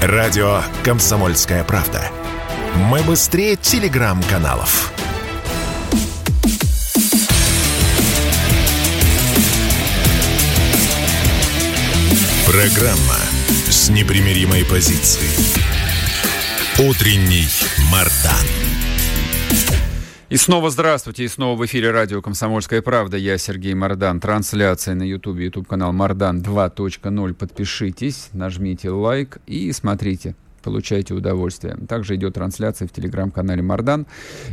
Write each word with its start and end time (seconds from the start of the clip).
Радио 0.00 0.62
«Комсомольская 0.84 1.64
правда». 1.64 2.00
Мы 2.76 3.02
быстрее 3.02 3.56
телеграм-каналов. 3.56 4.92
Программа 12.46 13.16
с 13.68 13.88
непримиримой 13.88 14.64
позицией. 14.64 15.34
Утренний 16.78 17.48
Мардан. 17.90 18.77
И 20.30 20.36
снова 20.36 20.68
здравствуйте, 20.68 21.24
и 21.24 21.28
снова 21.28 21.56
в 21.56 21.64
эфире 21.64 21.90
радио 21.90 22.20
«Комсомольская 22.20 22.82
правда». 22.82 23.16
Я 23.16 23.38
Сергей 23.38 23.72
Мордан. 23.72 24.20
Трансляция 24.20 24.94
на 24.94 25.02
YouTube, 25.02 25.38
YouTube-канал 25.38 25.94
«Мордан 25.94 26.42
2.0». 26.42 27.32
Подпишитесь, 27.32 28.28
нажмите 28.34 28.90
лайк 28.90 29.38
и 29.46 29.72
смотрите 29.72 30.36
получайте 30.68 31.14
удовольствие. 31.14 31.78
Также 31.88 32.16
идет 32.16 32.34
трансляция 32.34 32.86
в 32.86 32.92
телеграм-канале 32.92 33.62
Мардан. 33.62 34.06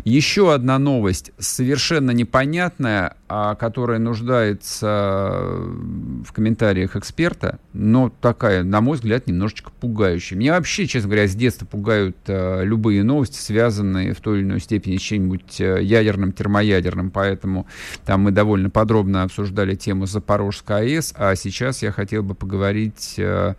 Еще 0.05 0.53
одна 0.53 0.79
новость, 0.79 1.33
совершенно 1.39 2.11
непонятная, 2.11 3.17
а 3.27 3.55
которая 3.55 3.99
нуждается 3.99 4.85
в 4.87 6.31
комментариях 6.31 6.95
эксперта, 6.95 7.59
но 7.73 8.13
такая, 8.21 8.63
на 8.63 8.79
мой 8.79 8.95
взгляд, 8.95 9.27
немножечко 9.27 9.71
пугающая. 9.77 10.37
Меня 10.37 10.53
вообще, 10.53 10.87
честно 10.87 11.09
говоря, 11.09 11.27
с 11.27 11.35
детства 11.35 11.65
пугают 11.65 12.15
э, 12.27 12.63
любые 12.63 13.03
новости, 13.03 13.37
связанные 13.37 14.13
в 14.13 14.21
той 14.21 14.37
или 14.37 14.45
иной 14.45 14.61
степени 14.61 14.95
с 14.95 15.01
чем-нибудь 15.01 15.59
э, 15.59 15.83
ядерным, 15.83 16.31
термоядерным, 16.31 17.11
поэтому 17.11 17.67
там 18.05 18.21
мы 18.21 18.31
довольно 18.31 18.69
подробно 18.69 19.23
обсуждали 19.23 19.75
тему 19.75 20.05
Запорожской 20.05 20.77
АЭС, 20.77 21.13
а 21.17 21.35
сейчас 21.35 21.81
я 21.83 21.91
хотел 21.91 22.23
бы 22.23 22.35
поговорить 22.35 23.15
э, 23.17 23.55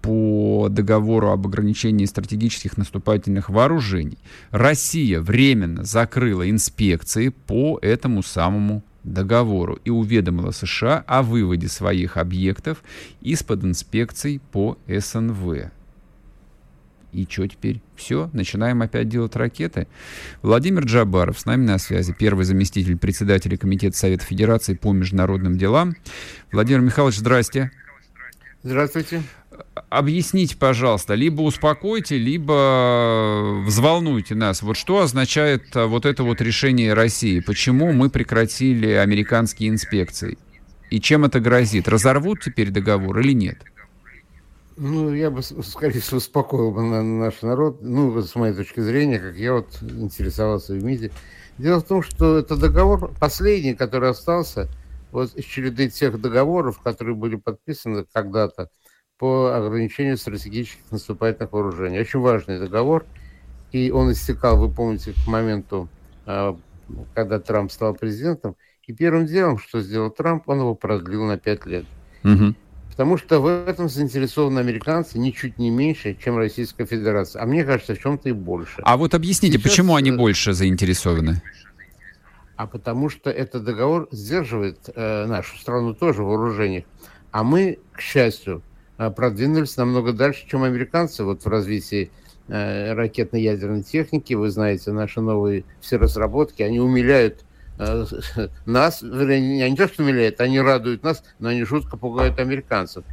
по 0.00 0.68
договору 0.70 1.30
об 1.30 1.46
ограничении 1.46 2.06
стратегических 2.06 2.76
наступательных 2.76 3.50
вооружений. 3.50 4.18
Россия 4.50 5.20
временно 5.20 5.84
закрыла 5.84 6.48
инспекции 6.48 7.28
по 7.28 7.78
этому 7.82 8.22
самому 8.22 8.82
договору 9.04 9.78
и 9.84 9.90
уведомила 9.90 10.50
США 10.50 11.04
о 11.06 11.22
выводе 11.22 11.68
своих 11.68 12.16
объектов 12.16 12.82
из-под 13.20 13.64
инспекций 13.64 14.40
по 14.52 14.78
СНВ. 14.86 15.70
И 17.12 17.26
что 17.28 17.46
теперь? 17.46 17.80
Все, 17.96 18.28
начинаем 18.34 18.82
опять 18.82 19.08
делать 19.08 19.34
ракеты. 19.34 19.86
Владимир 20.42 20.84
Джабаров 20.84 21.40
с 21.40 21.46
нами 21.46 21.64
на 21.64 21.78
связи, 21.78 22.14
первый 22.18 22.44
заместитель 22.44 22.98
председателя 22.98 23.56
Комитета 23.56 23.96
Совета 23.96 24.24
Федерации 24.24 24.74
по 24.74 24.92
международным 24.92 25.56
делам. 25.56 25.94
Владимир 26.52 26.82
Михайлович, 26.82 27.16
здрасте. 27.16 27.70
Здравствуйте 28.62 29.22
объясните, 29.90 30.56
пожалуйста, 30.56 31.14
либо 31.14 31.42
успокойте, 31.42 32.18
либо 32.18 33.62
взволнуйте 33.64 34.34
нас. 34.34 34.62
Вот 34.62 34.76
что 34.76 35.00
означает 35.00 35.74
а, 35.74 35.86
вот 35.86 36.06
это 36.06 36.22
вот 36.22 36.40
решение 36.40 36.94
России? 36.94 37.40
Почему 37.40 37.92
мы 37.92 38.10
прекратили 38.10 38.90
американские 38.90 39.70
инспекции? 39.70 40.38
И 40.90 41.00
чем 41.00 41.24
это 41.24 41.40
грозит? 41.40 41.88
Разорвут 41.88 42.40
теперь 42.40 42.70
договор 42.70 43.18
или 43.20 43.32
нет? 43.32 43.58
Ну, 44.76 45.12
я 45.12 45.30
бы, 45.30 45.42
скорее 45.42 46.00
всего, 46.00 46.18
успокоил 46.18 46.70
бы 46.70 46.82
наш 46.82 47.42
народ, 47.42 47.82
ну, 47.82 48.22
с 48.22 48.34
моей 48.36 48.54
точки 48.54 48.80
зрения, 48.80 49.18
как 49.18 49.36
я 49.36 49.54
вот 49.54 49.76
интересовался 49.82 50.74
в 50.74 50.84
МИДе. 50.84 51.10
Дело 51.58 51.80
в 51.80 51.84
том, 51.84 52.02
что 52.02 52.38
это 52.38 52.56
договор 52.56 53.12
последний, 53.18 53.74
который 53.74 54.10
остался 54.10 54.68
вот 55.10 55.34
из 55.34 55.44
череды 55.44 55.88
тех 55.88 56.20
договоров, 56.20 56.80
которые 56.80 57.16
были 57.16 57.36
подписаны 57.36 58.06
когда-то 58.12 58.70
по 59.18 59.54
ограничению 59.54 60.16
стратегических 60.16 60.90
наступательных 60.90 61.52
вооружений. 61.52 61.98
Очень 61.98 62.20
важный 62.20 62.58
договор, 62.58 63.04
и 63.72 63.90
он 63.90 64.12
истекал, 64.12 64.58
вы 64.58 64.72
помните, 64.72 65.12
к 65.12 65.26
моменту, 65.26 65.88
а, 66.24 66.56
когда 67.14 67.40
Трамп 67.40 67.70
стал 67.72 67.94
президентом. 67.94 68.56
И 68.86 68.92
первым 68.94 69.26
делом, 69.26 69.58
что 69.58 69.82
сделал 69.82 70.10
Трамп, 70.10 70.48
он 70.48 70.60
его 70.60 70.74
продлил 70.74 71.24
на 71.24 71.36
пять 71.36 71.66
лет. 71.66 71.84
Угу. 72.24 72.54
Потому 72.90 73.18
что 73.18 73.40
в 73.40 73.46
этом 73.46 73.88
заинтересованы 73.88 74.60
американцы 74.60 75.18
ничуть 75.18 75.58
не 75.58 75.70
меньше, 75.70 76.16
чем 76.22 76.38
Российская 76.38 76.86
Федерация. 76.86 77.42
А 77.42 77.46
мне 77.46 77.64
кажется, 77.64 77.94
в 77.94 77.98
чем-то 77.98 78.28
и 78.30 78.32
больше. 78.32 78.80
А 78.82 78.96
вот 78.96 79.14
объясните, 79.14 79.58
Сейчас... 79.58 79.70
почему 79.70 79.94
они 79.94 80.10
э, 80.10 80.16
больше 80.16 80.52
заинтересованы? 80.52 81.42
А 82.56 82.66
потому 82.66 83.08
что 83.08 83.30
этот 83.30 83.64
договор 83.64 84.08
сдерживает 84.10 84.88
э, 84.94 85.26
нашу 85.26 85.58
страну 85.58 85.94
тоже 85.94 86.22
в 86.22 86.26
вооружениях. 86.26 86.84
А 87.30 87.44
мы, 87.44 87.78
к 87.92 88.00
счастью, 88.00 88.62
продвинулись 88.98 89.76
намного 89.76 90.12
дальше, 90.12 90.46
чем 90.48 90.64
американцы 90.64 91.22
вот 91.22 91.44
в 91.44 91.48
развитии 91.48 92.10
э, 92.48 92.92
ракетно-ядерной 92.94 93.82
техники. 93.82 94.34
Вы 94.34 94.50
знаете, 94.50 94.90
наши 94.90 95.20
новые 95.20 95.64
все 95.80 95.96
разработки, 95.96 96.62
они 96.62 96.80
умиляют 96.80 97.44
э, 97.78 98.04
нас, 98.66 99.00
вернее, 99.02 99.70
не 99.70 99.76
то, 99.76 99.86
что 99.86 100.02
умиляют, 100.02 100.40
они 100.40 100.60
радуют 100.60 101.04
нас, 101.04 101.22
но 101.38 101.50
они 101.50 101.62
жутко 101.62 101.96
пугают 101.96 102.40
американцев. 102.40 103.04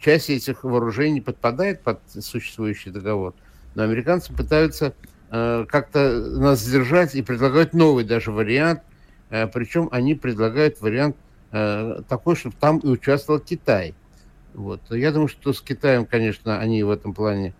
Часть 0.00 0.30
этих 0.30 0.64
вооружений 0.64 1.20
подпадает 1.20 1.82
под 1.82 2.00
существующий 2.08 2.90
договор, 2.90 3.34
но 3.74 3.82
американцы 3.82 4.32
пытаются 4.32 4.94
э, 5.30 5.66
как-то 5.68 6.18
нас 6.38 6.60
сдержать 6.60 7.14
и 7.14 7.20
предлагают 7.20 7.74
новый 7.74 8.04
даже 8.04 8.32
вариант, 8.32 8.80
причем 9.28 9.88
они 9.90 10.14
предлагают 10.14 10.80
вариант 10.80 11.16
такой, 11.50 12.36
чтобы 12.36 12.54
там 12.60 12.78
и 12.78 12.86
участвовал 12.86 13.40
Китай– 13.40 13.94
вот. 14.56 14.80
Я 14.90 15.12
думаю, 15.12 15.28
что 15.28 15.52
с 15.52 15.60
Китаем, 15.60 16.06
конечно, 16.06 16.58
они 16.58 16.82
в 16.82 16.90
этом 16.90 17.12
плане 17.12 17.54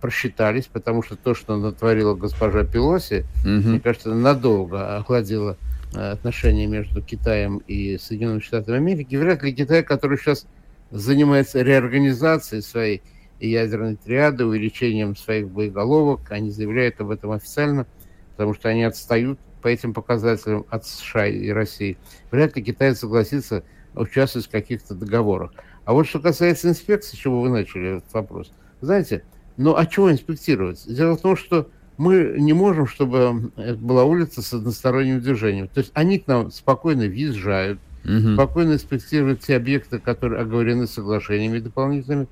просчитались, 0.00 0.64
потому 0.64 1.02
что 1.02 1.14
то, 1.14 1.34
что 1.34 1.58
натворила 1.58 2.14
госпожа 2.14 2.64
Пелоси, 2.64 3.26
угу. 3.42 3.68
мне 3.68 3.80
кажется, 3.80 4.14
надолго 4.14 4.96
охладило 4.96 5.58
э, 5.94 5.98
отношения 5.98 6.66
между 6.66 7.02
Китаем 7.02 7.58
и 7.68 7.98
Соединенными 7.98 8.40
Штатами 8.40 8.78
Америки. 8.78 9.14
Вряд 9.16 9.42
ли 9.42 9.52
Китай, 9.52 9.82
который 9.82 10.16
сейчас 10.16 10.46
занимается 10.90 11.60
реорганизацией 11.60 12.62
своей 12.62 13.02
ядерной 13.40 13.96
триады, 13.96 14.46
увеличением 14.46 15.16
своих 15.16 15.50
боеголовок, 15.50 16.32
они 16.32 16.50
заявляют 16.50 16.98
об 17.00 17.10
этом 17.10 17.32
официально, 17.32 17.86
потому 18.32 18.54
что 18.54 18.70
они 18.70 18.84
отстают 18.84 19.38
по 19.60 19.68
этим 19.68 19.92
показателям 19.92 20.64
от 20.70 20.86
США 20.86 21.26
и 21.26 21.50
России. 21.50 21.98
Вряд 22.30 22.56
ли 22.56 22.62
Китай 22.62 22.94
согласится 22.96 23.64
участвовать 23.94 24.46
в 24.46 24.50
каких-то 24.50 24.94
договорах. 24.94 25.52
А 25.88 25.94
вот 25.94 26.06
что 26.06 26.20
касается 26.20 26.68
инспекции, 26.68 27.16
с 27.16 27.18
чего 27.18 27.40
вы 27.40 27.48
начали 27.48 27.96
этот 27.96 28.12
вопрос, 28.12 28.52
знаете, 28.82 29.24
ну 29.56 29.74
а 29.74 29.86
чего 29.86 30.12
инспектировать? 30.12 30.84
Дело 30.86 31.16
в 31.16 31.22
том, 31.22 31.34
что 31.34 31.70
мы 31.96 32.34
не 32.36 32.52
можем, 32.52 32.86
чтобы 32.86 33.50
была 33.78 34.04
улица 34.04 34.42
с 34.42 34.52
односторонним 34.52 35.22
движением. 35.22 35.68
То 35.68 35.80
есть 35.80 35.90
они 35.94 36.18
к 36.18 36.26
нам 36.26 36.50
спокойно 36.50 37.06
въезжают, 37.06 37.80
угу. 38.04 38.34
спокойно 38.34 38.74
инспектируют 38.74 39.40
те 39.40 39.56
объекты, 39.56 39.98
которые 39.98 40.42
оговорены 40.42 40.86
соглашениями 40.86 41.58
дополнительными. 41.58 42.28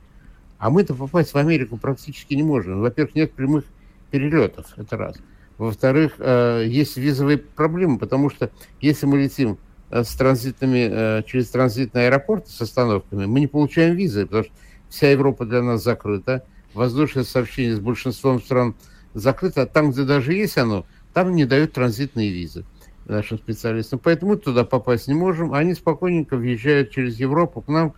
А 0.58 0.68
мы-то 0.68 0.94
попасть 0.94 1.32
в 1.32 1.38
Америку 1.38 1.78
практически 1.78 2.34
не 2.34 2.42
можем. 2.42 2.82
Во-первых, 2.82 3.14
нет 3.14 3.32
прямых 3.32 3.64
перелетов, 4.10 4.66
это 4.76 4.98
раз. 4.98 5.16
Во-вторых, 5.56 6.16
э, 6.18 6.64
есть 6.68 6.98
визовые 6.98 7.38
проблемы, 7.38 7.98
потому 7.98 8.28
что 8.28 8.50
если 8.82 9.06
мы 9.06 9.16
летим 9.16 9.56
с 9.90 10.14
транзитными, 10.16 10.88
э, 10.90 11.22
через 11.26 11.50
транзитные 11.50 12.08
аэропорты 12.08 12.50
с 12.50 12.60
остановками, 12.60 13.26
мы 13.26 13.40
не 13.40 13.46
получаем 13.46 13.94
визы, 13.94 14.26
потому 14.26 14.44
что 14.44 14.52
вся 14.88 15.10
Европа 15.10 15.44
для 15.44 15.62
нас 15.62 15.82
закрыта, 15.82 16.44
воздушное 16.74 17.24
сообщение 17.24 17.76
с 17.76 17.80
большинством 17.80 18.40
стран 18.40 18.74
закрыто, 19.14 19.62
а 19.62 19.66
там, 19.66 19.92
где 19.92 20.04
даже 20.04 20.34
есть 20.34 20.58
оно, 20.58 20.86
там 21.12 21.34
не 21.34 21.44
дают 21.44 21.72
транзитные 21.72 22.30
визы 22.30 22.64
нашим 23.06 23.38
специалистам. 23.38 23.98
Поэтому 23.98 24.32
мы 24.32 24.36
туда 24.36 24.64
попасть 24.64 25.08
не 25.08 25.14
можем. 25.14 25.52
Они 25.52 25.74
спокойненько 25.74 26.36
въезжают 26.36 26.90
через 26.90 27.18
Европу 27.18 27.62
к 27.62 27.68
нам 27.68 27.94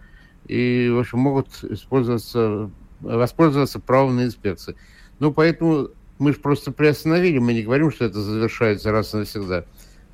и, 0.46 0.90
в 0.92 0.98
общем, 0.98 1.18
могут 1.18 1.64
использоваться, 1.64 2.70
воспользоваться 3.00 3.80
правом 3.80 4.16
на 4.16 4.24
инспекции. 4.24 4.76
Ну, 5.18 5.32
поэтому 5.32 5.88
мы 6.18 6.32
же 6.32 6.38
просто 6.38 6.72
приостановили, 6.72 7.38
мы 7.38 7.54
не 7.54 7.62
говорим, 7.62 7.90
что 7.90 8.04
это 8.04 8.20
завершается 8.20 8.92
раз 8.92 9.14
и 9.14 9.18
навсегда. 9.18 9.64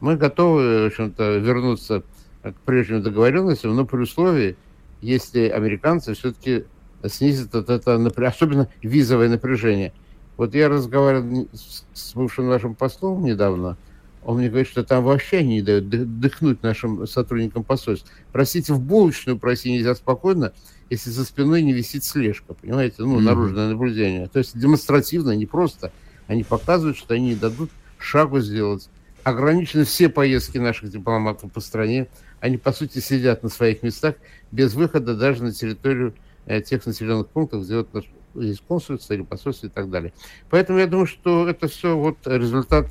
Мы 0.04 0.16
готовы, 0.16 0.82
в 0.82 0.86
общем-то, 0.88 1.38
вернуться 1.38 2.02
к 2.42 2.54
прежним 2.66 3.02
договоренностям, 3.02 3.74
но 3.74 3.86
при 3.86 4.02
условии, 4.02 4.54
если 5.00 5.48
американцы 5.48 6.12
все-таки 6.12 6.66
снизят 7.06 7.54
вот 7.54 7.70
это, 7.70 7.94
особенно 8.26 8.68
визовое 8.82 9.30
напряжение. 9.30 9.94
Вот 10.36 10.54
я 10.54 10.68
разговаривал 10.68 11.48
с 11.94 12.14
бывшим 12.14 12.50
нашим 12.50 12.74
послом 12.74 13.24
недавно, 13.24 13.78
он 14.22 14.36
мне 14.36 14.50
говорит, 14.50 14.68
что 14.68 14.84
там 14.84 15.04
вообще 15.04 15.42
не 15.42 15.62
дают 15.62 15.88
дыхнуть 15.88 16.62
нашим 16.62 17.06
сотрудникам 17.06 17.64
посольств. 17.64 18.12
Простите, 18.30 18.74
в 18.74 18.80
булочную 18.80 19.38
пройти 19.38 19.72
нельзя 19.72 19.94
спокойно, 19.94 20.52
если 20.90 21.08
за 21.08 21.24
спиной 21.24 21.62
не 21.62 21.72
висит 21.72 22.04
слежка, 22.04 22.52
понимаете, 22.52 22.96
ну, 22.98 23.16
mm-hmm. 23.16 23.22
наружное 23.22 23.68
наблюдение. 23.70 24.26
То 24.28 24.40
есть 24.40 24.58
демонстративно, 24.58 25.30
не 25.30 25.46
просто. 25.46 25.92
Они 26.26 26.44
показывают, 26.44 26.98
что 26.98 27.14
они 27.14 27.28
не 27.28 27.36
дадут 27.36 27.70
шагу 27.98 28.40
сделать 28.40 28.90
ограничены 29.24 29.84
все 29.84 30.08
поездки 30.08 30.58
наших 30.58 30.90
дипломатов 30.90 31.50
по 31.50 31.60
стране. 31.60 32.06
Они, 32.40 32.58
по 32.58 32.72
сути, 32.72 32.98
сидят 32.98 33.42
на 33.42 33.48
своих 33.48 33.82
местах 33.82 34.16
без 34.52 34.74
выхода 34.74 35.16
даже 35.16 35.42
на 35.42 35.52
территорию 35.52 36.14
э, 36.46 36.60
тех 36.60 36.84
населенных 36.86 37.28
пунктов, 37.28 37.64
где 37.64 37.78
вот 37.78 37.88
есть 38.34 38.62
консульство 38.66 39.14
или 39.14 39.22
посольство 39.22 39.66
и 39.66 39.70
так 39.70 39.90
далее. 39.90 40.12
Поэтому 40.50 40.78
я 40.78 40.86
думаю, 40.86 41.06
что 41.06 41.48
это 41.48 41.68
все 41.68 41.96
вот 41.96 42.18
результат 42.26 42.86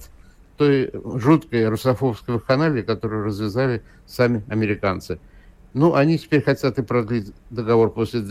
той 0.57 0.91
жуткой 0.93 1.67
русофобской 1.67 2.39
канале, 2.39 2.83
которую 2.83 3.25
развязали 3.25 3.83
сами 4.05 4.43
американцы. 4.49 5.19
Ну, 5.73 5.95
они 5.95 6.17
теперь 6.17 6.43
хотят 6.43 6.77
и 6.77 6.83
продлить 6.83 7.31
договор 7.49 7.91
после 7.91 8.21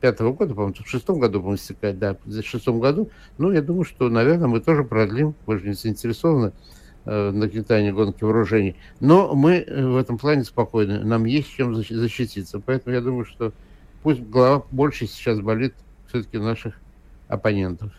2005 0.00 0.20
года, 0.36 0.54
по-моему, 0.54 0.74
в 0.74 0.88
шестом 0.88 1.18
году, 1.18 1.40
по-моему, 1.40 1.56
истекает, 1.56 1.98
да, 1.98 2.16
в 2.24 2.42
шестом 2.42 2.80
году. 2.80 3.10
Ну, 3.36 3.52
я 3.52 3.62
думаю, 3.62 3.84
что, 3.84 4.08
наверное, 4.08 4.48
мы 4.48 4.60
тоже 4.60 4.84
продлим, 4.84 5.34
мы 5.46 5.58
же 5.58 5.68
не 5.68 5.74
заинтересованы 5.74 6.52
э, 7.04 7.30
на 7.30 7.32
нагнетании 7.32 7.90
гонки 7.90 8.22
вооружений. 8.22 8.76
Но 9.00 9.34
мы 9.34 9.56
э, 9.56 9.86
в 9.86 9.96
этом 9.96 10.18
плане 10.18 10.44
спокойны, 10.44 11.00
нам 11.04 11.24
есть 11.24 11.48
чем 11.48 11.74
защититься. 11.74 12.60
Поэтому 12.60 12.94
я 12.94 13.00
думаю, 13.00 13.24
что 13.24 13.52
пусть 14.02 14.20
голова 14.20 14.64
больше 14.70 15.06
сейчас 15.06 15.40
болит 15.40 15.74
все-таки 16.08 16.38
наших 16.38 16.74
оппонентов. 17.28 17.92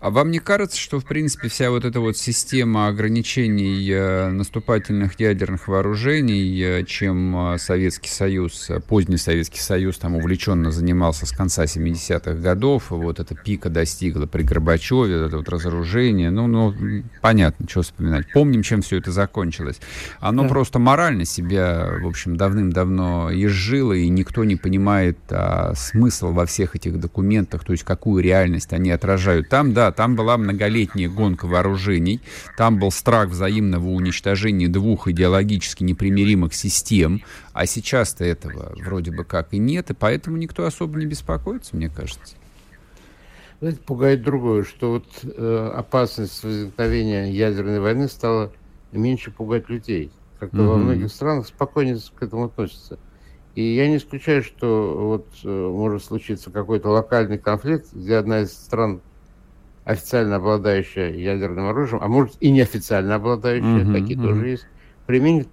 А 0.00 0.10
вам 0.10 0.30
не 0.30 0.38
кажется, 0.38 0.78
что, 0.78 1.00
в 1.00 1.04
принципе, 1.04 1.48
вся 1.48 1.70
вот 1.70 1.84
эта 1.84 1.98
вот 1.98 2.16
система 2.16 2.86
ограничений 2.86 3.84
э, 3.90 4.30
наступательных 4.30 5.18
ядерных 5.18 5.66
вооружений, 5.66 6.56
э, 6.62 6.84
чем 6.84 7.54
э, 7.54 7.58
Советский 7.58 8.08
Союз, 8.08 8.70
поздний 8.86 9.16
Советский 9.16 9.58
Союз 9.58 9.98
там 9.98 10.14
увлеченно 10.14 10.70
занимался 10.70 11.26
с 11.26 11.32
конца 11.32 11.64
70-х 11.64 12.34
годов, 12.34 12.90
вот 12.90 13.18
эта 13.18 13.34
пика 13.34 13.70
достигла 13.70 14.26
при 14.26 14.44
Горбачеве, 14.44 15.26
это 15.26 15.38
вот 15.38 15.48
разоружение, 15.48 16.30
ну, 16.30 16.46
ну, 16.46 16.72
понятно, 17.20 17.68
что 17.68 17.82
вспоминать. 17.82 18.32
Помним, 18.32 18.62
чем 18.62 18.82
все 18.82 18.98
это 18.98 19.10
закончилось. 19.10 19.80
Оно 20.20 20.44
да. 20.44 20.48
просто 20.48 20.78
морально 20.78 21.24
себя, 21.24 21.90
в 22.00 22.06
общем, 22.06 22.36
давным-давно 22.36 23.30
изжило, 23.32 23.94
и 23.94 24.08
никто 24.08 24.44
не 24.44 24.54
понимает 24.54 25.18
а, 25.30 25.74
смысл 25.74 26.30
во 26.32 26.46
всех 26.46 26.76
этих 26.76 27.00
документах, 27.00 27.64
то 27.64 27.72
есть 27.72 27.82
какую 27.82 28.22
реальность 28.22 28.72
они 28.72 28.92
отражают. 28.92 29.48
Там, 29.48 29.74
да, 29.74 29.87
там 29.92 30.16
была 30.16 30.36
многолетняя 30.36 31.08
гонка 31.08 31.46
вооружений, 31.46 32.20
там 32.56 32.78
был 32.78 32.90
страх 32.90 33.28
взаимного 33.28 33.88
уничтожения 33.88 34.68
двух 34.68 35.08
идеологически 35.08 35.84
непримиримых 35.84 36.54
систем, 36.54 37.22
а 37.52 37.66
сейчас-то 37.66 38.24
этого 38.24 38.74
вроде 38.84 39.10
бы 39.10 39.24
как 39.24 39.52
и 39.52 39.58
нет, 39.58 39.90
и 39.90 39.94
поэтому 39.94 40.36
никто 40.36 40.64
особо 40.64 40.98
не 40.98 41.06
беспокоится, 41.06 41.76
мне 41.76 41.88
кажется. 41.88 42.36
Знаете, 43.60 43.80
пугает 43.84 44.22
другое, 44.22 44.62
что 44.62 44.92
вот 44.92 45.06
э, 45.24 45.72
опасность 45.74 46.44
возникновения 46.44 47.32
ядерной 47.32 47.80
войны 47.80 48.06
стала 48.06 48.52
меньше 48.92 49.32
пугать 49.32 49.68
людей. 49.68 50.12
Как-то 50.38 50.58
mm-hmm. 50.58 50.68
во 50.68 50.76
многих 50.76 51.10
странах 51.10 51.48
спокойнее 51.48 51.98
к 52.14 52.22
этому 52.22 52.44
относятся. 52.44 52.98
И 53.56 53.74
я 53.74 53.88
не 53.88 53.96
исключаю, 53.96 54.44
что 54.44 54.94
вот 54.96 55.26
э, 55.42 55.48
может 55.48 56.04
случиться 56.04 56.52
какой-то 56.52 56.90
локальный 56.90 57.38
конфликт, 57.38 57.92
где 57.92 58.14
одна 58.14 58.42
из 58.42 58.52
стран 58.52 59.00
официально 59.88 60.36
обладающая 60.36 61.10
ядерным 61.10 61.66
оружием, 61.66 62.02
а 62.02 62.08
может 62.08 62.36
и 62.40 62.50
неофициально 62.50 63.14
обладающая, 63.14 63.84
mm-hmm, 63.84 63.92
такие 63.94 64.18
mm-hmm. 64.18 64.22
тоже 64.22 64.48
есть, 64.48 64.66
применит 65.06 65.48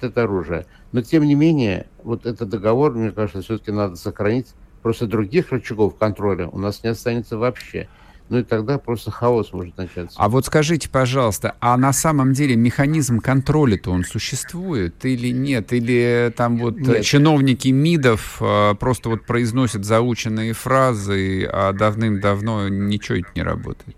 это 0.00 0.22
оружие. 0.22 0.66
Но 0.92 1.02
тем 1.02 1.24
не 1.24 1.34
менее, 1.34 1.88
вот 2.04 2.24
этот 2.24 2.48
договор, 2.48 2.94
мне 2.94 3.10
кажется, 3.10 3.42
все-таки 3.42 3.72
надо 3.72 3.96
сохранить. 3.96 4.54
Просто 4.82 5.08
других 5.08 5.50
рычагов 5.50 5.96
контроля 5.96 6.46
у 6.46 6.58
нас 6.58 6.84
не 6.84 6.90
останется 6.90 7.36
вообще 7.36 7.88
ну 8.30 8.38
и 8.38 8.44
тогда 8.44 8.78
просто 8.78 9.10
хаос 9.10 9.52
может 9.52 9.76
начаться. 9.76 10.16
А 10.16 10.28
вот 10.28 10.46
скажите, 10.46 10.88
пожалуйста, 10.88 11.56
а 11.58 11.76
на 11.76 11.92
самом 11.92 12.32
деле 12.32 12.54
механизм 12.54 13.18
контроля-то 13.18 13.90
он 13.90 14.04
существует 14.04 15.04
или 15.04 15.32
нет? 15.32 15.72
Или 15.72 16.32
там 16.36 16.56
вот 16.58 16.78
нет. 16.78 17.04
чиновники 17.04 17.68
МИДов 17.68 18.40
э, 18.40 18.74
просто 18.78 19.08
вот 19.08 19.26
произносят 19.26 19.84
заученные 19.84 20.52
фразы, 20.52 21.44
а 21.44 21.72
давным-давно 21.72 22.68
ничего 22.68 23.18
это 23.18 23.28
не 23.34 23.42
работает? 23.42 23.96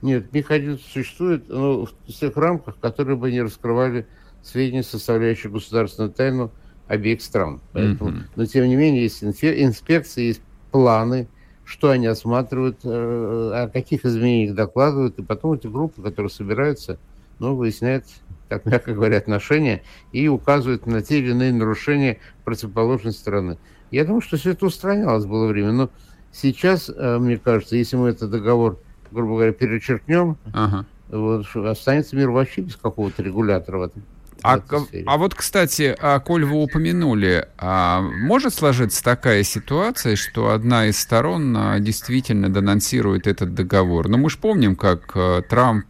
Нет, 0.00 0.32
механизм 0.32 0.80
существует 0.90 1.50
но 1.50 1.84
в 1.84 2.12
тех 2.12 2.34
рамках, 2.34 2.80
которые 2.80 3.18
бы 3.18 3.30
не 3.30 3.42
раскрывали 3.42 4.06
сведения, 4.42 4.82
составляющие 4.82 5.52
государственную 5.52 6.12
тайну 6.12 6.50
обеих 6.86 7.20
стран. 7.20 7.60
Поэтому, 7.74 8.10
mm-hmm. 8.10 8.24
Но 8.36 8.46
тем 8.46 8.66
не 8.68 8.76
менее 8.76 9.02
есть 9.02 9.22
инспекции, 9.22 10.28
есть 10.28 10.40
планы, 10.70 11.28
что 11.68 11.90
они 11.90 12.06
осматривают, 12.06 12.78
э, 12.82 12.88
о 12.88 13.68
каких 13.68 14.06
изменениях 14.06 14.54
докладывают, 14.54 15.18
и 15.18 15.22
потом 15.22 15.52
эти 15.52 15.66
группы, 15.66 16.00
которые 16.00 16.30
собираются, 16.30 16.98
ну, 17.38 17.54
выясняют, 17.54 18.06
как 18.48 18.64
мягко 18.64 18.94
говоря, 18.94 19.18
отношения 19.18 19.82
и 20.10 20.28
указывают 20.28 20.86
на 20.86 21.02
те 21.02 21.18
или 21.18 21.30
иные 21.30 21.52
нарушения 21.52 22.20
противоположной 22.46 23.12
стороны. 23.12 23.58
Я 23.90 24.06
думаю, 24.06 24.22
что 24.22 24.38
все 24.38 24.52
это 24.52 24.64
устранялось 24.64 25.26
было 25.26 25.46
время, 25.46 25.72
но 25.72 25.90
сейчас, 26.32 26.88
э, 26.88 27.18
мне 27.18 27.36
кажется, 27.36 27.76
если 27.76 27.96
мы 27.96 28.08
этот 28.08 28.30
договор, 28.30 28.78
грубо 29.10 29.34
говоря, 29.34 29.52
перечеркнем, 29.52 30.38
ага. 30.54 30.86
вот, 31.10 31.54
останется 31.54 32.16
мир 32.16 32.30
вообще 32.30 32.62
без 32.62 32.76
какого-то 32.76 33.22
регулятора 33.22 33.78
в 33.78 33.82
этом. 33.82 34.02
А, 34.42 34.60
а 35.06 35.16
вот, 35.18 35.34
кстати, 35.34 35.96
а, 35.98 36.20
коль 36.20 36.44
вы 36.44 36.62
упомянули, 36.62 37.48
а, 37.58 38.00
может 38.00 38.54
сложиться 38.54 39.02
такая 39.02 39.42
ситуация, 39.42 40.16
что 40.16 40.50
одна 40.50 40.86
из 40.86 40.98
сторон 40.98 41.56
а, 41.56 41.78
действительно 41.80 42.48
денонсирует 42.48 43.26
этот 43.26 43.54
договор? 43.54 44.08
Ну, 44.08 44.18
мы 44.18 44.30
же 44.30 44.38
помним, 44.38 44.76
как 44.76 45.12
а, 45.14 45.42
Трамп 45.42 45.86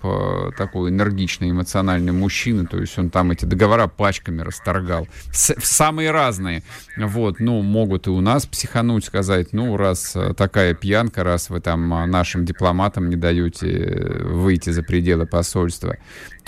такой 0.56 0.90
энергичный, 0.90 1.50
эмоциональный 1.50 2.12
мужчина, 2.12 2.66
то 2.66 2.78
есть 2.78 2.98
он 2.98 3.10
там 3.10 3.30
эти 3.30 3.44
договора 3.44 3.86
пачками 3.86 4.42
расторгал. 4.42 5.06
Самые 5.32 6.10
разные. 6.10 6.62
Вот, 6.96 7.40
ну, 7.40 7.62
могут 7.62 8.06
и 8.06 8.10
у 8.10 8.20
нас 8.20 8.46
психануть, 8.46 9.04
сказать, 9.04 9.52
ну, 9.52 9.76
раз 9.76 10.16
такая 10.36 10.74
пьянка, 10.74 11.24
раз 11.24 11.50
вы 11.50 11.60
там 11.60 11.88
нашим 12.10 12.44
дипломатам 12.44 13.10
не 13.10 13.16
даете 13.16 14.18
выйти 14.24 14.70
за 14.70 14.82
пределы 14.82 15.26
посольства, 15.26 15.96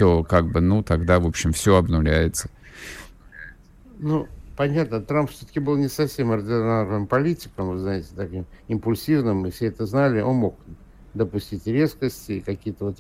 то 0.00 0.24
как 0.24 0.50
бы, 0.50 0.62
ну, 0.62 0.82
тогда, 0.82 1.20
в 1.20 1.26
общем, 1.26 1.52
все 1.52 1.76
обнуляется. 1.76 2.48
Ну, 3.98 4.28
понятно, 4.56 5.02
Трамп 5.02 5.30
все-таки 5.30 5.60
был 5.60 5.76
не 5.76 5.88
совсем 5.88 6.32
ординарным 6.32 7.06
политиком, 7.06 7.68
вы 7.68 7.78
знаете, 7.80 8.08
таким 8.16 8.46
импульсивным, 8.68 9.44
и 9.44 9.50
все 9.50 9.66
это 9.66 9.84
знали, 9.84 10.22
он 10.22 10.36
мог 10.36 10.56
допустить 11.12 11.66
резкости, 11.66 12.40
какие-то 12.40 12.86
вот 12.86 12.96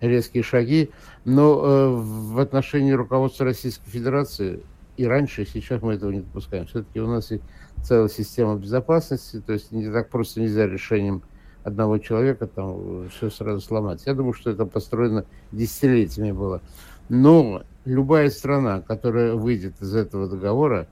резкие 0.00 0.42
шаги, 0.42 0.88
но 1.26 1.60
э, 1.62 1.88
в 1.90 2.40
отношении 2.40 2.92
руководства 2.92 3.44
Российской 3.44 3.90
Федерации 3.90 4.60
и 4.96 5.04
раньше, 5.04 5.42
и 5.42 5.46
сейчас 5.46 5.82
мы 5.82 5.94
этого 5.94 6.12
не 6.12 6.20
допускаем. 6.20 6.64
Все-таки 6.64 6.98
у 6.98 7.08
нас 7.08 7.30
и 7.30 7.42
целая 7.82 8.08
система 8.08 8.56
безопасности, 8.56 9.42
то 9.46 9.52
есть 9.52 9.70
не 9.70 9.92
так 9.92 10.08
просто 10.08 10.40
нельзя 10.40 10.66
решением 10.66 11.20
одного 11.68 11.98
человека 11.98 12.46
там 12.46 13.08
все 13.10 13.30
сразу 13.30 13.60
сломать. 13.60 14.02
Я 14.06 14.14
думаю, 14.14 14.32
что 14.32 14.50
это 14.50 14.66
построено 14.66 15.24
десятилетиями 15.52 16.32
было. 16.32 16.60
Но 17.08 17.62
любая 17.84 18.30
страна, 18.30 18.80
которая 18.80 19.34
выйдет 19.34 19.80
из 19.80 19.94
этого 19.94 20.28
договора, 20.28 20.88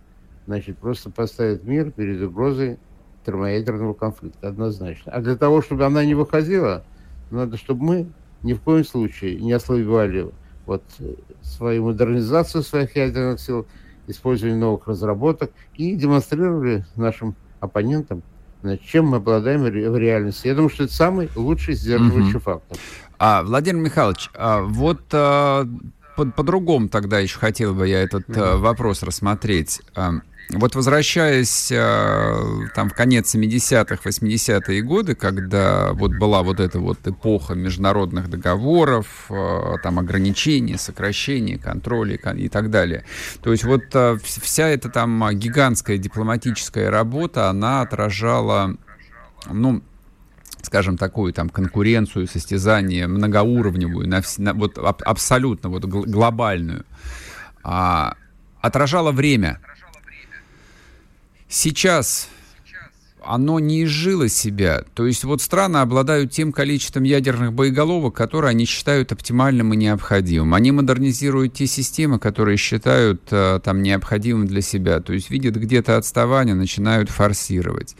значит, 0.46 0.78
просто 0.78 1.10
поставит 1.10 1.64
мир 1.64 1.90
перед 1.90 2.22
угрозой 2.22 2.78
термоядерного 3.24 3.94
конфликта, 3.94 4.48
однозначно. 4.48 5.12
А 5.12 5.20
для 5.20 5.36
того, 5.36 5.60
чтобы 5.60 5.84
она 5.84 6.04
не 6.04 6.14
выходила, 6.14 6.84
надо, 7.30 7.56
чтобы 7.56 7.84
мы 7.84 8.06
ни 8.42 8.52
в 8.52 8.60
коем 8.60 8.84
случае 8.84 9.40
не 9.40 9.52
ослабевали 9.52 10.30
вот 10.64 10.82
свою 11.42 11.84
модернизацию 11.84 12.62
своих 12.62 12.94
ядерных 12.96 13.40
сил, 13.40 13.66
использование 14.06 14.58
новых 14.58 14.86
разработок 14.86 15.50
и 15.74 15.96
демонстрировали 15.96 16.84
нашим 16.94 17.34
оппонентам 17.60 18.22
чем 18.88 19.06
мы 19.06 19.18
обладаем 19.18 19.62
в 19.62 19.96
реальности. 19.96 20.48
Я 20.48 20.54
думаю, 20.54 20.70
что 20.70 20.84
это 20.84 20.92
самый 20.92 21.28
лучший 21.34 21.74
сдерживающий 21.74 22.36
угу. 22.36 22.40
фактор. 22.40 22.78
А, 23.18 23.42
Владимир 23.42 23.82
Михайлович, 23.82 24.30
а, 24.34 24.62
вот 24.62 25.02
а, 25.12 25.66
по- 26.16 26.26
по-другому 26.26 26.88
тогда 26.88 27.18
еще 27.18 27.38
хотел 27.38 27.74
бы 27.74 27.88
я 27.88 28.02
этот 28.02 28.24
а, 28.36 28.56
вопрос 28.56 29.02
рассмотреть. 29.02 29.80
А, 29.94 30.14
вот 30.50 30.76
возвращаясь 30.76 31.72
э, 31.72 32.68
там 32.74 32.88
в 32.88 32.94
конец 32.94 33.34
70-х, 33.34 33.98
80-е 34.04 34.82
годы, 34.82 35.16
когда 35.16 35.92
вот 35.92 36.12
была 36.12 36.42
вот 36.42 36.60
эта 36.60 36.78
вот 36.78 36.98
эпоха 37.06 37.54
международных 37.54 38.30
договоров, 38.30 39.26
э, 39.28 39.74
там 39.82 39.98
ограничений, 39.98 40.76
сокращений, 40.76 41.58
контроля 41.58 42.16
и 42.16 42.48
так 42.48 42.70
далее. 42.70 43.04
То 43.42 43.50
есть 43.50 43.64
вот 43.64 43.82
э, 43.94 44.18
вся 44.22 44.68
эта 44.68 44.88
там 44.88 45.30
гигантская 45.32 45.98
дипломатическая 45.98 46.90
работа, 46.90 47.50
она 47.50 47.80
отражала, 47.80 48.76
ну, 49.50 49.82
скажем, 50.62 50.96
такую 50.96 51.32
там 51.32 51.48
конкуренцию, 51.48 52.28
состязание 52.28 53.08
многоуровневую, 53.08 54.08
на, 54.08 54.22
на, 54.38 54.54
вот 54.54 54.78
аб, 54.78 55.02
абсолютно 55.04 55.70
вот 55.70 55.84
глобальную, 55.84 56.84
а, 57.64 58.14
отражала 58.60 59.10
время– 59.10 59.60
Сейчас 61.58 62.28
оно 63.24 63.58
не 63.60 63.84
изжило 63.84 64.28
себя. 64.28 64.84
То 64.92 65.06
есть 65.06 65.24
вот 65.24 65.40
страны 65.40 65.78
обладают 65.78 66.30
тем 66.30 66.52
количеством 66.52 67.04
ядерных 67.04 67.54
боеголовок, 67.54 68.14
которые 68.14 68.50
они 68.50 68.66
считают 68.66 69.10
оптимальным 69.10 69.72
и 69.72 69.76
необходимым. 69.78 70.52
Они 70.52 70.70
модернизируют 70.70 71.54
те 71.54 71.66
системы, 71.66 72.18
которые 72.18 72.58
считают 72.58 73.22
э, 73.30 73.58
там 73.64 73.82
необходимым 73.82 74.46
для 74.46 74.60
себя. 74.60 75.00
То 75.00 75.14
есть 75.14 75.30
видят 75.30 75.56
где-то 75.56 75.96
отставание, 75.96 76.54
начинают 76.54 77.08
форсировать. 77.08 77.96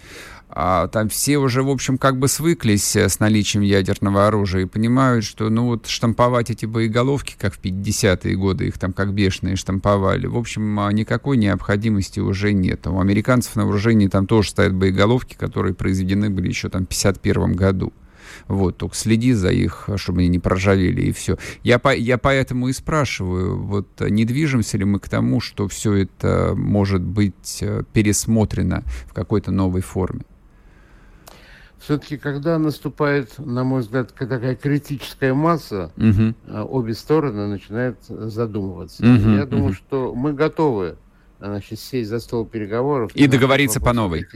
А, 0.58 0.88
там 0.88 1.10
все 1.10 1.36
уже, 1.36 1.62
в 1.62 1.68
общем, 1.68 1.98
как 1.98 2.18
бы 2.18 2.28
свыклись 2.28 2.96
э, 2.96 3.10
с 3.10 3.20
наличием 3.20 3.62
ядерного 3.62 4.26
оружия 4.26 4.62
и 4.62 4.64
понимают, 4.64 5.22
что, 5.22 5.50
ну, 5.50 5.66
вот 5.66 5.86
штамповать 5.86 6.48
эти 6.48 6.64
боеголовки, 6.64 7.36
как 7.38 7.52
в 7.52 7.60
50-е 7.60 8.34
годы, 8.36 8.68
их 8.68 8.78
там 8.78 8.94
как 8.94 9.12
бешеные 9.12 9.56
штамповали, 9.56 10.26
в 10.26 10.34
общем, 10.34 10.80
а, 10.80 10.90
никакой 10.90 11.36
необходимости 11.36 12.20
уже 12.20 12.54
нет. 12.54 12.86
У 12.86 12.98
американцев 12.98 13.54
на 13.56 13.66
вооружении 13.66 14.08
там 14.08 14.26
тоже 14.26 14.48
стоят 14.48 14.72
боеголовки, 14.72 15.34
которые 15.34 15.75
произведены 15.75 16.30
были 16.30 16.48
еще 16.48 16.70
там 16.70 16.86
в 16.86 16.88
51 16.88 17.52
году. 17.52 17.92
Вот, 18.48 18.78
только 18.78 18.96
следи 18.96 19.34
за 19.34 19.50
их, 19.50 19.90
чтобы 19.96 20.20
они 20.20 20.28
не 20.28 20.38
проржавели, 20.38 21.02
и 21.02 21.12
все. 21.12 21.36
Я, 21.64 21.78
по, 21.78 21.94
я 21.94 22.16
поэтому 22.16 22.68
и 22.68 22.72
спрашиваю, 22.72 23.62
вот 23.62 23.88
не 24.00 24.25
движемся 24.25 24.78
ли 24.78 24.86
мы 24.86 25.00
к 25.00 25.08
тому, 25.10 25.42
что 25.42 25.68
все 25.68 25.92
это 25.92 26.54
может 26.56 27.02
быть 27.02 27.58
э, 27.60 27.82
пересмотрено 27.92 28.84
в 29.06 29.12
какой-то 29.12 29.50
новой 29.50 29.82
форме? 29.82 30.22
Все-таки, 31.78 32.16
когда 32.16 32.59
наступает, 32.59 33.38
на 33.38 33.62
мой 33.62 33.83
взгляд, 33.83 34.12
такая 34.14 34.56
критическая 34.56 35.35
масса, 35.35 35.92
угу. 35.97 36.35
обе 36.68 36.95
стороны 36.95 37.47
начинают 37.49 37.99
задумываться. 38.09 39.02
Угу, 39.02 39.30
Я 39.30 39.47
думаю, 39.47 39.75
что 39.75 40.14
мы 40.14 40.33
готовы 40.33 40.97
значит, 41.38 41.78
сесть 41.78 42.09
за 42.09 42.18
стол 42.18 42.47
переговоров. 42.47 43.12
И 43.14 43.26
договориться 43.26 43.80
по 43.80 43.92
новой. 43.92 44.26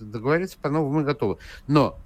Договориться 0.00 0.58
по 0.60 0.68
новой 0.68 0.92
мы 0.92 1.04
готовы. 1.04 1.38
Но 1.66 1.98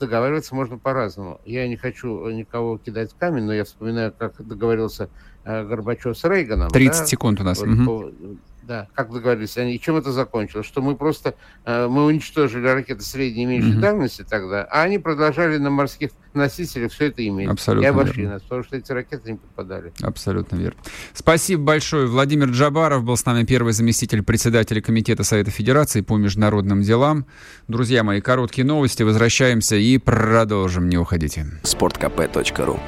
договариваться 0.00 0.54
можно 0.54 0.78
по-разному. 0.78 1.40
Я 1.44 1.68
не 1.68 1.76
хочу 1.76 2.28
никого 2.30 2.78
кидать 2.78 3.12
в 3.12 3.16
камень, 3.16 3.44
но 3.44 3.52
я 3.52 3.64
вспоминаю, 3.64 4.12
как 4.16 4.34
договорился 4.46 5.10
э, 5.44 5.66
Горбачев 5.66 6.16
с 6.16 6.24
Рейганом. 6.24 6.70
30 6.70 7.00
да? 7.00 7.06
секунд 7.06 7.40
у 7.40 7.44
нас. 7.44 7.60
Вот, 7.60 7.68
угу. 7.68 8.38
Да, 8.66 8.88
как 8.94 9.12
договорились 9.12 9.56
они. 9.58 9.74
И 9.74 9.80
чем 9.80 9.96
это 9.96 10.10
закончилось? 10.10 10.66
Что 10.66 10.80
мы 10.80 10.96
просто 10.96 11.34
э, 11.64 11.86
мы 11.86 12.06
уничтожили 12.06 12.66
ракеты 12.66 13.02
средней 13.02 13.42
и 13.42 13.46
меньшей 13.46 13.72
mm-hmm. 13.72 13.80
дальности 13.80 14.24
тогда, 14.28 14.64
а 14.64 14.82
они 14.82 14.98
продолжали 14.98 15.58
на 15.58 15.70
морских 15.70 16.10
носителях 16.32 16.92
все 16.92 17.06
это 17.06 17.26
иметь. 17.26 17.48
Абсолютно 17.48 17.86
и 17.86 17.88
обошли 17.90 18.22
верно. 18.22 18.34
нас, 18.34 18.42
потому 18.42 18.64
что 18.64 18.76
эти 18.76 18.90
ракеты 18.92 19.32
не 19.32 19.38
попадали. 19.38 19.92
Абсолютно 20.02 20.56
верно. 20.56 20.80
Спасибо 21.12 21.62
большое. 21.62 22.06
Владимир 22.06 22.48
Джабаров 22.48 23.04
был 23.04 23.16
с 23.16 23.24
нами 23.26 23.44
первый 23.44 23.72
заместитель 23.72 24.22
председателя 24.22 24.80
Комитета 24.80 25.24
Совета 25.24 25.50
Федерации 25.50 26.00
по 26.00 26.16
международным 26.16 26.82
делам. 26.82 27.26
Друзья 27.68 28.02
мои, 28.02 28.20
короткие 28.20 28.64
новости. 28.64 29.02
Возвращаемся 29.02 29.76
и 29.76 29.98
продолжим. 29.98 30.88
Не 30.88 30.96
уходите. 30.96 31.46
Спорткп.ру 31.62 32.80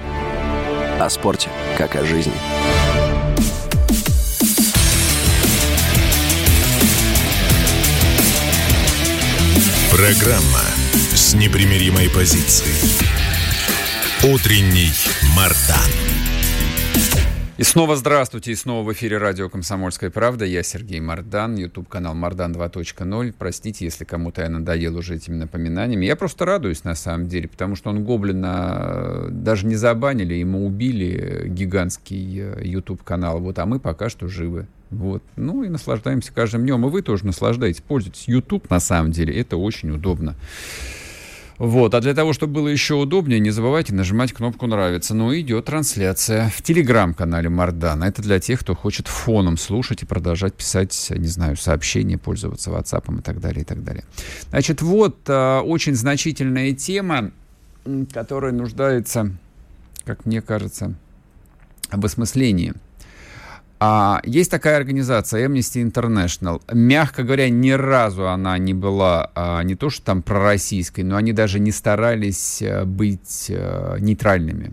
О 0.99 1.11
спорте, 1.11 1.51
как 1.77 1.97
о 1.97 2.05
жизни. 2.05 2.33
Программа 9.97 10.61
с 11.15 11.33
непримиримой 11.33 12.11
позицией. 12.11 12.69
Утренний 14.31 14.93
Мардан. 15.35 15.91
И 17.57 17.63
снова 17.63 17.97
здравствуйте, 17.97 18.53
и 18.53 18.57
снова 18.57 18.87
в 18.87 18.93
эфире 18.93 19.17
радио 19.17 19.49
«Комсомольская 19.49 20.11
правда». 20.11 20.45
Я 20.45 20.63
Сергей 20.63 21.01
Мардан, 21.01 21.57
YouTube-канал 21.57 22.15
«Мардан 22.15 22.53
2.0». 22.53 23.35
Простите, 23.39 23.87
если 23.87 24.05
кому-то 24.05 24.43
я 24.43 24.51
надоел 24.51 24.99
уже 24.99 25.15
этими 25.15 25.37
напоминаниями. 25.37 26.05
Я 26.05 26.17
просто 26.17 26.45
радуюсь, 26.45 26.85
на 26.85 26.95
самом 26.95 27.29
деле, 27.29 27.49
потому 27.49 27.75
что 27.75 27.89
он 27.89 28.05
Гоблина 28.05 28.77
э, 28.79 29.29
даже 29.31 29.67
не 29.67 29.77
забанили, 29.77 30.35
ему 30.35 30.67
убили 30.67 31.45
гигантский 31.49 32.41
э, 32.41 32.61
YouTube-канал. 32.67 33.41
Вот, 33.41 33.59
а 33.59 33.65
мы 33.65 33.81
пока 33.81 34.11
что 34.11 34.29
живы. 34.29 34.67
Вот. 34.91 35.23
Ну 35.37 35.65
и 35.65 35.69
наслаждаемся 35.69 36.33
каждым 36.33 36.63
днем. 36.63 36.87
И 36.87 36.91
вы 36.91 37.03
тоже 37.03 37.27
наслаждаетесь, 37.27 37.81
пользуйтесь. 37.81 38.29
YouTube, 38.29 38.71
на 38.71 38.81
самом 38.81 39.13
деле, 39.13 39.39
это 39.39 39.57
очень 39.57 39.91
удобно. 39.91 40.37
Вот. 41.59 41.95
А 41.95 42.01
для 42.01 42.15
того, 42.15 42.33
чтобы 42.33 42.55
было 42.55 42.69
еще 42.69 42.95
удобнее, 42.95 43.41
не 43.41 43.51
забывайте 43.51 43.95
нажимать 43.95 44.33
кнопку 44.33 44.67
«Нравится». 44.67 45.15
Ну, 45.15 45.35
идет 45.35 45.65
трансляция 45.65 46.51
в 46.51 46.61
телеграм-канале 46.63 47.49
Мардана. 47.49 48.05
Это 48.05 48.23
для 48.23 48.39
тех, 48.41 48.61
кто 48.61 48.75
хочет 48.75 49.09
фоном 49.09 49.57
слушать 49.57 50.03
и 50.03 50.07
продолжать 50.07 50.55
писать, 50.55 51.09
не 51.11 51.29
знаю, 51.29 51.57
сообщения, 51.57 52.19
пользоваться 52.19 52.71
WhatsApp 52.71 53.19
и 53.19 53.23
так 53.23 53.41
далее, 53.41 53.63
и 53.63 53.65
так 53.65 53.83
далее. 53.83 54.05
Значит, 54.51 54.83
вот 54.83 55.17
а, 55.29 55.63
очень 55.63 55.95
значительная 55.95 56.73
тема, 56.73 57.31
которая 58.13 58.53
нуждается, 58.53 59.33
как 60.05 60.27
мне 60.27 60.43
кажется, 60.43 60.95
об 61.91 62.05
осмыслении– 62.05 62.75
а, 63.79 64.21
есть 64.25 64.51
такая 64.51 64.77
организация 64.77 65.47
Amnesty 65.47 65.83
International. 65.83 66.63
Мягко 66.73 67.23
говоря, 67.23 67.51
ни 67.51 67.71
разу 67.71 68.29
она 68.29 68.57
не 68.59 68.75
была 68.75 69.31
а, 69.35 69.63
не 69.63 69.75
то 69.75 69.91
что 69.91 70.05
там 70.05 70.23
пророссийской, 70.23 71.05
но 71.05 71.17
они 71.17 71.33
даже 71.33 71.61
не 71.61 71.73
старались 71.73 72.63
а, 72.63 72.85
быть 72.85 73.51
а, 73.51 73.97
нейтральными. 73.99 74.73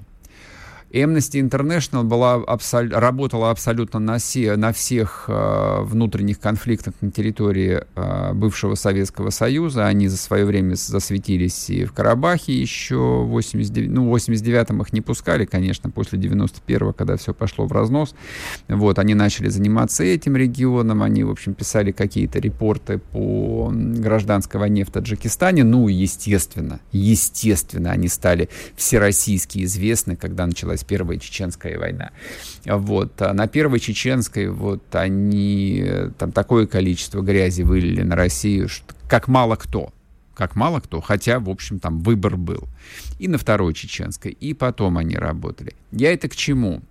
Amnesty 0.94 1.42
International 1.42 2.04
была 2.04 2.36
абсол... 2.36 2.90
работала 2.92 3.50
абсолютно 3.50 4.00
на, 4.00 4.20
все, 4.20 4.56
на 4.56 4.72
всех 4.72 5.26
э, 5.28 5.82
внутренних 5.82 6.40
конфликтах 6.40 6.94
на 7.02 7.10
территории 7.10 7.84
э, 7.96 8.34
бывшего 8.34 8.76
Советского 8.76 9.32
Союза. 9.32 9.88
Они 9.88 10.08
за 10.08 10.18
свое 10.18 10.46
время 10.46 10.76
засветились 10.76 11.72
и 11.72 11.86
в 11.86 11.94
Карабахе 11.94 12.54
еще 12.54 13.24
в 13.24 13.30
89... 13.30 13.90
Ну, 13.90 14.08
в 14.08 14.16
89-м 14.16 14.84
их 14.84 14.94
не 14.94 15.02
пускали, 15.02 15.46
конечно, 15.46 15.90
после 15.90 16.20
91-го, 16.20 16.94
когда 16.94 17.18
все 17.18 17.34
пошло 17.34 17.66
в 17.66 17.72
разнос. 17.72 18.14
Вот, 18.68 19.00
они 19.00 19.16
начали 19.16 19.50
заниматься 19.50 20.04
этим 20.04 20.38
регионом, 20.38 21.02
они, 21.02 21.24
в 21.24 21.32
общем, 21.32 21.56
писали 21.56 21.92
какие-то 21.92 22.38
репорты 22.38 23.00
по 23.00 23.72
гражданской 23.74 24.60
войне 24.60 24.86
в 24.86 24.92
Таджикистане. 24.92 25.64
Ну, 25.64 25.88
естественно, 25.88 26.82
естественно, 26.92 27.90
они 27.90 28.10
стали 28.10 28.50
всероссийски 28.76 29.64
известны, 29.64 30.16
когда 30.16 30.46
началась 30.46 30.83
началась 30.84 30.88
Первая 30.88 31.18
Чеченская 31.18 31.80
война. 31.80 32.12
Вот. 32.66 33.22
А 33.22 33.34
на 33.34 33.48
Первой 33.48 33.80
Чеченской 33.80 34.48
вот 34.48 34.84
они 34.96 35.86
там 36.18 36.32
такое 36.32 36.68
количество 36.68 37.22
грязи 37.22 37.63
вылили 37.63 38.02
на 38.04 38.16
Россию, 38.16 38.70
что, 38.70 38.94
как 39.08 39.28
мало 39.28 39.56
кто 39.56 39.92
как 40.36 40.56
мало 40.56 40.80
кто, 40.80 41.00
хотя, 41.00 41.40
в 41.40 41.48
общем, 41.48 41.78
там 41.78 42.00
выбор 42.00 42.38
был. 42.38 42.68
И 43.20 43.28
на 43.28 43.38
Второй 43.38 43.75
Чеченской, 43.75 44.32
и 44.32 44.56
потом 44.56 44.98
они 44.98 45.16
работали. 45.16 45.75
Я 45.92 46.12
это 46.12 46.28
к 46.28 46.36
чему? 46.36 46.82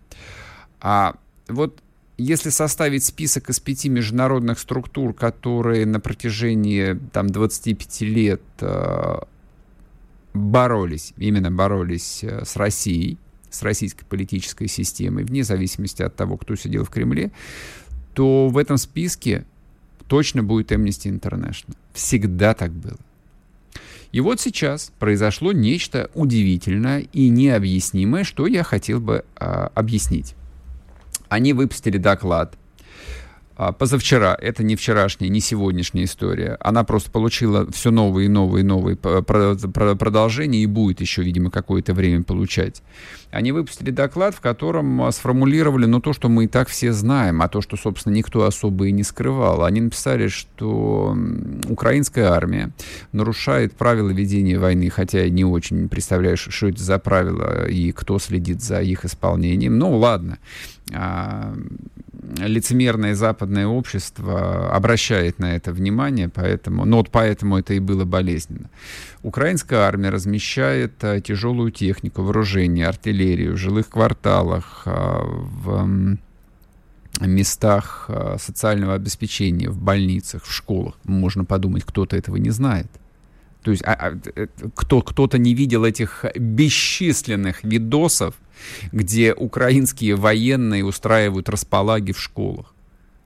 А 0.80 1.16
вот 1.48 1.80
если 2.18 2.50
составить 2.50 3.04
список 3.04 3.50
из 3.50 3.58
пяти 3.58 3.88
международных 3.88 4.60
структур, 4.60 5.12
которые 5.12 5.86
на 5.86 5.98
протяжении 5.98 6.96
там, 7.12 7.26
25 7.26 8.00
лет 8.02 8.42
э, 8.60 9.18
боролись, 10.34 11.12
именно 11.16 11.50
боролись 11.50 12.22
э, 12.22 12.44
с 12.44 12.56
Россией, 12.56 13.18
с 13.52 13.62
российской 13.62 14.04
политической 14.04 14.66
системой, 14.66 15.24
вне 15.24 15.44
зависимости 15.44 16.02
от 16.02 16.16
того, 16.16 16.36
кто 16.36 16.56
сидел 16.56 16.84
в 16.84 16.90
Кремле, 16.90 17.30
то 18.14 18.48
в 18.48 18.58
этом 18.58 18.78
списке 18.78 19.44
точно 20.08 20.42
будет 20.42 20.72
Amnesty 20.72 21.10
International. 21.10 21.76
Всегда 21.92 22.54
так 22.54 22.72
было. 22.72 22.98
И 24.10 24.20
вот 24.20 24.40
сейчас 24.40 24.92
произошло 24.98 25.52
нечто 25.52 26.10
удивительное 26.14 27.00
и 27.00 27.28
необъяснимое, 27.28 28.24
что 28.24 28.46
я 28.46 28.62
хотел 28.62 29.00
бы 29.00 29.24
а, 29.36 29.70
объяснить. 29.74 30.34
Они 31.28 31.54
выпустили 31.54 31.96
доклад 31.96 32.58
позавчера, 33.78 34.36
это 34.40 34.64
не 34.64 34.76
вчерашняя, 34.76 35.28
не 35.28 35.40
сегодняшняя 35.40 36.04
история. 36.04 36.56
Она 36.60 36.84
просто 36.84 37.10
получила 37.10 37.70
все 37.70 37.90
новые 37.90 38.26
и 38.26 38.28
новые 38.28 38.64
и 38.64 38.66
новые 38.66 38.96
продолжения 38.96 40.62
и 40.62 40.66
будет 40.66 41.00
еще, 41.00 41.22
видимо, 41.22 41.50
какое-то 41.50 41.94
время 41.94 42.22
получать. 42.22 42.82
Они 43.30 43.52
выпустили 43.52 43.90
доклад, 43.90 44.34
в 44.34 44.40
котором 44.40 45.02
а, 45.02 45.12
сформулировали, 45.12 45.86
ну, 45.86 46.00
то, 46.00 46.12
что 46.12 46.28
мы 46.28 46.44
и 46.44 46.48
так 46.48 46.68
все 46.68 46.92
знаем, 46.92 47.40
а 47.40 47.48
то, 47.48 47.62
что, 47.62 47.76
собственно, 47.76 48.14
никто 48.14 48.44
особо 48.44 48.88
и 48.88 48.92
не 48.92 49.02
скрывал. 49.02 49.64
Они 49.64 49.80
написали, 49.80 50.28
что 50.28 51.16
украинская 51.68 52.30
армия 52.30 52.72
нарушает 53.12 53.74
правила 53.74 54.10
ведения 54.10 54.58
войны, 54.58 54.90
хотя 54.90 55.22
я 55.22 55.30
не 55.30 55.44
очень 55.44 55.88
представляю, 55.88 56.36
что 56.36 56.68
это 56.68 56.82
за 56.82 56.98
правила 56.98 57.66
и 57.66 57.92
кто 57.92 58.18
следит 58.18 58.62
за 58.62 58.82
их 58.82 59.04
исполнением. 59.04 59.78
Ну, 59.78 59.96
ладно 59.96 60.38
а, 60.94 61.54
лицемерное 62.38 63.14
западное 63.14 63.66
общество 63.66 64.74
обращает 64.74 65.38
на 65.38 65.56
это 65.56 65.72
внимание, 65.72 66.28
поэтому, 66.28 66.84
ну 66.84 66.98
вот 66.98 67.10
поэтому 67.10 67.58
это 67.58 67.74
и 67.74 67.80
было 67.80 68.04
болезненно. 68.04 68.70
Украинская 69.22 69.80
армия 69.80 70.10
размещает 70.10 70.92
а, 71.02 71.20
тяжелую 71.20 71.70
технику, 71.70 72.22
вооружение, 72.22 72.86
артиллерию 72.86 73.54
в 73.54 73.56
жилых 73.56 73.88
кварталах, 73.88 74.82
а, 74.86 75.22
в 75.24 76.18
местах 77.20 78.06
а, 78.08 78.36
социального 78.38 78.94
обеспечения, 78.94 79.68
в 79.68 79.78
больницах, 79.78 80.44
в 80.44 80.52
школах. 80.52 80.94
Можно 81.04 81.44
подумать, 81.44 81.84
кто-то 81.84 82.16
этого 82.16 82.36
не 82.36 82.50
знает. 82.50 82.88
То 83.62 83.70
есть 83.70 83.82
а, 83.84 83.92
а, 83.92 84.18
э, 84.34 84.46
кто, 84.74 85.02
кто-то 85.02 85.38
не 85.38 85.54
видел 85.54 85.84
этих 85.84 86.24
бесчисленных 86.34 87.62
видосов, 87.64 88.34
где 88.92 89.34
украинские 89.34 90.16
военные 90.16 90.84
устраивают 90.84 91.48
располаги 91.48 92.12
в 92.12 92.20
школах. 92.20 92.72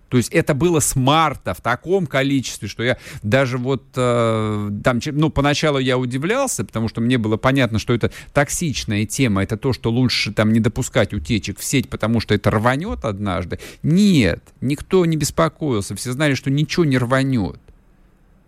То 0.08 0.18
есть 0.18 0.32
это 0.32 0.54
было 0.54 0.80
с 0.80 0.94
марта 0.94 1.52
в 1.52 1.60
таком 1.60 2.06
количестве, 2.06 2.68
что 2.68 2.82
я 2.82 2.96
даже 3.22 3.58
вот 3.58 3.82
э, 3.96 4.70
там, 4.84 5.00
ну, 5.04 5.30
поначалу 5.30 5.78
я 5.78 5.98
удивлялся, 5.98 6.64
потому 6.64 6.88
что 6.88 7.00
мне 7.00 7.18
было 7.18 7.36
понятно, 7.36 7.78
что 7.78 7.92
это 7.92 8.12
токсичная 8.32 9.04
тема, 9.04 9.42
это 9.42 9.56
то, 9.56 9.72
что 9.72 9.90
лучше 9.90 10.32
там 10.32 10.52
не 10.52 10.60
допускать 10.60 11.12
утечек 11.12 11.58
в 11.58 11.64
сеть, 11.64 11.88
потому 11.88 12.20
что 12.20 12.34
это 12.34 12.50
рванет 12.50 13.04
однажды. 13.04 13.58
Нет, 13.82 14.42
никто 14.60 15.04
не 15.04 15.16
беспокоился, 15.16 15.96
все 15.96 16.12
знали, 16.12 16.34
что 16.34 16.50
ничего 16.50 16.84
не 16.84 16.98
рванет. 16.98 17.58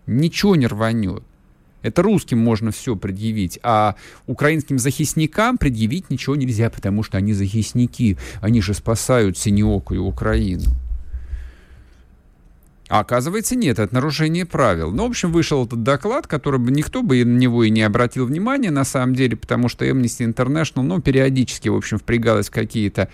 Ничего 0.07 0.55
не 0.55 0.65
рванет. 0.65 1.23
Это 1.81 2.01
русским 2.01 2.39
можно 2.39 2.71
все 2.71 2.95
предъявить, 2.95 3.59
а 3.63 3.95
украинским 4.27 4.79
захисникам 4.79 5.57
предъявить 5.57 6.09
ничего 6.09 6.35
нельзя, 6.35 6.69
потому 6.69 7.03
что 7.03 7.17
они 7.17 7.33
захисники, 7.33 8.17
они 8.41 8.61
же 8.61 8.73
спасают 8.73 9.37
синеокую 9.37 10.03
Украину. 10.03 10.71
А 12.89 13.01
оказывается, 13.01 13.55
нет, 13.55 13.77
это 13.77 13.93
нарушение 13.93 14.47
правил. 14.47 14.91
Ну, 14.91 15.05
в 15.05 15.11
общем, 15.11 15.31
вышел 15.31 15.63
этот 15.63 15.83
доклад, 15.83 16.25
который 16.25 16.59
бы 16.59 16.71
никто 16.71 17.03
бы 17.03 17.23
на 17.23 17.37
него 17.37 17.63
и 17.63 17.69
не 17.69 17.83
обратил 17.83 18.25
внимания, 18.25 18.71
на 18.71 18.83
самом 18.83 19.13
деле, 19.13 19.37
потому 19.37 19.69
что 19.69 19.85
Amnesty 19.85 20.27
International, 20.27 20.81
ну, 20.81 20.99
периодически, 20.99 21.69
в 21.69 21.75
общем, 21.75 21.99
впрягалась 21.99 22.49
в 22.49 22.51
какие-то 22.51 23.09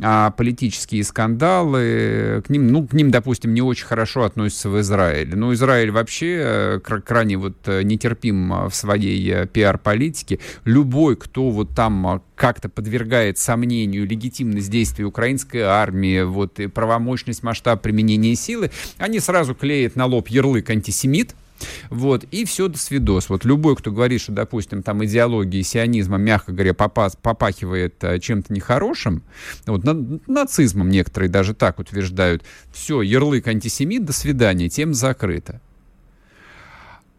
а, 0.00 0.32
политические 0.32 1.04
скандалы, 1.04 2.42
к 2.44 2.50
ним, 2.50 2.66
ну, 2.68 2.86
к 2.86 2.92
ним, 2.94 3.12
допустим, 3.12 3.54
не 3.54 3.62
очень 3.62 3.86
хорошо 3.86 4.24
относятся 4.24 4.68
в 4.68 4.80
Израиле. 4.80 5.36
Но 5.36 5.52
Израиль 5.54 5.92
вообще 5.92 6.36
э, 6.36 6.80
крайне 6.80 7.36
вот 7.36 7.56
э, 7.66 7.82
нетерпим 7.84 8.68
в 8.68 8.74
своей 8.74 9.30
э, 9.30 9.46
пиар-политике. 9.46 10.40
Любой, 10.64 11.14
кто 11.14 11.50
вот 11.50 11.70
там 11.76 12.22
как-то 12.34 12.68
подвергает 12.68 13.38
сомнению 13.38 14.04
легитимность 14.06 14.68
действий 14.68 15.04
украинской 15.04 15.58
армии, 15.58 16.22
вот 16.22 16.58
и 16.58 16.66
правомощность 16.66 17.44
масштаб 17.44 17.80
применения 17.80 18.34
силы, 18.34 18.72
они 18.98 19.20
сразу 19.20 19.54
клеят 19.54 19.94
на 19.94 20.06
лоб 20.06 20.26
ярлык 20.26 20.70
антисемит, 20.70 21.36
вот, 21.90 22.24
и 22.24 22.44
все 22.44 22.68
до 22.68 22.78
свидос. 22.78 23.28
Вот 23.28 23.44
любой, 23.44 23.76
кто 23.76 23.90
говорит, 23.90 24.20
что, 24.20 24.32
допустим, 24.32 24.82
там 24.82 25.04
идеология 25.04 25.62
сионизма, 25.62 26.16
мягко 26.18 26.52
говоря, 26.52 26.74
попас, 26.74 27.16
попахивает 27.16 28.02
а, 28.02 28.18
чем-то 28.18 28.52
нехорошим, 28.52 29.22
вот, 29.66 29.84
на, 29.84 30.20
нацизмом 30.26 30.90
некоторые 30.90 31.30
даже 31.30 31.54
так 31.54 31.78
утверждают, 31.78 32.42
все, 32.72 33.02
ярлык 33.02 33.46
антисемит, 33.48 34.04
до 34.04 34.12
свидания, 34.12 34.68
тем 34.68 34.94
закрыто. 34.94 35.60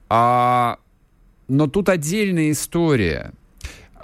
А, 0.09 0.79
но 1.47 1.67
тут 1.67 1.89
отдельная 1.89 2.51
история– 2.51 3.31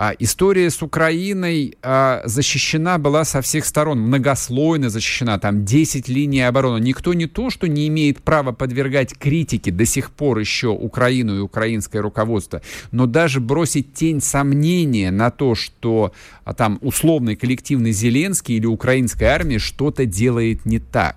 а, 0.03 0.15
история 0.17 0.71
с 0.71 0.81
Украиной 0.81 1.77
а, 1.83 2.23
защищена 2.25 2.97
была 2.97 3.23
со 3.23 3.43
всех 3.43 3.65
сторон, 3.65 3.99
многослойно 3.99 4.89
защищена, 4.89 5.37
там 5.37 5.63
10 5.63 6.09
линий 6.09 6.41
обороны. 6.41 6.83
Никто 6.83 7.13
не 7.13 7.27
то, 7.27 7.51
что 7.51 7.67
не 7.67 7.87
имеет 7.87 8.23
права 8.23 8.51
подвергать 8.51 9.15
критике 9.15 9.69
до 9.69 9.85
сих 9.85 10.09
пор 10.09 10.39
еще 10.39 10.69
Украину 10.69 11.37
и 11.37 11.41
украинское 11.41 12.01
руководство, 12.01 12.63
но 12.89 13.05
даже 13.05 13.39
бросить 13.41 13.93
тень 13.93 14.21
сомнения 14.21 15.11
на 15.11 15.29
то, 15.29 15.53
что 15.53 16.13
а, 16.45 16.55
там 16.55 16.79
условный 16.81 17.35
коллективный 17.35 17.91
Зеленский 17.91 18.55
или 18.55 18.65
украинская 18.65 19.29
армия 19.29 19.59
что-то 19.59 20.07
делает 20.07 20.65
не 20.65 20.79
так. 20.79 21.15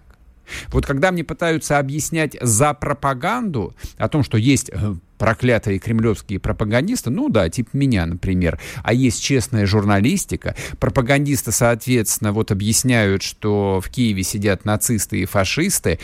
Вот 0.69 0.85
когда 0.85 1.11
мне 1.11 1.25
пытаются 1.25 1.79
объяснять 1.79 2.37
за 2.39 2.75
пропаганду 2.75 3.75
о 3.97 4.11
том, 4.11 4.23
что 4.23 4.37
есть 4.37 4.71
э, 4.71 4.95
проклятые 5.25 5.79
кремлевские 5.79 6.39
пропагандисты, 6.39 7.09
ну 7.09 7.31
да, 7.31 7.49
типа 7.49 7.71
меня, 7.73 8.05
например, 8.05 8.61
а 8.83 8.93
есть 8.93 9.23
честная 9.23 9.65
журналистика, 9.65 10.55
пропагандисты, 10.79 11.51
соответственно, 11.51 12.33
вот 12.33 12.51
объясняют, 12.51 13.23
что 13.23 13.81
в 13.83 13.89
Киеве 13.89 14.23
сидят 14.23 14.67
нацисты 14.67 15.23
и 15.23 15.25
фашисты, 15.25 15.99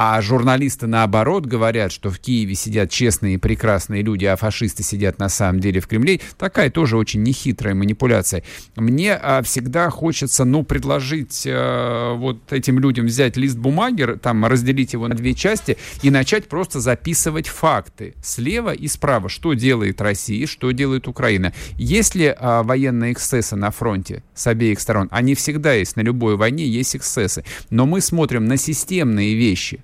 а 0.00 0.20
журналисты, 0.22 0.86
наоборот, 0.86 1.44
говорят, 1.44 1.90
что 1.90 2.08
в 2.12 2.20
Киеве 2.20 2.54
сидят 2.54 2.88
честные 2.88 3.34
и 3.34 3.36
прекрасные 3.36 4.02
люди, 4.02 4.26
а 4.26 4.36
фашисты 4.36 4.84
сидят 4.84 5.18
на 5.18 5.28
самом 5.28 5.58
деле 5.58 5.80
в 5.80 5.88
Кремле. 5.88 6.20
Такая 6.38 6.70
тоже 6.70 6.96
очень 6.96 7.24
нехитрая 7.24 7.74
манипуляция. 7.74 8.44
Мне 8.76 9.14
а, 9.14 9.42
всегда 9.42 9.90
хочется, 9.90 10.44
ну, 10.44 10.62
предложить 10.62 11.42
а, 11.48 12.14
вот 12.14 12.52
этим 12.52 12.78
людям 12.78 13.06
взять 13.06 13.36
лист 13.36 13.58
бумаги, 13.58 14.16
там, 14.22 14.46
разделить 14.46 14.92
его 14.92 15.08
на 15.08 15.16
две 15.16 15.34
части 15.34 15.76
и 16.02 16.12
начать 16.12 16.48
просто 16.48 16.78
записывать 16.78 17.48
факты 17.48 18.14
слева 18.22 18.72
и 18.72 18.86
справа, 18.86 19.28
что 19.28 19.54
делает 19.54 20.00
Россия, 20.00 20.46
что 20.46 20.70
делает 20.70 21.08
Украина. 21.08 21.52
Есть 21.76 22.14
ли 22.14 22.32
а, 22.38 22.62
военные 22.62 23.14
эксцессы 23.14 23.56
на 23.56 23.72
фронте 23.72 24.22
с 24.32 24.46
обеих 24.46 24.78
сторон? 24.78 25.08
Они 25.10 25.34
всегда 25.34 25.72
есть, 25.72 25.96
на 25.96 26.02
любой 26.02 26.36
войне 26.36 26.68
есть 26.68 26.94
эксцессы. 26.94 27.42
Но 27.70 27.84
мы 27.84 28.00
смотрим 28.00 28.44
на 28.44 28.56
системные 28.56 29.34
вещи. 29.34 29.82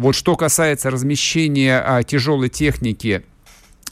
Вот 0.00 0.14
что 0.14 0.34
касается 0.34 0.90
размещения 0.90 1.78
а, 1.78 2.02
тяжелой 2.02 2.48
техники 2.48 3.22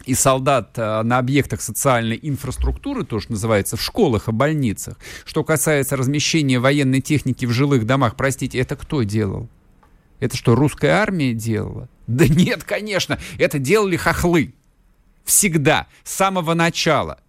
и 0.06 0.14
солдат 0.14 0.70
а, 0.78 1.02
на 1.02 1.18
объектах 1.18 1.60
социальной 1.60 2.18
инфраструктуры, 2.22 3.04
то, 3.04 3.20
что 3.20 3.32
называется, 3.32 3.76
в 3.76 3.82
школах 3.82 4.26
и 4.26 4.32
больницах. 4.32 4.96
Что 5.26 5.44
касается 5.44 5.98
размещения 5.98 6.60
военной 6.60 7.02
техники 7.02 7.44
в 7.44 7.50
жилых 7.50 7.84
домах, 7.84 8.16
простите, 8.16 8.58
это 8.58 8.74
кто 8.74 9.02
делал? 9.02 9.50
Это 10.18 10.34
что, 10.34 10.54
русская 10.54 10.92
армия 10.92 11.34
делала? 11.34 11.90
Да 12.06 12.26
нет, 12.26 12.64
конечно, 12.64 13.18
это 13.36 13.58
делали 13.58 13.96
хохлы. 13.96 14.54
Всегда, 15.26 15.88
с 16.04 16.14
самого 16.14 16.54
начала– 16.54 17.20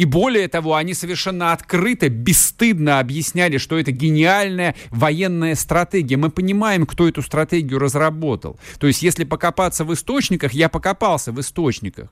и 0.00 0.06
более 0.06 0.48
того, 0.48 0.76
они 0.76 0.94
совершенно 0.94 1.52
открыто, 1.52 2.08
бесстыдно 2.08 3.00
объясняли, 3.00 3.58
что 3.58 3.78
это 3.78 3.92
гениальная 3.92 4.74
военная 4.88 5.54
стратегия. 5.54 6.16
Мы 6.16 6.30
понимаем, 6.30 6.86
кто 6.86 7.06
эту 7.06 7.20
стратегию 7.20 7.78
разработал. 7.78 8.58
То 8.78 8.86
есть, 8.86 9.02
если 9.02 9.24
покопаться 9.24 9.84
в 9.84 9.92
источниках, 9.92 10.54
я 10.54 10.70
покопался 10.70 11.32
в 11.32 11.40
источниках. 11.40 12.08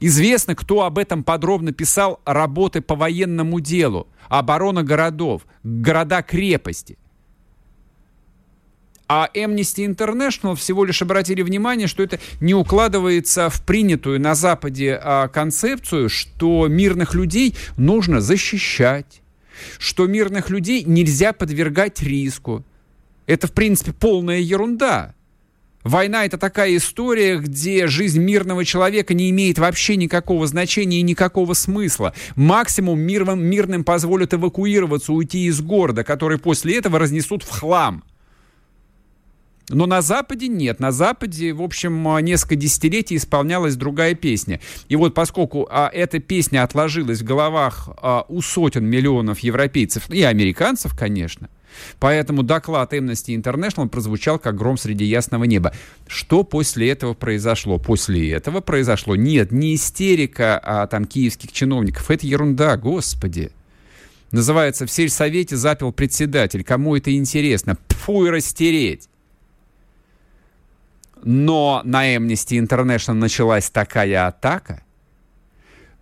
Известно, 0.00 0.54
кто 0.54 0.84
об 0.84 0.96
этом 0.96 1.24
подробно 1.24 1.72
писал 1.72 2.22
работы 2.24 2.80
по 2.80 2.94
военному 2.94 3.60
делу, 3.60 4.08
оборона 4.30 4.82
городов, 4.82 5.42
города-крепости. 5.62 6.96
А 9.06 9.28
Amnesty 9.34 9.86
International 9.86 10.56
всего 10.56 10.84
лишь 10.84 11.02
обратили 11.02 11.42
внимание, 11.42 11.86
что 11.86 12.02
это 12.02 12.18
не 12.40 12.54
укладывается 12.54 13.50
в 13.50 13.62
принятую 13.62 14.18
на 14.20 14.34
Западе 14.34 14.98
а, 15.00 15.28
концепцию, 15.28 16.08
что 16.08 16.68
мирных 16.68 17.14
людей 17.14 17.54
нужно 17.76 18.22
защищать, 18.22 19.20
что 19.78 20.06
мирных 20.06 20.48
людей 20.48 20.84
нельзя 20.84 21.34
подвергать 21.34 22.02
риску. 22.02 22.64
Это, 23.26 23.46
в 23.46 23.52
принципе, 23.52 23.92
полная 23.92 24.38
ерунда. 24.38 25.14
Война— 25.82 26.24
это 26.26 26.38
такая 26.38 26.74
история, 26.76 27.36
где 27.36 27.86
жизнь 27.88 28.18
мирного 28.18 28.64
человека 28.64 29.12
не 29.12 29.28
имеет 29.28 29.58
вообще 29.58 29.96
никакого 29.96 30.46
значения 30.46 31.00
и 31.00 31.02
никакого 31.02 31.52
смысла. 31.52 32.14
Максимум 32.36 33.00
мирным, 33.00 33.44
мирным 33.44 33.84
позволят 33.84 34.32
эвакуироваться, 34.32 35.12
уйти 35.12 35.44
из 35.44 35.60
города, 35.60 36.02
который 36.02 36.38
после 36.38 36.78
этого 36.78 36.98
разнесут 36.98 37.42
в 37.42 37.50
хлам— 37.50 38.02
но 39.68 39.86
на 39.86 40.02
Западе 40.02 40.48
нет. 40.48 40.80
На 40.80 40.92
Западе, 40.92 41.52
в 41.52 41.62
общем, 41.62 42.06
несколько 42.24 42.56
десятилетий 42.56 43.16
исполнялась 43.16 43.76
другая 43.76 44.14
песня. 44.14 44.60
И 44.88 44.96
вот 44.96 45.14
поскольку 45.14 45.66
а, 45.70 45.90
эта 45.92 46.18
песня 46.18 46.62
отложилась 46.62 47.20
в 47.20 47.24
головах 47.24 47.88
а, 47.96 48.24
у 48.28 48.42
сотен 48.42 48.84
миллионов 48.84 49.40
европейцев 49.40 50.10
и 50.10 50.22
американцев, 50.22 50.96
конечно, 50.96 51.48
Поэтому 51.98 52.42
доклад 52.42 52.92
Amnesty 52.92 53.34
International 53.36 53.88
прозвучал 53.88 54.38
как 54.38 54.56
гром 54.56 54.76
среди 54.76 55.04
ясного 55.04 55.44
неба. 55.44 55.72
Что 56.06 56.44
после 56.44 56.90
этого 56.90 57.14
произошло? 57.14 57.78
После 57.78 58.30
этого 58.30 58.60
произошло, 58.60 59.16
нет, 59.16 59.52
не 59.52 59.74
истерика 59.74 60.60
а, 60.62 60.86
там 60.86 61.04
киевских 61.04 61.52
чиновников, 61.52 62.10
это 62.10 62.26
ерунда, 62.26 62.76
господи. 62.76 63.50
Называется, 64.30 64.86
в 64.86 64.90
сельсовете 64.90 65.56
запил 65.56 65.92
председатель. 65.92 66.64
Кому 66.64 66.96
это 66.96 67.14
интересно? 67.14 67.76
Пфу 67.88 68.26
и 68.26 68.30
растереть. 68.30 69.08
Но 71.26 71.80
на 71.84 72.14
Amnesty 72.14 72.62
International 72.62 73.14
началась 73.14 73.70
такая 73.70 74.26
атака, 74.26 74.82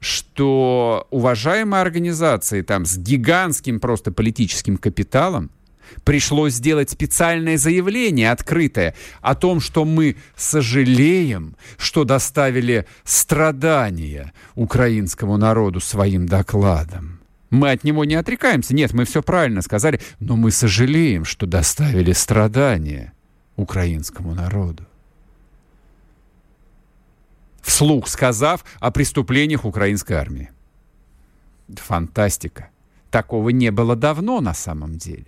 что 0.00 1.06
уважаемые 1.10 1.80
организации 1.80 2.62
там 2.62 2.84
с 2.84 2.98
гигантским 2.98 3.78
просто 3.78 4.10
политическим 4.10 4.76
капиталом 4.76 5.52
пришлось 6.02 6.54
сделать 6.54 6.90
специальное 6.90 7.56
заявление 7.56 8.32
открытое 8.32 8.96
о 9.20 9.36
том, 9.36 9.60
что 9.60 9.84
мы 9.84 10.16
сожалеем, 10.34 11.54
что 11.78 12.02
доставили 12.02 12.88
страдания 13.04 14.32
украинскому 14.56 15.36
народу 15.36 15.78
своим 15.78 16.26
докладом. 16.26 17.20
Мы 17.48 17.70
от 17.70 17.84
него 17.84 18.04
не 18.04 18.16
отрекаемся. 18.16 18.74
Нет, 18.74 18.92
мы 18.92 19.04
все 19.04 19.22
правильно 19.22 19.62
сказали, 19.62 20.00
но 20.18 20.34
мы 20.34 20.50
сожалеем, 20.50 21.24
что 21.24 21.46
доставили 21.46 22.10
страдания 22.10 23.12
украинскому 23.54 24.34
народу 24.34 24.84
вслух 27.62 28.08
сказав 28.08 28.64
о 28.80 28.90
преступлениях 28.90 29.64
украинской 29.64 30.14
армии. 30.14 30.50
Фантастика. 31.68 32.68
Такого 33.10 33.50
не 33.50 33.70
было 33.70 33.96
давно 33.96 34.40
на 34.40 34.54
самом 34.54 34.98
деле. 34.98 35.26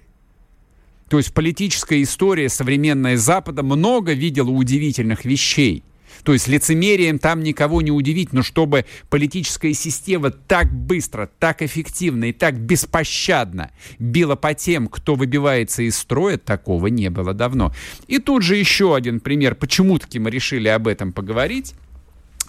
То 1.09 1.19
есть 1.19 1.33
политическая 1.33 2.03
история 2.03 2.49
современная 2.49 3.17
Запада 3.17 3.63
много 3.63 4.13
видела 4.13 4.51
удивительных 4.51 5.25
вещей. 5.25 5.85
То 6.23 6.33
есть 6.33 6.49
лицемерием 6.49 7.19
там 7.19 7.43
никого 7.43 7.83
не 7.83 7.91
удивить, 7.91 8.33
но 8.33 8.43
чтобы 8.43 8.87
политическая 9.11 9.75
система 9.75 10.31
так 10.31 10.73
быстро, 10.73 11.29
так 11.39 11.61
эффективно 11.61 12.27
и 12.27 12.33
так 12.33 12.59
беспощадно 12.59 13.71
била 13.99 14.35
по 14.35 14.55
тем, 14.55 14.89
кто 14.89 15.17
выбивается 15.17 15.83
из 15.83 15.99
строя, 15.99 16.39
такого 16.39 16.87
не 16.87 17.11
было 17.11 17.35
давно. 17.35 17.75
И 18.07 18.19
тут 18.19 18.43
же 18.43 18.57
еще 18.57 18.97
один 18.97 19.21
пример, 19.21 19.55
почему-таки 19.55 20.19
мы 20.19 20.31
решили 20.31 20.69
об 20.69 20.89
этом 20.89 21.13
поговорить. 21.13 21.75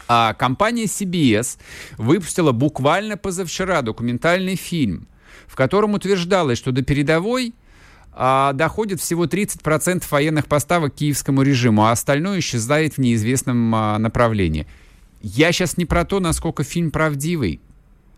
А 0.07 0.33
компания 0.33 0.85
CBS 0.85 1.57
выпустила 1.97 2.51
буквально 2.51 3.17
позавчера 3.17 3.81
документальный 3.81 4.55
фильм, 4.55 5.07
в 5.47 5.55
котором 5.55 5.93
утверждалось, 5.93 6.57
что 6.57 6.71
до 6.71 6.83
передовой 6.83 7.53
а, 8.11 8.53
доходит 8.53 9.01
всего 9.01 9.25
30% 9.25 10.03
военных 10.09 10.47
поставок 10.47 10.95
киевскому 10.95 11.41
режиму, 11.41 11.85
а 11.85 11.91
остальное 11.91 12.39
исчезает 12.39 12.95
в 12.95 12.97
неизвестном 12.99 13.75
а, 13.75 13.97
направлении. 13.97 14.67
Я 15.21 15.51
сейчас 15.51 15.77
не 15.77 15.85
про 15.85 16.05
то, 16.05 16.19
насколько 16.19 16.63
фильм 16.63 16.91
правдивый. 16.91 17.59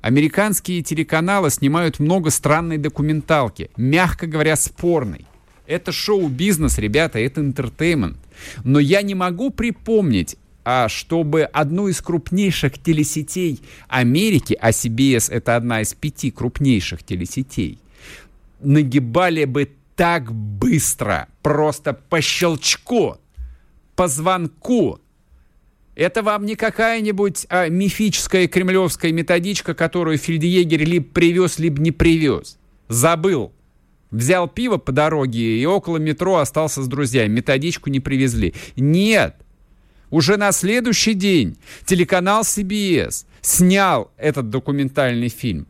Американские 0.02 0.84
телеканалы 0.84 1.50
снимают 1.50 2.00
много 2.00 2.30
странной 2.30 2.78
документалки, 2.78 3.72
мягко 3.76 4.28
говоря, 4.28 4.56
спорной. 4.56 5.26
Это 5.66 5.92
шоу-бизнес, 5.92 6.78
ребята, 6.78 7.20
это 7.20 7.42
интертеймент. 7.42 8.18
Но 8.64 8.80
я 8.80 9.02
не 9.02 9.16
могу 9.16 9.50
припомнить 9.50 10.38
чтобы 10.90 11.44
одну 11.44 11.88
из 11.88 12.02
крупнейших 12.02 12.78
телесетей 12.78 13.62
Америки, 13.88 14.58
а 14.60 14.72
CBS 14.72 15.32
это 15.32 15.56
одна 15.56 15.82
из 15.82 15.94
пяти 15.94 16.30
крупнейших 16.30 17.04
телесетей, 17.04 17.80
нагибали 18.60 19.46
бы 19.46 19.72
так 19.96 20.34
быстро, 20.34 21.30
просто 21.42 21.94
по 21.94 22.20
щелчку, 22.20 23.16
по 23.96 24.10
звонку. 24.10 25.00
Это 25.96 26.22
вам 26.22 26.46
не 26.46 26.56
какая-нибудь 26.56 27.48
а, 27.50 27.70
мифическая 27.70 28.48
кремлевская 28.48 29.14
методичка, 29.14 29.74
которую 29.74 30.18
фельдъегерь 30.18 30.84
либо 30.84 31.06
привез, 31.06 31.60
либо 31.60 31.82
не 31.82 31.92
привез. 31.92 32.60
Забыл. 32.90 33.54
Взял 34.12 34.48
пиво 34.50 34.78
по 34.78 34.92
дороге 34.92 35.60
и 35.60 35.66
около 35.66 35.98
метро 35.98 36.38
остался 36.38 36.84
с 36.84 36.88
друзьями. 36.88 37.38
Методичку 37.38 37.90
не 37.90 38.02
привезли. 38.02 38.54
Нет. 38.76 39.38
Уже 40.10 40.38
на 40.38 40.52
следующий 40.52 41.14
день 41.14 41.58
телеканал 41.86 42.44
CBS 42.44 43.26
снял 43.42 44.12
этот 44.18 44.50
документальный 44.50 45.30
фильм. 45.30 45.68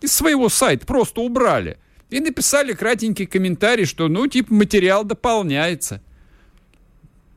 Из 0.00 0.12
своего 0.12 0.48
сайта 0.48 0.86
просто 0.86 1.20
убрали. 1.20 1.78
И 2.10 2.20
написали 2.20 2.72
кратенький 2.72 3.26
комментарий, 3.26 3.84
что, 3.84 4.08
ну, 4.08 4.26
типа, 4.26 4.54
материал 4.54 5.04
дополняется. 5.04 6.00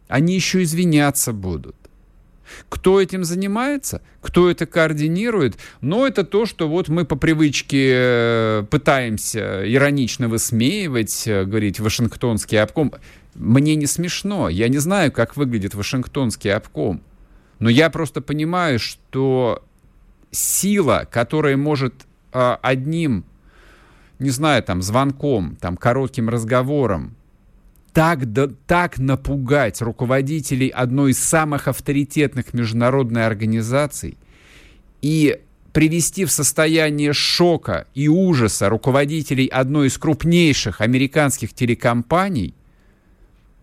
Они 0.08 0.36
еще 0.36 0.64
извиняться 0.64 1.34
будут. 1.34 1.76
Кто 2.68 3.00
этим 3.00 3.24
занимается, 3.24 4.02
кто 4.22 4.50
это 4.50 4.66
координирует, 4.66 5.58
но 5.82 6.08
это 6.08 6.24
то, 6.24 6.46
что 6.46 6.68
вот 6.68 6.90
мы 6.90 7.06
по 7.06 7.16
привычке 7.16 7.92
э, 7.94 8.64
пытаемся 8.70 9.64
иронично 9.72 10.28
высмеивать, 10.28 11.28
э, 11.28 11.46
говорить 11.46 11.80
Вашингтонский 11.80 12.60
обком. 12.60 12.94
Мне 13.36 13.76
не 13.76 13.86
смешно. 13.86 14.50
Я 14.50 14.68
не 14.70 14.78
знаю, 14.78 15.12
как 15.12 15.38
выглядит 15.38 15.76
Вашингтонский 15.76 16.54
обком. 16.54 17.02
Но 17.60 17.70
я 17.70 17.89
просто 17.89 18.22
понимаю, 18.22 18.80
что 18.80 19.63
сила, 20.32 21.08
которая 21.10 21.58
может 21.58 21.94
э, 22.34 22.58
одним, 22.62 23.26
не 24.20 24.30
знаю, 24.30 24.63
там, 24.63 24.82
звонком, 24.82 25.58
там, 25.58 25.78
коротким 25.78 26.30
разговором 26.30 27.15
так, 27.94 28.32
да, 28.32 28.48
так 28.68 28.98
напугать 28.98 29.82
руководителей 29.82 30.70
одной 30.70 31.12
из 31.12 31.20
самых 31.20 31.68
авторитетных 31.68 32.54
международных 32.54 33.26
организаций 33.26 34.18
и 35.02 35.39
привести 35.74 36.26
в 36.26 36.32
состояние 36.32 37.13
шока 37.13 37.88
и 37.94 38.08
ужаса 38.08 38.70
руководителей 38.70 39.48
одной 39.48 39.88
из 39.88 39.98
крупнейших 39.98 40.82
американских 40.82 41.54
телекомпаний, 41.54 42.54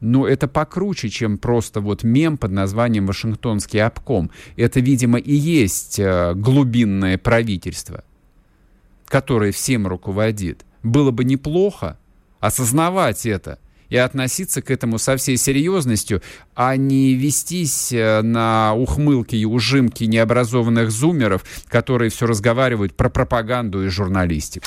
но 0.00 0.26
это 0.26 0.48
покруче, 0.48 1.08
чем 1.08 1.38
просто 1.38 1.80
вот 1.80 2.04
мем 2.04 2.36
под 2.36 2.52
названием 2.52 3.06
«Вашингтонский 3.06 3.82
обком». 3.82 4.30
Это, 4.56 4.80
видимо, 4.80 5.18
и 5.18 5.34
есть 5.34 5.98
э, 5.98 6.34
глубинное 6.34 7.18
правительство, 7.18 8.04
которое 9.06 9.52
всем 9.52 9.86
руководит. 9.86 10.64
Было 10.82 11.10
бы 11.10 11.24
неплохо 11.24 11.98
осознавать 12.40 13.26
это 13.26 13.58
и 13.88 13.96
относиться 13.96 14.62
к 14.62 14.70
этому 14.70 14.98
со 14.98 15.16
всей 15.16 15.36
серьезностью, 15.36 16.22
а 16.54 16.76
не 16.76 17.14
вестись 17.14 17.92
э, 17.92 18.22
на 18.22 18.74
ухмылки 18.74 19.36
и 19.36 19.44
ужимки 19.44 20.04
необразованных 20.04 20.90
зумеров, 20.90 21.44
которые 21.68 22.10
все 22.10 22.26
разговаривают 22.26 22.94
про 22.94 23.08
пропаганду 23.08 23.84
и 23.84 23.88
журналистику. 23.88 24.66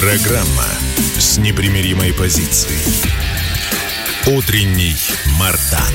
Программа 0.00 0.64
с 1.18 1.36
непримиримой 1.36 2.14
позицией. 2.14 2.80
Утренний 4.34 4.94
Мардан. 5.38 5.92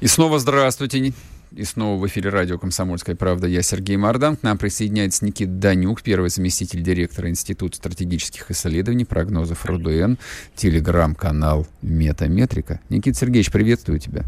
И 0.00 0.08
снова 0.08 0.40
здравствуйте. 0.40 1.12
И 1.52 1.62
снова 1.62 1.96
в 1.96 2.04
эфире 2.08 2.30
радио 2.30 2.58
«Комсомольская 2.58 3.14
правда». 3.14 3.46
Я 3.46 3.62
Сергей 3.62 3.96
Мардан. 3.96 4.34
К 4.36 4.42
нам 4.42 4.58
присоединяется 4.58 5.24
Никит 5.24 5.60
Данюк, 5.60 6.02
первый 6.02 6.28
заместитель 6.28 6.82
директора 6.82 7.30
Института 7.30 7.76
стратегических 7.76 8.50
исследований, 8.50 9.04
прогнозов 9.04 9.64
РУДН, 9.64 10.14
телеграм-канал 10.56 11.68
«Метаметрика». 11.82 12.80
Никит 12.88 13.16
Сергеевич, 13.16 13.52
приветствую 13.52 14.00
тебя. 14.00 14.24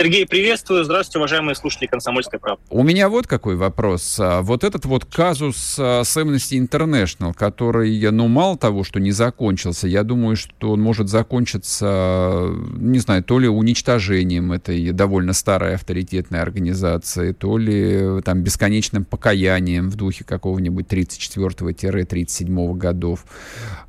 Сергей, 0.00 0.26
приветствую. 0.26 0.82
Здравствуйте, 0.82 1.18
уважаемые 1.18 1.54
слушатели 1.54 1.86
«Комсомольской 1.86 2.38
правды». 2.38 2.62
У 2.70 2.82
меня 2.82 3.10
вот 3.10 3.26
какой 3.26 3.54
вопрос. 3.56 4.16
А, 4.18 4.40
вот 4.40 4.64
этот 4.64 4.86
вот 4.86 5.04
казус 5.04 5.76
а, 5.78 6.04
с 6.04 6.16
Amnesty 6.16 6.58
International, 6.58 7.34
который, 7.34 8.10
ну, 8.10 8.26
мало 8.26 8.56
того, 8.56 8.82
что 8.82 8.98
не 8.98 9.10
закончился, 9.10 9.88
я 9.88 10.02
думаю, 10.02 10.36
что 10.36 10.70
он 10.70 10.80
может 10.80 11.10
закончиться, 11.10 12.48
не 12.78 12.98
знаю, 12.98 13.22
то 13.22 13.38
ли 13.38 13.46
уничтожением 13.46 14.52
этой 14.52 14.90
довольно 14.92 15.34
старой 15.34 15.74
авторитетной 15.74 16.40
организации, 16.40 17.32
то 17.32 17.58
ли 17.58 18.22
там 18.22 18.40
бесконечным 18.40 19.04
покаянием 19.04 19.90
в 19.90 19.96
духе 19.96 20.24
какого-нибудь 20.24 20.86
34-37 20.86 22.74
годов. 22.74 23.26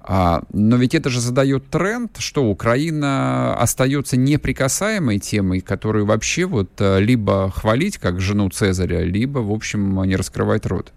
А, 0.01 0.43
но 0.51 0.75
ведь 0.75 0.93
это 0.93 1.09
же 1.09 1.21
задает 1.21 1.69
тренд, 1.69 2.17
что 2.17 2.43
Украина 2.43 3.55
остается 3.55 4.17
неприкасаемой 4.17 5.19
темой, 5.19 5.61
которую 5.61 6.00
вообще 6.05 6.45
вот 6.45 6.69
э, 6.79 6.99
либо 6.99 7.51
хвалить, 7.51 7.97
как 7.97 8.19
жену 8.19 8.49
Цезаря, 8.49 9.03
либо, 9.03 9.39
в 9.39 9.51
общем, 9.51 10.03
не 10.03 10.15
раскрывать 10.15 10.65
рот. 10.65 10.93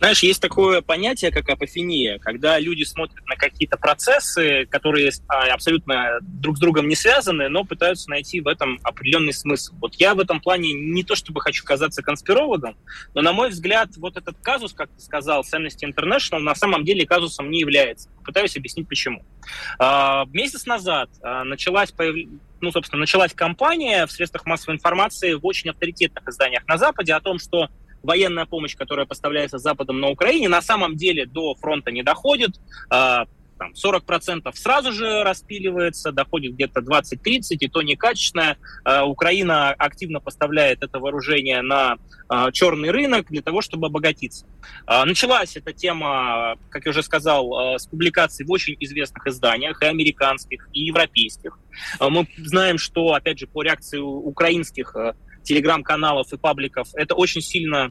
Знаешь, 0.00 0.22
есть 0.22 0.40
такое 0.40 0.80
понятие, 0.80 1.30
как 1.30 1.46
апофения, 1.50 2.18
когда 2.18 2.58
люди 2.58 2.84
смотрят 2.84 3.22
на 3.26 3.36
какие-то 3.36 3.76
процессы, 3.76 4.64
которые 4.64 5.12
а, 5.28 5.52
абсолютно 5.52 6.20
друг 6.22 6.56
с 6.56 6.60
другом 6.60 6.88
не 6.88 6.96
связаны, 6.96 7.50
но 7.50 7.64
пытаются 7.64 8.08
найти 8.08 8.40
в 8.40 8.48
этом 8.48 8.80
определенный 8.82 9.34
смысл. 9.34 9.74
Вот 9.78 9.96
я 9.96 10.14
в 10.14 10.20
этом 10.20 10.40
плане 10.40 10.72
не 10.72 11.04
то 11.04 11.14
чтобы 11.14 11.42
хочу 11.42 11.66
казаться 11.66 12.02
конспирологом, 12.02 12.78
но, 13.12 13.20
на 13.20 13.34
мой 13.34 13.50
взгляд, 13.50 13.90
вот 13.98 14.16
этот 14.16 14.38
казус, 14.40 14.72
как 14.72 14.88
ты 14.88 15.00
сказал, 15.02 15.44
с 15.44 15.52
Amnesty 15.52 15.84
International, 15.84 16.38
на 16.38 16.54
самом 16.54 16.82
деле 16.82 17.04
казусом 17.04 17.50
не 17.50 17.60
является. 17.60 18.08
Пытаюсь 18.24 18.56
объяснить, 18.56 18.88
почему. 18.88 19.22
А, 19.78 20.24
месяц 20.32 20.64
назад 20.64 21.10
а, 21.22 21.44
началась 21.44 21.92
ну, 22.60 22.72
собственно, 22.72 23.00
началась 23.00 23.32
кампания 23.32 24.06
в 24.06 24.12
средствах 24.12 24.46
массовой 24.46 24.76
информации 24.76 25.32
в 25.32 25.44
очень 25.44 25.70
авторитетных 25.70 26.26
изданиях 26.28 26.66
на 26.68 26.76
Западе 26.76 27.14
о 27.14 27.20
том, 27.20 27.38
что 27.38 27.68
военная 28.02 28.46
помощь, 28.46 28.76
которая 28.76 29.06
поставляется 29.06 29.58
Западом 29.58 30.00
на 30.00 30.08
Украине, 30.08 30.48
на 30.48 30.62
самом 30.62 30.96
деле 30.96 31.26
до 31.26 31.54
фронта 31.54 31.90
не 31.90 32.02
доходит. 32.02 32.60
А, 32.90 33.26
там 33.60 33.72
40% 33.72 34.50
сразу 34.54 34.90
же 34.90 35.22
распиливается, 35.22 36.12
доходит 36.12 36.54
где-то 36.54 36.80
20-30, 36.80 37.42
и 37.60 37.68
то 37.68 37.82
некачественное. 37.82 38.56
Э, 38.86 39.02
Украина 39.02 39.72
активно 39.72 40.18
поставляет 40.18 40.82
это 40.82 40.98
вооружение 40.98 41.60
на 41.60 41.98
э, 42.30 42.52
черный 42.52 42.90
рынок 42.90 43.26
для 43.28 43.42
того, 43.42 43.60
чтобы 43.60 43.88
обогатиться. 43.88 44.46
Началась 44.86 45.58
эта 45.58 45.74
тема, 45.74 46.56
как 46.70 46.86
я 46.86 46.90
уже 46.90 47.02
сказал, 47.02 47.76
с 47.78 47.86
публикаций 47.86 48.46
в 48.46 48.50
очень 48.50 48.76
известных 48.80 49.26
изданиях, 49.26 49.82
и 49.82 49.86
американских, 49.86 50.68
и 50.72 50.80
европейских. 50.80 51.58
Мы 52.00 52.26
знаем, 52.38 52.78
что, 52.78 53.12
опять 53.12 53.38
же, 53.38 53.46
по 53.46 53.62
реакции 53.62 53.98
украинских 53.98 54.94
телеграм-каналов 55.50 56.32
и 56.32 56.36
пабликов, 56.36 56.88
это 56.94 57.16
очень 57.16 57.40
сильно 57.40 57.90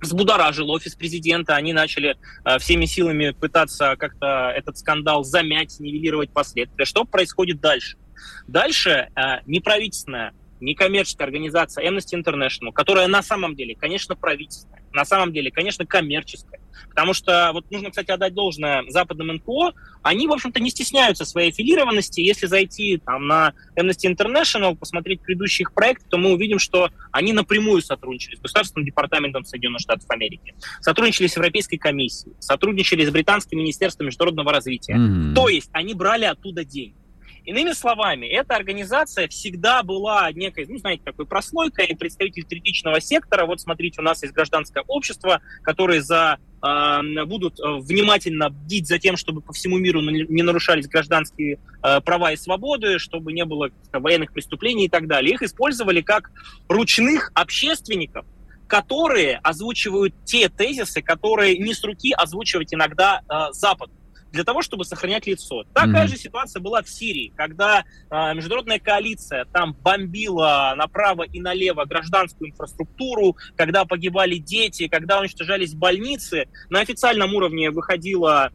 взбудоражил 0.00 0.70
офис 0.70 0.94
президента. 0.94 1.54
Они 1.54 1.74
начали 1.74 2.16
э, 2.44 2.58
всеми 2.58 2.86
силами 2.86 3.30
пытаться 3.30 3.96
как-то 3.96 4.50
этот 4.56 4.78
скандал 4.78 5.22
замять, 5.22 5.78
нивелировать 5.80 6.30
последствия. 6.30 6.86
Что 6.86 7.04
происходит 7.04 7.60
дальше? 7.60 7.98
Дальше 8.46 9.10
э, 9.14 9.20
неправительственная 9.44 10.32
некоммерческая 10.60 11.26
организация 11.26 11.86
Amnesty 11.86 12.18
International, 12.18 12.72
которая 12.72 13.06
на 13.06 13.22
самом 13.22 13.54
деле, 13.54 13.74
конечно, 13.74 14.16
правительственная, 14.16 14.82
на 14.94 15.04
самом 15.04 15.32
деле, 15.32 15.50
конечно, 15.50 15.84
коммерческая. 15.84 16.60
Потому 16.90 17.12
что, 17.12 17.50
вот 17.52 17.70
нужно, 17.70 17.90
кстати, 17.90 18.10
отдать 18.10 18.34
должное 18.34 18.84
западным 18.88 19.28
НКО, 19.28 19.72
они, 20.02 20.26
в 20.28 20.32
общем-то, 20.32 20.60
не 20.60 20.70
стесняются 20.70 21.24
своей 21.24 21.50
аффилированности. 21.50 22.20
Если 22.20 22.46
зайти 22.46 22.98
там, 22.98 23.26
на 23.26 23.52
Amnesty 23.76 24.12
International, 24.12 24.76
посмотреть 24.76 25.20
предыдущие 25.20 25.64
их 25.64 25.74
проекты, 25.74 26.04
то 26.08 26.18
мы 26.18 26.32
увидим, 26.32 26.58
что 26.58 26.90
они 27.10 27.32
напрямую 27.32 27.82
сотрудничали 27.82 28.36
с 28.36 28.40
Государственным 28.40 28.86
департаментом 28.86 29.44
Соединенных 29.44 29.80
Штатов 29.80 30.08
Америки, 30.10 30.54
сотрудничали 30.80 31.26
с 31.26 31.36
Европейской 31.36 31.76
комиссией, 31.76 32.34
сотрудничали 32.38 33.04
с 33.04 33.10
Британским 33.10 33.58
министерством 33.58 34.06
международного 34.06 34.52
развития. 34.52 34.94
Mm-hmm. 34.94 35.34
То 35.34 35.48
есть 35.48 35.70
они 35.72 35.94
брали 35.94 36.24
оттуда 36.24 36.64
деньги. 36.64 37.03
Иными 37.44 37.72
словами, 37.72 38.26
эта 38.26 38.56
организация 38.56 39.28
всегда 39.28 39.82
была 39.82 40.32
некой, 40.32 40.64
ну, 40.66 40.78
знаете, 40.78 41.02
такой 41.04 41.26
прослойкой, 41.26 41.94
представитель 41.94 42.44
критичного 42.44 43.02
сектора. 43.02 43.44
Вот 43.44 43.60
смотрите, 43.60 44.00
у 44.00 44.04
нас 44.04 44.22
есть 44.22 44.34
гражданское 44.34 44.82
общество, 44.86 45.42
которые 45.62 46.00
за 46.00 46.38
э, 46.62 47.24
будут 47.26 47.60
э, 47.60 47.62
внимательно 47.80 48.48
бдить 48.48 48.88
за 48.88 48.98
тем, 48.98 49.18
чтобы 49.18 49.42
по 49.42 49.52
всему 49.52 49.76
миру 49.76 50.00
не 50.00 50.42
нарушались 50.42 50.88
гражданские 50.88 51.58
э, 51.82 52.00
права 52.00 52.32
и 52.32 52.36
свободы, 52.36 52.98
чтобы 52.98 53.34
не 53.34 53.44
было 53.44 53.68
военных 53.92 54.32
преступлений 54.32 54.86
и 54.86 54.88
так 54.88 55.06
далее. 55.06 55.34
Их 55.34 55.42
использовали 55.42 56.00
как 56.00 56.30
ручных 56.68 57.30
общественников, 57.34 58.24
которые 58.66 59.36
озвучивают 59.42 60.14
те 60.24 60.48
тезисы, 60.48 61.02
которые 61.02 61.58
не 61.58 61.74
с 61.74 61.84
руки 61.84 62.14
озвучивать 62.14 62.72
иногда 62.72 63.20
э, 63.28 63.52
Запад 63.52 63.90
для 64.34 64.44
того, 64.44 64.62
чтобы 64.62 64.84
сохранять 64.84 65.26
лицо. 65.26 65.64
Такая 65.72 66.04
mm-hmm. 66.04 66.08
же 66.08 66.16
ситуация 66.16 66.60
была 66.60 66.82
в 66.82 66.88
Сирии, 66.88 67.32
когда 67.36 67.84
э, 68.10 68.34
международная 68.34 68.80
коалиция 68.80 69.44
там 69.46 69.74
бомбила 69.74 70.74
направо 70.76 71.22
и 71.22 71.40
налево 71.40 71.84
гражданскую 71.84 72.50
инфраструктуру, 72.50 73.36
когда 73.56 73.84
погибали 73.84 74.36
дети, 74.36 74.88
когда 74.88 75.20
уничтожались 75.20 75.74
больницы. 75.74 76.48
На 76.68 76.80
официальном 76.80 77.32
уровне 77.34 77.70
выходила 77.70 78.50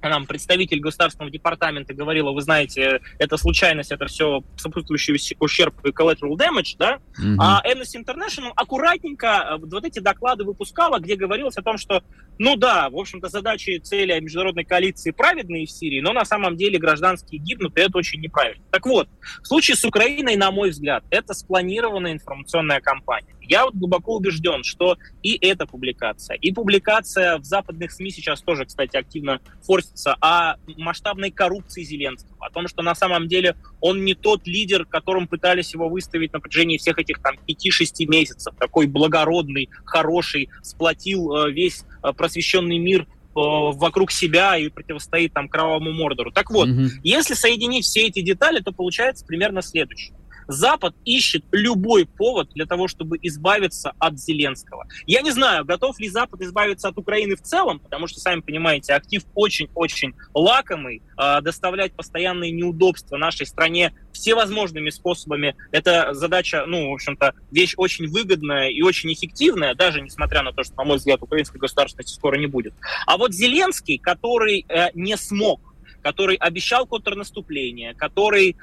нам 0.00 0.26
представитель 0.26 0.80
государственного 0.80 1.30
департамента 1.30 1.94
говорила, 1.94 2.32
вы 2.32 2.40
знаете, 2.40 3.00
это 3.18 3.36
случайность, 3.36 3.92
это 3.92 4.06
все 4.06 4.42
сопутствующий 4.56 5.36
ущерб 5.38 5.84
и 5.84 5.90
collateral 5.90 6.36
damage, 6.36 6.76
да, 6.78 6.98
mm-hmm. 7.20 7.36
а 7.38 7.62
Amnesty 7.66 8.02
International 8.02 8.52
аккуратненько 8.56 9.26
э, 9.26 9.56
вот 9.58 9.84
эти 9.84 10.00
доклады 10.00 10.44
выпускала, 10.44 10.98
где 10.98 11.16
говорилось 11.16 11.56
о 11.56 11.62
том, 11.62 11.78
что, 11.78 12.02
ну 12.38 12.56
да, 12.56 12.90
в 12.90 12.96
общем-то, 12.96 13.28
задачи 13.28 13.70
и 13.70 13.78
цели 13.78 14.18
международной 14.20 14.64
коалиции 14.64 15.10
праведные 15.10 15.66
в 15.66 15.70
Сирии, 15.70 16.00
но 16.00 16.12
на 16.12 16.24
самом 16.24 16.56
деле 16.56 16.78
гражданские 16.78 17.40
гибнут, 17.40 17.76
и 17.76 17.80
это 17.80 17.98
очень 17.98 18.20
неправильно. 18.20 18.62
Так 18.70 18.86
вот, 18.86 19.08
в 19.42 19.46
случае 19.46 19.76
с 19.76 19.84
Украиной, 19.84 20.36
на 20.36 20.50
мой 20.50 20.70
взгляд, 20.70 21.04
это 21.10 21.34
спланированная 21.34 22.12
информационная 22.12 22.80
кампания. 22.80 23.34
Я 23.52 23.66
вот 23.66 23.74
глубоко 23.74 24.16
убежден, 24.16 24.64
что 24.64 24.96
и 25.22 25.36
эта 25.38 25.66
публикация, 25.66 26.38
и 26.38 26.52
публикация 26.52 27.36
в 27.36 27.44
западных 27.44 27.92
СМИ 27.92 28.10
сейчас 28.10 28.40
тоже, 28.40 28.64
кстати, 28.64 28.96
активно 28.96 29.42
форсится 29.60 30.16
о 30.22 30.56
масштабной 30.78 31.30
коррупции 31.30 31.82
Зеленского, 31.82 32.46
о 32.46 32.48
том, 32.48 32.66
что 32.66 32.80
на 32.80 32.94
самом 32.94 33.28
деле 33.28 33.56
он 33.82 34.06
не 34.06 34.14
тот 34.14 34.46
лидер, 34.46 34.86
которым 34.86 35.28
пытались 35.28 35.74
его 35.74 35.90
выставить 35.90 36.32
на 36.32 36.40
протяжении 36.40 36.78
всех 36.78 36.98
этих 36.98 37.20
там 37.20 37.34
5-6 37.46 38.06
месяцев, 38.06 38.54
такой 38.58 38.86
благородный, 38.86 39.68
хороший, 39.84 40.48
сплотил 40.62 41.36
э, 41.36 41.52
весь 41.52 41.84
э, 42.02 42.10
просвещенный 42.14 42.78
мир 42.78 43.02
э, 43.02 43.06
вокруг 43.34 44.12
себя 44.12 44.56
и 44.56 44.70
противостоит 44.70 45.34
там 45.34 45.50
кровавому 45.50 45.92
Мордору. 45.92 46.32
Так 46.32 46.50
вот, 46.50 46.70
mm-hmm. 46.70 46.88
если 47.02 47.34
соединить 47.34 47.84
все 47.84 48.06
эти 48.06 48.22
детали, 48.22 48.60
то 48.60 48.72
получается 48.72 49.26
примерно 49.26 49.60
следующее. 49.60 50.14
Запад 50.52 50.94
ищет 51.04 51.44
любой 51.50 52.06
повод 52.06 52.50
для 52.54 52.66
того, 52.66 52.88
чтобы 52.88 53.18
избавиться 53.22 53.94
от 53.98 54.18
Зеленского. 54.18 54.86
Я 55.06 55.22
не 55.22 55.30
знаю, 55.30 55.64
готов 55.64 55.98
ли 55.98 56.08
Запад 56.08 56.40
избавиться 56.42 56.88
от 56.88 56.98
Украины 56.98 57.36
в 57.36 57.42
целом, 57.42 57.80
потому 57.80 58.06
что, 58.06 58.20
сами 58.20 58.40
понимаете, 58.40 58.92
актив 58.92 59.22
очень-очень 59.34 60.14
лакомый, 60.34 61.02
э, 61.18 61.40
доставлять 61.40 61.94
постоянные 61.94 62.52
неудобства 62.52 63.16
нашей 63.16 63.46
стране 63.46 63.94
всевозможными 64.12 64.90
способами. 64.90 65.56
Это 65.70 66.12
задача, 66.12 66.64
ну, 66.66 66.90
в 66.90 66.94
общем-то, 66.94 67.34
вещь 67.50 67.74
очень 67.76 68.06
выгодная 68.06 68.68
и 68.68 68.82
очень 68.82 69.12
эффективная, 69.12 69.74
даже 69.74 70.00
несмотря 70.00 70.42
на 70.42 70.52
то, 70.52 70.62
что, 70.62 70.74
на 70.76 70.84
мой 70.84 70.98
взгляд, 70.98 71.22
украинской 71.22 71.58
государственности 71.58 72.14
скоро 72.14 72.36
не 72.36 72.46
будет. 72.46 72.74
А 73.06 73.16
вот 73.16 73.32
Зеленский, 73.32 73.98
который 73.98 74.66
э, 74.68 74.88
не 74.94 75.16
смог 75.16 75.71
который 76.02 76.36
обещал 76.36 76.86
контрнаступление, 76.86 77.94
который 77.94 78.50
э, 78.50 78.54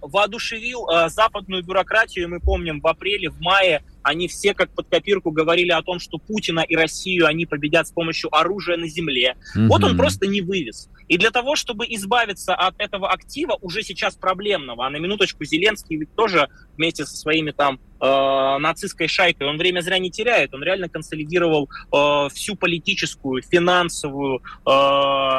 воодушевил 0.00 0.88
э, 0.88 1.08
западную 1.08 1.62
бюрократию. 1.62 2.28
Мы 2.28 2.40
помним, 2.40 2.80
в 2.80 2.86
апреле, 2.86 3.30
в 3.30 3.40
мае 3.40 3.82
они 4.02 4.28
все 4.28 4.54
как 4.54 4.74
под 4.74 4.88
копирку 4.88 5.30
говорили 5.30 5.70
о 5.70 5.82
том, 5.82 6.00
что 6.00 6.18
Путина 6.18 6.60
и 6.60 6.76
Россию 6.76 7.26
они 7.26 7.46
победят 7.46 7.88
с 7.88 7.92
помощью 7.92 8.34
оружия 8.34 8.76
на 8.76 8.88
земле. 8.88 9.36
Mm-hmm. 9.56 9.66
Вот 9.66 9.84
он 9.84 9.96
просто 9.96 10.26
не 10.26 10.40
вывез. 10.40 10.88
И 11.08 11.18
для 11.18 11.30
того, 11.30 11.56
чтобы 11.56 11.86
избавиться 11.88 12.54
от 12.54 12.74
этого 12.78 13.10
актива, 13.10 13.58
уже 13.60 13.82
сейчас 13.82 14.14
проблемного, 14.14 14.86
а 14.86 14.90
на 14.90 14.98
минуточку 14.98 15.44
Зеленский 15.44 15.96
ведь 15.96 16.14
тоже 16.14 16.48
вместе 16.76 17.04
со 17.04 17.16
своими 17.16 17.50
там 17.50 17.80
э, 18.00 18.58
нацистской 18.58 19.08
шайкой, 19.08 19.48
он 19.48 19.58
время 19.58 19.80
зря 19.80 19.98
не 19.98 20.10
теряет, 20.10 20.54
он 20.54 20.62
реально 20.62 20.88
консолидировал 20.88 21.68
э, 21.92 22.28
всю 22.32 22.54
политическую, 22.54 23.42
финансовую, 23.42 24.36
э, 24.38 24.40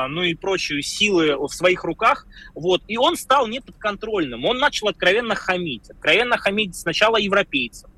ну 0.09 0.23
и 0.23 0.33
прочую 0.33 0.81
силы 0.81 1.35
в 1.37 1.53
своих 1.53 1.83
руках, 1.83 2.27
вот, 2.53 2.83
и 2.87 2.97
он 2.97 3.15
стал 3.15 3.47
неподконтрольным, 3.47 4.45
он 4.45 4.57
начал 4.57 4.89
откровенно 4.89 5.35
хамить, 5.35 5.89
откровенно 5.89 6.37
хамить 6.37 6.75
сначала 6.75 7.17
европейцев, 7.17 7.89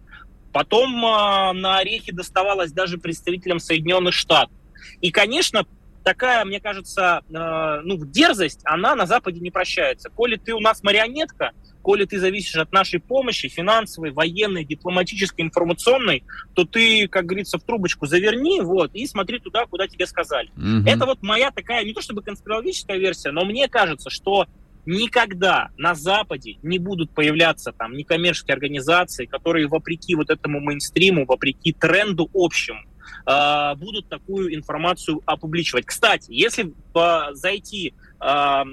Потом 0.53 0.95
э, 1.03 1.51
на 1.53 1.79
орехи 1.79 2.11
доставалось 2.11 2.71
даже 2.71 2.97
представителям 2.97 3.59
Соединенных 3.59 4.13
Штатов. 4.13 4.55
И, 5.01 5.11
конечно, 5.11 5.65
такая, 6.03 6.45
мне 6.45 6.59
кажется, 6.59 7.21
э, 7.27 7.81
ну, 7.83 7.97
дерзость, 8.05 8.61
она 8.63 8.95
на 8.95 9.05
Западе 9.05 9.39
не 9.39 9.49
прощается. 9.49 10.09
Коли 10.09 10.35
ты 10.37 10.53
у 10.53 10.59
нас 10.59 10.83
марионетка, 10.83 11.51
коли 11.81 12.05
ты 12.05 12.19
зависишь 12.19 12.55
от 12.55 12.71
нашей 12.71 12.99
помощи, 12.99 13.49
финансовой, 13.49 14.11
военной, 14.11 14.63
дипломатической, 14.63 15.41
информационной, 15.41 16.23
то 16.53 16.65
ты, 16.65 17.07
как 17.07 17.25
говорится, 17.25 17.57
в 17.57 17.63
трубочку 17.63 18.05
заверни, 18.05 18.61
вот, 18.61 18.93
и 18.93 19.05
смотри 19.05 19.39
туда, 19.39 19.65
куда 19.65 19.87
тебе 19.87 20.05
сказали. 20.07 20.49
Mm-hmm. 20.55 20.89
Это 20.89 21.05
вот 21.05 21.21
моя 21.23 21.51
такая, 21.51 21.83
не 21.83 21.93
то 21.93 22.01
чтобы 22.01 22.21
конспирологическая 22.21 22.97
версия, 22.97 23.31
но 23.31 23.43
мне 23.43 23.67
кажется, 23.67 24.09
что 24.09 24.47
никогда 24.85 25.69
на 25.77 25.95
Западе 25.95 26.57
не 26.61 26.79
будут 26.79 27.11
появляться 27.11 27.71
там 27.71 27.93
некоммерческие 27.93 28.53
организации, 28.53 29.25
которые 29.25 29.67
вопреки 29.67 30.15
вот 30.15 30.29
этому 30.29 30.59
мейнстриму, 30.59 31.25
вопреки 31.25 31.73
тренду 31.73 32.29
общему, 32.33 32.81
э, 33.25 33.75
будут 33.75 34.09
такую 34.09 34.53
информацию 34.55 35.21
опубличивать. 35.25 35.85
Кстати, 35.85 36.31
если 36.31 36.65
э, 36.65 37.33
зайти, 37.33 37.93
э, 38.19 38.63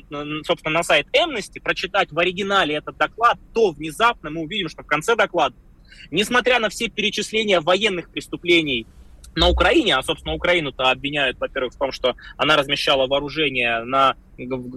собственно, 0.45 0.75
на 0.75 0.83
сайт 0.83 1.07
Amnesty, 1.17 1.61
прочитать 1.63 2.11
в 2.13 2.19
оригинале 2.19 2.77
этот 2.77 2.97
доклад, 2.97 3.39
то 3.55 3.71
внезапно 3.71 4.31
мы 4.31 4.43
увидим, 4.43 4.69
что 4.69 4.83
в 4.83 4.87
конце 4.87 5.17
доклада, 5.17 5.57
несмотря 6.11 6.59
на 6.59 6.69
все 6.69 6.89
перечисления 6.89 7.61
военных 7.61 8.11
преступлений 8.11 8.87
на 9.35 9.49
Украине, 9.49 9.97
а, 9.97 10.03
собственно, 10.03 10.35
Украину-то 10.35 10.91
обвиняют, 10.91 11.39
во-первых, 11.39 11.75
в 11.75 11.79
том, 11.79 11.93
что 11.93 12.17
она 12.37 12.57
размещала 12.57 13.07
вооружение 13.07 13.85
на 13.85 14.17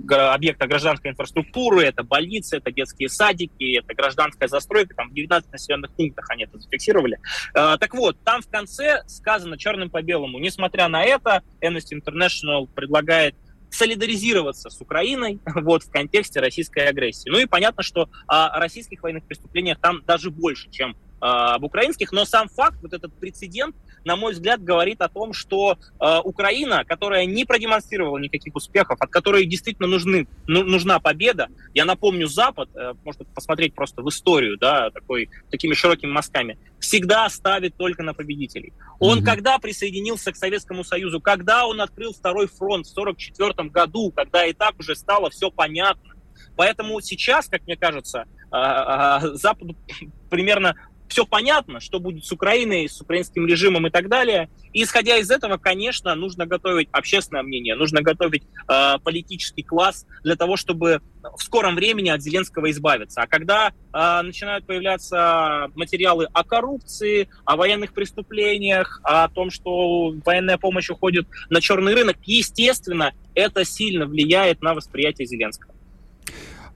объектах 0.09 0.67
гражданской 0.67 1.11
инфраструктуры, 1.11 1.83
это 1.83 2.03
больницы, 2.03 2.57
это 2.57 2.71
детские 2.71 3.09
садики, 3.09 3.77
это 3.77 3.93
гражданская 3.93 4.47
застройка, 4.47 4.95
там 4.95 5.09
в 5.09 5.13
19 5.13 5.51
населенных 5.51 5.91
пунктах 5.91 6.29
они 6.29 6.43
это 6.43 6.59
зафиксировали. 6.59 7.19
Э, 7.55 7.77
так 7.79 7.93
вот, 7.93 8.17
там 8.23 8.41
в 8.41 8.49
конце 8.49 9.03
сказано 9.07 9.57
черным 9.57 9.89
по 9.89 10.01
белому, 10.01 10.39
несмотря 10.39 10.87
на 10.87 11.03
это, 11.03 11.41
Amnesty 11.61 11.97
International 11.97 12.67
предлагает 12.67 13.35
солидаризироваться 13.69 14.69
с 14.69 14.79
Украиной 14.81 15.39
вот, 15.55 15.83
в 15.83 15.89
контексте 15.89 16.39
российской 16.39 16.87
агрессии. 16.87 17.29
Ну 17.29 17.39
и 17.39 17.45
понятно, 17.45 17.83
что 17.83 18.09
о 18.27 18.59
российских 18.59 19.01
военных 19.01 19.25
преступлениях 19.25 19.79
там 19.79 20.03
даже 20.05 20.29
больше, 20.29 20.69
чем 20.69 20.95
об 21.19 21.63
украинских, 21.63 22.11
но 22.11 22.25
сам 22.25 22.49
факт, 22.49 22.77
вот 22.81 22.91
этот 22.91 23.13
прецедент, 23.17 23.75
на 24.05 24.15
мой 24.15 24.33
взгляд, 24.33 24.63
говорит 24.63 25.01
о 25.01 25.09
том, 25.09 25.33
что 25.33 25.77
э, 25.99 26.19
Украина, 26.23 26.83
которая 26.85 27.25
не 27.25 27.45
продемонстрировала 27.45 28.17
никаких 28.17 28.55
успехов, 28.55 28.97
от 28.99 29.09
которой 29.09 29.45
действительно 29.45 29.87
нужны, 29.87 30.27
ну, 30.47 30.63
нужна 30.63 30.99
победа, 30.99 31.47
я 31.73 31.85
напомню, 31.85 32.27
Запад, 32.27 32.69
э, 32.75 32.93
можно 33.03 33.25
посмотреть 33.25 33.73
просто 33.73 34.01
в 34.01 34.09
историю, 34.09 34.57
да, 34.57 34.89
такой, 34.91 35.29
такими 35.49 35.73
широкими 35.73 36.11
мазками, 36.11 36.57
всегда 36.79 37.29
ставит 37.29 37.75
только 37.77 38.03
на 38.03 38.13
победителей. 38.13 38.73
Он 38.99 39.19
mm-hmm. 39.19 39.25
когда 39.25 39.57
присоединился 39.59 40.31
к 40.31 40.35
Советскому 40.35 40.83
Союзу, 40.83 41.21
когда 41.21 41.65
он 41.65 41.81
открыл 41.81 42.13
второй 42.13 42.47
фронт 42.47 42.87
в 42.87 42.91
1944 42.91 43.69
году, 43.69 44.11
когда 44.11 44.45
и 44.45 44.53
так 44.53 44.79
уже 44.79 44.95
стало 44.95 45.29
все 45.29 45.49
понятно, 45.49 46.13
Поэтому 46.55 47.01
сейчас, 47.01 47.47
как 47.47 47.65
мне 47.65 47.75
кажется, 47.75 48.25
а, 48.51 49.17
а, 49.17 49.19
Западу 49.35 49.75
примерно 50.29 50.75
все 51.13 51.27
понятно, 51.27 51.79
что 51.79 51.99
будет 51.99 52.25
с 52.25 52.31
Украиной, 52.31 52.89
с 52.89 52.99
украинским 52.99 53.45
режимом 53.45 53.85
и 53.85 53.91
так 53.91 54.09
далее. 54.09 54.49
И 54.73 54.81
исходя 54.81 55.17
из 55.17 55.29
этого, 55.29 55.57
конечно, 55.57 56.15
нужно 56.15 56.47
готовить 56.47 56.89
общественное 56.91 57.43
мнение, 57.43 57.75
нужно 57.75 58.01
готовить 58.01 58.41
э, 58.67 58.95
политический 59.03 59.61
класс 59.61 60.07
для 60.23 60.35
того, 60.35 60.57
чтобы 60.57 61.01
в 61.37 61.43
скором 61.43 61.75
времени 61.75 62.09
от 62.09 62.23
Зеленского 62.23 62.71
избавиться. 62.71 63.21
А 63.21 63.27
когда 63.27 63.67
э, 63.67 64.21
начинают 64.23 64.65
появляться 64.65 65.69
материалы 65.75 66.27
о 66.33 66.43
коррупции, 66.43 67.29
о 67.45 67.57
военных 67.57 67.93
преступлениях, 67.93 68.99
о 69.03 69.29
том, 69.29 69.51
что 69.51 70.15
военная 70.25 70.57
помощь 70.57 70.89
уходит 70.89 71.27
на 71.51 71.61
черный 71.61 71.93
рынок, 71.93 72.17
естественно, 72.23 73.13
это 73.35 73.63
сильно 73.65 74.07
влияет 74.07 74.63
на 74.63 74.73
восприятие 74.73 75.27
Зеленского. 75.27 75.75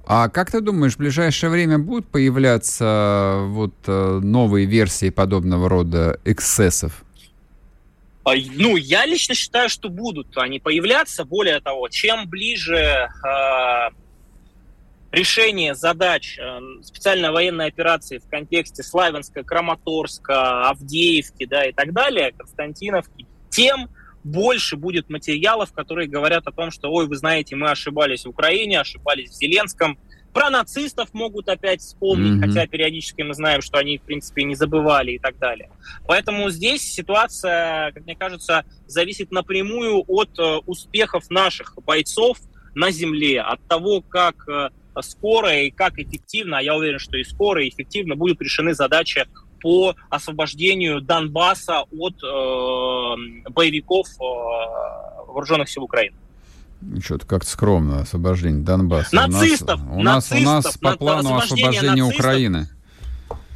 А 0.10 0.30
как 0.30 0.52
ты 0.52 0.62
думаешь, 0.62 0.94
в 0.94 1.00
ближайшее 1.00 1.50
время 1.50 1.78
будут 1.78 2.08
появляться 2.08 2.86
э, 2.86 3.46
вот 3.48 3.74
э, 3.88 4.20
новые 4.24 4.66
версии 4.66 5.10
подобного 5.10 5.68
рода 5.68 6.18
эксцессов? 6.24 7.04
А, 8.24 8.32
ну, 8.56 8.78
я 8.78 9.06
лично 9.06 9.36
считаю, 9.36 9.68
что 9.68 9.90
будут 9.90 10.38
они 10.38 10.60
появляться. 10.60 11.26
Более 11.26 11.60
того, 11.60 11.90
чем 11.90 12.30
ближе 12.30 12.78
э, 12.78 13.90
решение 15.12 15.76
задач 15.76 16.40
э, 16.40 16.60
специальной 16.84 17.32
военной 17.32 17.68
операции 17.68 18.20
в 18.20 18.30
контексте 18.30 18.84
Славянска, 18.84 19.44
Краматорска, 19.44 20.70
Авдеевки 20.70 21.46
да, 21.46 21.66
и 21.66 21.74
так 21.74 21.92
далее, 21.92 22.32
Константиновки, 22.32 23.26
тем 23.50 23.90
больше 24.28 24.76
будет 24.76 25.10
материалов, 25.10 25.72
которые 25.74 26.08
говорят 26.08 26.48
о 26.48 26.52
том, 26.52 26.72
что, 26.72 26.92
ой, 26.92 27.08
вы 27.08 27.16
знаете, 27.16 27.56
мы 27.56 27.72
ошибались 27.72 28.26
в 28.26 28.30
Украине, 28.30 28.80
ошибались 28.80 29.32
в 29.32 29.36
Зеленском. 29.36 29.98
Про 30.34 30.50
нацистов 30.50 31.14
могут 31.14 31.50
опять 31.50 31.82
вспомнить, 31.82 32.34
mm-hmm. 32.34 32.48
хотя 32.48 32.68
периодически 32.68 33.24
мы 33.24 33.34
знаем, 33.34 33.62
что 33.62 33.80
они, 33.80 33.98
в 33.98 34.04
принципе, 34.04 34.44
не 34.44 34.56
забывали 34.56 35.14
и 35.14 35.20
так 35.20 35.40
далее. 35.40 35.72
Поэтому 36.06 36.50
здесь 36.50 36.82
ситуация, 36.82 37.92
как 37.94 38.04
мне 38.04 38.16
кажется, 38.16 38.66
зависит 38.86 39.32
напрямую 39.32 40.04
от 40.08 40.38
э, 40.38 40.58
успехов 40.66 41.30
наших 41.32 41.74
бойцов 41.84 42.38
на 42.76 42.92
земле, 42.92 43.42
от 43.42 43.66
того, 43.68 44.02
как 44.02 44.48
э, 44.48 44.70
скоро 45.02 45.62
и 45.62 45.72
как 45.72 45.98
эффективно, 45.98 46.60
а 46.60 46.62
я 46.62 46.76
уверен, 46.76 47.00
что 47.00 47.18
и 47.18 47.24
скоро, 47.24 47.64
и 47.64 47.70
эффективно 47.70 48.16
будут 48.16 48.42
решены 48.42 48.74
задачи 48.74 49.26
по 49.62 49.96
освобождению 50.10 51.02
Донбасса 51.02 51.84
от 51.92 52.24
э, 52.24 53.50
боевиков 53.50 54.08
э, 54.08 54.24
вооруженных 55.28 55.70
сил 55.70 55.84
Украины. 55.84 56.16
Что-то 57.04 57.26
как-то 57.26 57.50
скромно 57.50 58.02
освобождение 58.02 58.64
Донбасса. 58.64 59.16
Нацистов! 59.16 59.82
У 59.92 60.02
нас, 60.04 60.30
нацистов, 60.30 60.36
у 60.36 60.44
нас, 60.44 60.66
у 60.66 60.70
нас 60.70 60.78
по 60.78 60.98
плану 60.98 61.38
освобождения 61.38 62.06
нацистов, 62.06 62.20
Украины. 62.20 62.68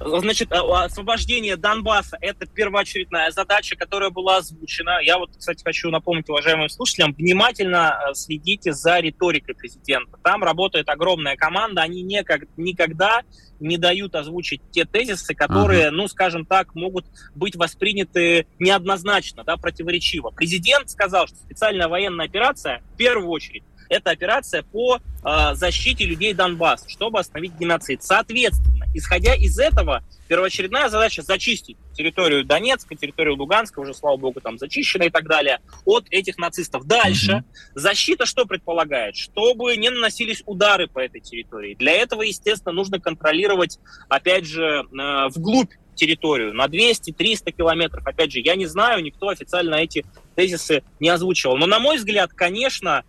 Значит, 0.03 0.51
а, 0.51 0.85
освобождение 0.85 1.55
Донбасса– 1.55 2.17
это 2.21 2.45
первоочередная 2.45 3.31
задача, 3.31 3.75
которая 3.75 4.09
была 4.09 4.37
озвучена. 4.37 4.99
Я 5.03 5.17
вот, 5.17 5.31
кстати, 5.37 5.63
хочу 5.63 5.89
напомнить 5.89 6.29
уважаемым 6.29 6.69
слушателям, 6.69 7.13
внимательно 7.13 7.99
э, 8.09 8.13
следите 8.13 8.73
за 8.73 8.99
риторикой 8.99 9.55
президента. 9.55 10.17
Там 10.23 10.43
работает 10.43 10.89
огромная 10.89 11.35
команда, 11.35 11.81
они 11.81 12.01
никак, 12.01 12.41
никогда 12.57 13.21
не 13.59 13.77
дают 13.77 14.15
озвучить 14.15 14.61
те 14.71 14.85
тезисы, 14.85 15.35
которые, 15.35 15.87
ага. 15.87 15.95
ну, 15.95 16.07
скажем 16.07 16.45
так, 16.45 16.73
могут 16.73 17.05
быть 17.35 17.55
восприняты 17.55 18.47
неоднозначно, 18.59 19.43
да, 19.43 19.57
противоречиво. 19.57 20.31
Президент 20.31 20.89
сказал, 20.89 21.27
что 21.27 21.37
специальная 21.37 21.87
военная 21.87 22.25
операция 22.25 22.81
в 22.93 22.97
первую 22.97 23.29
очередь 23.29 23.63
это 23.91 24.11
операция 24.11 24.63
по 24.63 24.99
э, 24.99 25.53
защите 25.53 26.05
людей 26.05 26.33
Донбасса, 26.33 26.89
чтобы 26.89 27.19
остановить 27.19 27.59
геноцид. 27.59 28.01
Соответственно, 28.01 28.70
исходя 28.93 29.33
из 29.33 29.57
этого, 29.59 30.03
первоочередная 30.27 30.89
задача 30.89 31.21
зачистить 31.21 31.77
территорию 31.93 32.45
Донецка, 32.45 32.95
территорию 32.95 33.35
Луганска, 33.35 33.79
уже, 33.79 33.93
слава 33.93 34.17
богу, 34.17 34.41
там 34.41 34.57
зачищена 34.57 35.03
и 35.03 35.09
так 35.09 35.27
далее, 35.27 35.59
от 35.85 36.05
этих 36.09 36.37
нацистов. 36.37 36.85
Дальше 36.85 37.43
защита 37.75 38.25
что 38.25 38.45
предполагает? 38.45 39.15
Чтобы 39.15 39.75
не 39.77 39.89
наносились 39.89 40.43
удары 40.45 40.87
по 40.87 40.99
этой 40.99 41.21
территории. 41.21 41.75
Для 41.75 41.93
этого, 41.93 42.21
естественно, 42.21 42.73
нужно 42.73 42.99
контролировать, 42.99 43.79
опять 44.09 44.45
же, 44.45 44.85
э, 44.91 45.27
вглубь 45.29 45.71
территорию 45.95 46.53
на 46.53 46.65
200-300 46.65 47.51
километров. 47.51 48.05
Опять 48.07 48.31
же, 48.31 48.39
я 48.39 48.55
не 48.55 48.65
знаю, 48.65 49.03
никто 49.03 49.29
официально 49.29 49.75
эти 49.75 50.05
тезисы 50.35 50.83
не 50.99 51.09
озвучивал. 51.09 51.57
Но, 51.57 51.65
на 51.67 51.79
мой 51.79 51.97
взгляд, 51.97 52.31
конечно, 52.33 53.03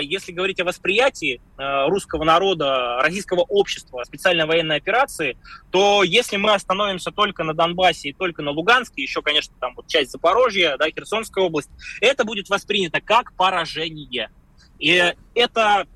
если 0.00 0.32
говорить 0.32 0.58
о 0.60 0.64
восприятии 0.64 1.40
а, 1.58 1.86
русского 1.88 2.24
народа, 2.24 2.98
российского 3.02 3.40
общества 3.40 4.02
специальной 4.04 4.46
военной 4.46 4.76
операции, 4.76 5.36
то 5.70 6.02
если 6.02 6.38
мы 6.38 6.54
остановимся 6.54 7.10
только 7.10 7.44
на 7.44 7.52
Донбассе 7.52 8.08
и 8.08 8.12
только 8.14 8.42
на 8.42 8.52
Луганске, 8.52 9.02
еще, 9.02 9.20
конечно, 9.20 9.54
там 9.60 9.74
вот 9.74 9.86
часть 9.86 10.12
Запорожья, 10.12 10.76
да, 10.78 10.86
Херсонская 10.88 11.44
область, 11.44 11.68
это 12.00 12.24
будет 12.24 12.48
воспринято 12.48 13.02
как 13.02 13.34
поражение. 13.34 14.30
И 14.78 15.14
это 15.34 15.86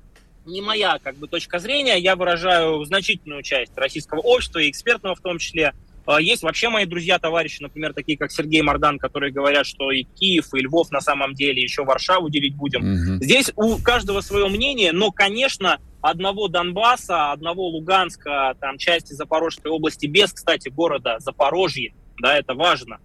не 0.45 0.61
моя 0.61 0.99
как 0.99 1.15
бы 1.17 1.27
точка 1.27 1.59
зрения, 1.59 1.97
я 1.97 2.15
выражаю 2.15 2.83
значительную 2.85 3.43
часть 3.43 3.75
российского 3.77 4.19
общества 4.19 4.59
и 4.59 4.69
экспертного 4.69 5.15
в 5.15 5.21
том 5.21 5.39
числе, 5.39 5.67
а, 5.69 5.73
есть 6.19 6.43
вообще 6.43 6.69
мои 6.69 6.85
друзья, 6.85 7.19
товарищи, 7.19 7.61
например, 7.61 7.93
такие 7.93 8.17
как 8.17 8.31
Сергей 8.31 8.61
Мардан, 8.61 8.97
которые 8.97 9.31
говорят, 9.31 9.65
что 9.65 9.91
и 9.91 10.03
Киев, 10.03 10.53
и 10.53 10.59
Львов 10.59 10.91
на 10.91 11.01
самом 11.01 11.33
деле 11.33 11.61
еще 11.61 11.83
Варшаву 11.83 12.29
делить 12.29 12.55
будем. 12.55 12.81
Угу. 12.81 13.23
Здесь 13.23 13.51
у 13.55 13.77
каждого 13.77 14.21
свое 14.21 14.47
мнение, 14.47 14.91
но, 14.91 15.11
конечно, 15.11 15.79
одного 16.01 16.47
Донбасса, 16.47 17.31
одного 17.31 17.67
Луганска, 17.67 18.55
там 18.59 18.77
части 18.77 19.13
Запорожской 19.13 19.71
области, 19.71 20.07
без, 20.07 20.33
кстати, 20.33 20.69
города 20.69 21.17
Запорожье, 21.19 21.93
да, 22.19 22.37
это 22.37 22.53
важно. 22.53 22.99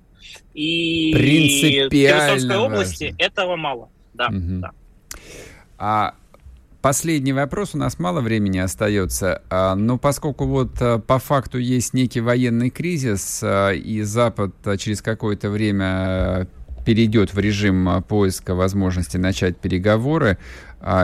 И 0.54 1.12
Херсонской 1.90 2.56
области 2.56 3.14
этого 3.18 3.56
мало. 3.56 3.90
Да, 4.14 4.28
угу. 4.28 4.60
да. 4.60 4.70
А 5.78 6.14
Последний 6.86 7.32
вопрос, 7.32 7.74
у 7.74 7.78
нас 7.78 7.98
мало 7.98 8.20
времени 8.20 8.58
остается, 8.58 9.42
а, 9.50 9.74
но 9.74 9.98
поскольку 9.98 10.46
вот 10.46 10.76
а, 10.78 11.00
по 11.00 11.18
факту 11.18 11.58
есть 11.58 11.94
некий 11.94 12.20
военный 12.20 12.70
кризис, 12.70 13.40
а, 13.42 13.72
и 13.72 14.02
Запад 14.02 14.54
через 14.78 15.02
какое-то 15.02 15.50
время 15.50 16.46
перейдет 16.84 17.34
в 17.34 17.40
режим 17.40 18.04
поиска 18.06 18.54
возможности 18.54 19.16
начать 19.16 19.56
переговоры, 19.56 20.38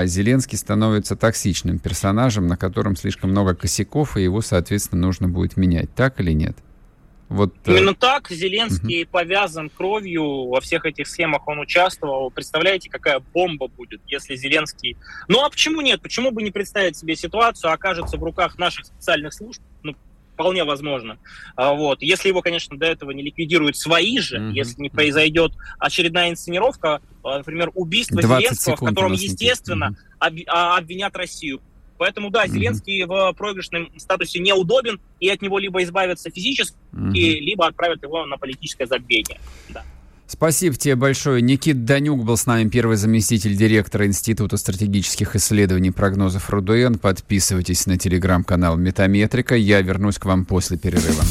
Зеленский 0.04 0.56
становится 0.56 1.16
токсичным 1.16 1.80
персонажем, 1.80 2.46
на 2.46 2.56
котором 2.56 2.94
слишком 2.94 3.30
много 3.30 3.56
косяков, 3.56 4.16
и 4.16 4.22
его, 4.22 4.40
соответственно, 4.40 5.02
нужно 5.02 5.28
будет 5.28 5.56
менять. 5.56 5.92
Так 5.96 6.20
или 6.20 6.30
нет? 6.30 6.56
Вот, 7.32 7.54
э, 7.64 7.72
Именно 7.72 7.94
так 7.94 8.28
Зеленский 8.30 9.04
угу. 9.04 9.10
повязан 9.10 9.70
кровью 9.70 10.48
во 10.48 10.60
всех 10.60 10.84
этих 10.84 11.08
схемах, 11.08 11.48
он 11.48 11.60
участвовал. 11.60 12.30
Представляете, 12.30 12.90
какая 12.90 13.20
бомба 13.32 13.68
будет, 13.68 14.02
если 14.06 14.36
Зеленский... 14.36 14.98
Ну 15.28 15.42
а 15.42 15.48
почему 15.48 15.80
нет? 15.80 16.02
Почему 16.02 16.30
бы 16.30 16.42
не 16.42 16.50
представить 16.50 16.96
себе 16.96 17.16
ситуацию, 17.16 17.72
окажется 17.72 18.18
в 18.18 18.22
руках 18.22 18.58
наших 18.58 18.84
специальных 18.84 19.32
служб? 19.32 19.62
Ну, 19.82 19.96
вполне 20.34 20.64
возможно. 20.64 21.18
А, 21.56 21.72
вот. 21.72 22.02
Если 22.02 22.28
его, 22.28 22.42
конечно, 22.42 22.76
до 22.76 22.84
этого 22.84 23.12
не 23.12 23.22
ликвидируют 23.22 23.78
свои 23.78 24.18
же, 24.18 24.36
mm 24.36 24.52
если 24.52 24.82
не 24.82 24.90
произойдет 24.90 25.52
очередная 25.78 26.30
инсценировка, 26.30 27.00
а, 27.24 27.38
например, 27.38 27.70
убийство 27.74 28.20
Зеленского, 28.20 28.76
в 28.76 28.80
котором, 28.80 29.12
естественно, 29.12 29.96
mm 30.20 30.44
обвинят 30.46 31.16
Россию. 31.16 31.62
Поэтому, 32.02 32.30
да, 32.30 32.48
Зеленский 32.48 33.04
mm-hmm. 33.04 33.30
в 33.30 33.34
проигрышном 33.34 33.88
статусе 33.96 34.40
неудобен, 34.40 34.98
и 35.20 35.28
от 35.28 35.40
него 35.40 35.60
либо 35.60 35.84
избавятся 35.84 36.30
физически, 36.30 36.74
mm-hmm. 36.92 37.38
либо 37.38 37.64
отправят 37.64 38.02
его 38.02 38.26
на 38.26 38.38
политическое 38.38 38.88
забвение. 38.88 39.38
Да. 39.68 39.84
Спасибо 40.26 40.74
тебе 40.74 40.96
большое. 40.96 41.40
Никит 41.40 41.84
Данюк 41.84 42.24
был 42.24 42.36
с 42.36 42.44
нами, 42.46 42.68
первый 42.68 42.96
заместитель 42.96 43.54
директора 43.54 44.04
Института 44.06 44.56
стратегических 44.56 45.36
исследований 45.36 45.92
прогнозов 45.92 46.50
РУДН. 46.50 46.94
Подписывайтесь 46.94 47.86
на 47.86 47.96
телеграм-канал 47.96 48.76
Метаметрика. 48.76 49.54
Я 49.54 49.80
вернусь 49.80 50.18
к 50.18 50.24
вам 50.24 50.44
после 50.44 50.78
перерыва. 50.78 51.22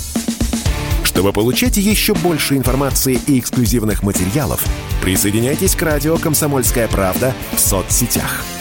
Чтобы 1.04 1.34
получать 1.34 1.76
еще 1.76 2.14
больше 2.14 2.56
информации 2.56 3.20
и 3.28 3.40
эксклюзивных 3.40 4.04
материалов, 4.04 4.66
присоединяйтесь 5.04 5.76
к 5.76 5.82
радио 5.82 6.18
«Комсомольская 6.18 6.88
правда» 6.88 7.36
в 7.52 7.60
соцсетях– 7.60 8.46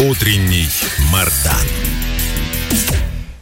Утренний 0.00 0.70
Мардан. 1.10 1.97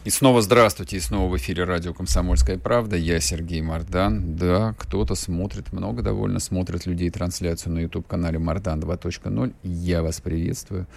И 0.07 0.09
снова 0.09 0.41
здравствуйте, 0.41 0.95
и 0.95 0.99
снова 1.01 1.29
в 1.29 1.35
эфире 1.35 1.65
радио 1.65 1.93
«Комсомольская 1.93 2.57
правда». 2.57 2.95
Я 2.95 3.19
Сергей 3.19 3.61
Мардан. 3.61 4.37
Да, 4.37 4.73
кто-то 4.77 5.15
смотрит, 5.15 5.73
много 5.73 6.01
довольно 6.01 6.39
смотрит 6.39 6.85
людей 6.85 7.09
трансляцию 7.09 7.73
на 7.73 7.79
YouTube-канале 7.79 8.39
Мардан 8.39 8.79
2.0. 8.79 9.53
Я 9.63 10.01
вас 10.01 10.21
приветствую. 10.21 10.87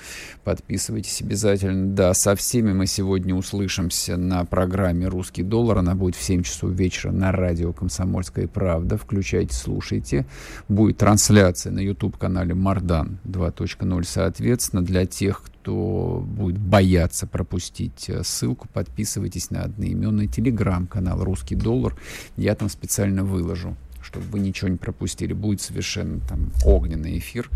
Подписывайтесь 0.45 1.23
обязательно. 1.23 1.93
Да, 1.93 2.15
со 2.15 2.37
всеми 2.37 2.73
мы 2.73 2.87
сегодня 2.87 3.35
услышимся 3.35 4.17
на 4.17 4.45
программе 4.45 5.09
«Русский 5.09 5.43
доллар». 5.43 5.79
Она 5.79 5.97
будет 5.97 6.15
в 6.15 6.23
7 6.23 6.45
часов 6.45 6.71
вечера 6.71 7.11
на 7.11 7.33
радио 7.33 7.73
«Комсомольская 7.73 8.47
правда». 8.47 8.97
Включайте, 8.97 9.57
слушайте. 9.57 10.25
Будет 10.69 10.99
трансляция 10.99 11.73
на 11.73 11.81
YouTube-канале 11.81 12.55
Мардан 12.55 13.19
2.0. 13.25 14.05
Соответственно, 14.05 14.85
для 14.85 15.05
тех, 15.05 15.43
кто 15.43 15.60
будет 15.69 16.59
бояться 16.59 17.27
пропустить 17.27 18.09
э, 18.09 18.23
ссылку, 18.25 18.69
подписывайтесь 18.73 19.51
на 19.51 19.63
одноименный 19.65 20.27
телеграм-канал 20.27 21.23
«Русский 21.23 21.57
доллар». 21.57 21.97
Я 22.37 22.55
там 22.55 22.69
специально 22.69 23.25
выложу, 23.25 23.77
чтобы 24.03 24.27
вы 24.27 24.41
ничего 24.41 24.69
не 24.69 24.77
пропустили. 24.77 25.33
Будет 25.33 25.61
совершенно 25.61 26.21
там 26.21 26.51
огненный 26.65 27.19
эфир. 27.19 27.51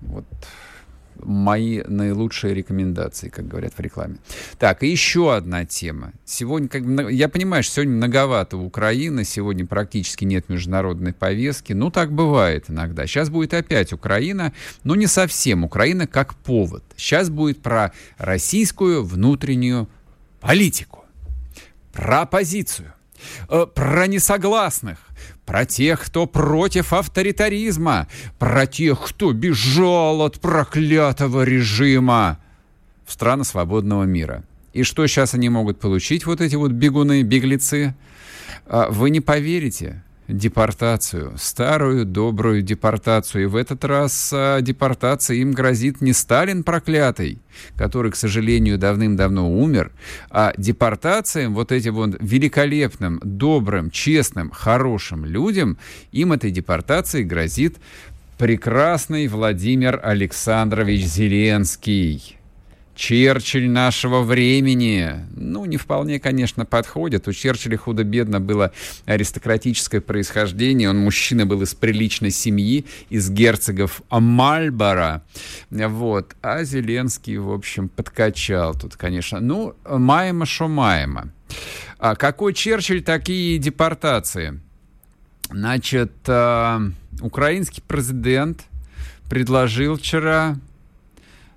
Вот 0.00 0.24
мои 1.16 1.82
наилучшие 1.82 2.54
рекомендации, 2.54 3.28
как 3.28 3.48
говорят 3.48 3.74
в 3.76 3.80
рекламе. 3.80 4.16
Так, 4.58 4.82
и 4.82 4.88
еще 4.88 5.34
одна 5.34 5.64
тема. 5.64 6.12
Сегодня, 6.24 6.68
как, 6.68 6.82
я 7.10 7.28
понимаю, 7.28 7.62
что 7.62 7.74
сегодня 7.76 7.94
многовато 7.94 8.56
Украины, 8.56 9.24
сегодня 9.24 9.66
практически 9.66 10.24
нет 10.24 10.48
международной 10.48 11.12
повестки. 11.12 11.72
Ну, 11.72 11.90
так 11.90 12.12
бывает 12.12 12.66
иногда. 12.68 13.06
Сейчас 13.06 13.30
будет 13.30 13.54
опять 13.54 13.92
Украина, 13.92 14.52
но 14.84 14.94
не 14.94 15.06
совсем 15.06 15.64
Украина 15.64 16.06
как 16.06 16.34
повод. 16.34 16.84
Сейчас 16.96 17.30
будет 17.30 17.62
про 17.62 17.92
российскую 18.18 19.04
внутреннюю 19.04 19.88
политику, 20.40 21.04
про 21.92 22.22
оппозицию, 22.22 22.92
э, 23.48 23.66
про 23.72 24.06
несогласных, 24.06 24.98
про 25.44 25.64
тех, 25.64 26.00
кто 26.00 26.26
против 26.26 26.92
авторитаризма, 26.92 28.08
про 28.38 28.66
тех, 28.66 29.00
кто 29.00 29.32
бежал 29.32 30.22
от 30.22 30.40
проклятого 30.40 31.44
режима 31.44 32.38
в 33.06 33.12
страны 33.12 33.44
свободного 33.44 34.04
мира. 34.04 34.44
И 34.72 34.84
что 34.84 35.06
сейчас 35.06 35.34
они 35.34 35.48
могут 35.48 35.78
получить, 35.80 36.24
вот 36.24 36.40
эти 36.40 36.56
вот 36.56 36.72
бегуны, 36.72 37.22
беглецы? 37.22 37.94
А, 38.66 38.90
вы 38.90 39.10
не 39.10 39.20
поверите, 39.20 40.02
депортацию, 40.28 41.34
старую 41.36 42.04
добрую 42.04 42.62
депортацию. 42.62 43.44
И 43.44 43.46
в 43.46 43.56
этот 43.56 43.84
раз 43.84 44.30
а, 44.32 44.60
депортация 44.60 45.36
им 45.36 45.52
грозит 45.52 46.00
не 46.00 46.12
Сталин 46.12 46.62
проклятый, 46.64 47.38
который, 47.76 48.12
к 48.12 48.16
сожалению, 48.16 48.78
давным-давно 48.78 49.50
умер, 49.50 49.92
а 50.30 50.52
депортациям, 50.56 51.54
вот 51.54 51.72
этим 51.72 51.94
вот 51.94 52.16
великолепным, 52.20 53.20
добрым, 53.24 53.90
честным, 53.90 54.50
хорошим 54.50 55.24
людям, 55.24 55.78
им 56.12 56.32
этой 56.32 56.50
депортацией 56.50 57.24
грозит 57.24 57.78
прекрасный 58.38 59.28
Владимир 59.28 60.00
Александрович 60.02 61.04
Зеленский. 61.04 62.41
Черчилль 62.94 63.68
нашего 63.68 64.22
времени, 64.22 65.26
ну, 65.34 65.64
не 65.64 65.78
вполне, 65.78 66.20
конечно, 66.20 66.66
подходит. 66.66 67.26
У 67.26 67.32
Черчилля 67.32 67.78
худо-бедно 67.78 68.38
было 68.38 68.72
аристократическое 69.06 70.00
происхождение. 70.00 70.90
Он 70.90 70.98
мужчина 70.98 71.46
был 71.46 71.62
из 71.62 71.74
приличной 71.74 72.30
семьи, 72.30 72.84
из 73.08 73.30
герцогов 73.30 74.02
Мальбора. 74.10 75.22
Вот. 75.70 76.36
А 76.42 76.64
Зеленский, 76.64 77.38
в 77.38 77.50
общем, 77.50 77.88
подкачал 77.88 78.74
тут, 78.74 78.96
конечно. 78.96 79.40
Ну, 79.40 79.74
маема 79.86 80.44
шо 80.44 80.68
маема. 80.68 81.32
А 81.98 82.14
какой 82.14 82.52
Черчилль, 82.52 83.02
такие 83.02 83.58
депортации. 83.58 84.60
Значит, 85.50 86.12
э, 86.26 86.78
украинский 87.20 87.82
президент 87.86 88.64
предложил 89.28 89.96
вчера 89.96 90.56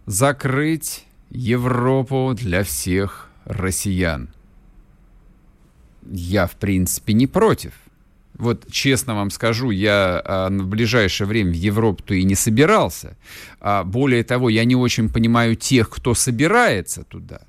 закрыть 0.05 1.05
Европу 1.35 2.33
для 2.35 2.63
всех 2.63 3.29
россиян. 3.45 4.29
Я, 6.09 6.47
в 6.47 6.55
принципе, 6.55 7.13
не 7.13 7.27
против. 7.27 7.73
Вот 8.37 8.69
честно 8.71 9.15
вам 9.15 9.31
скажу, 9.31 9.69
я 9.69 10.21
а, 10.23 10.49
в 10.49 10.67
ближайшее 10.67 11.27
время 11.27 11.51
в 11.51 11.55
Европу-то 11.55 12.13
и 12.13 12.23
не 12.23 12.35
собирался. 12.35 13.17
А, 13.59 13.83
более 13.83 14.23
того, 14.23 14.49
я 14.49 14.65
не 14.65 14.75
очень 14.75 15.09
понимаю 15.09 15.55
тех, 15.55 15.89
кто 15.89 16.13
собирается 16.13 17.03
туда. 17.03 17.41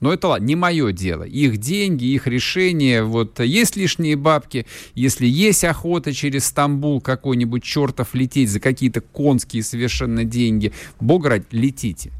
Но 0.00 0.12
это 0.12 0.28
ладно, 0.28 0.46
не 0.46 0.56
мое 0.56 0.92
дело. 0.92 1.24
Их 1.24 1.58
деньги, 1.58 2.04
их 2.04 2.28
решения. 2.28 3.02
Вот 3.02 3.40
есть 3.40 3.76
лишние 3.76 4.14
бабки, 4.16 4.66
если 4.94 5.26
есть 5.26 5.64
охота 5.64 6.12
через 6.12 6.46
Стамбул 6.46 7.00
какой-нибудь 7.00 7.64
чертов 7.64 8.14
лететь 8.14 8.50
за 8.50 8.60
какие-то 8.60 9.00
конские 9.00 9.64
совершенно 9.64 10.24
деньги, 10.24 10.72
бог 11.00 11.26
ради, 11.26 11.46
летите. 11.50 12.12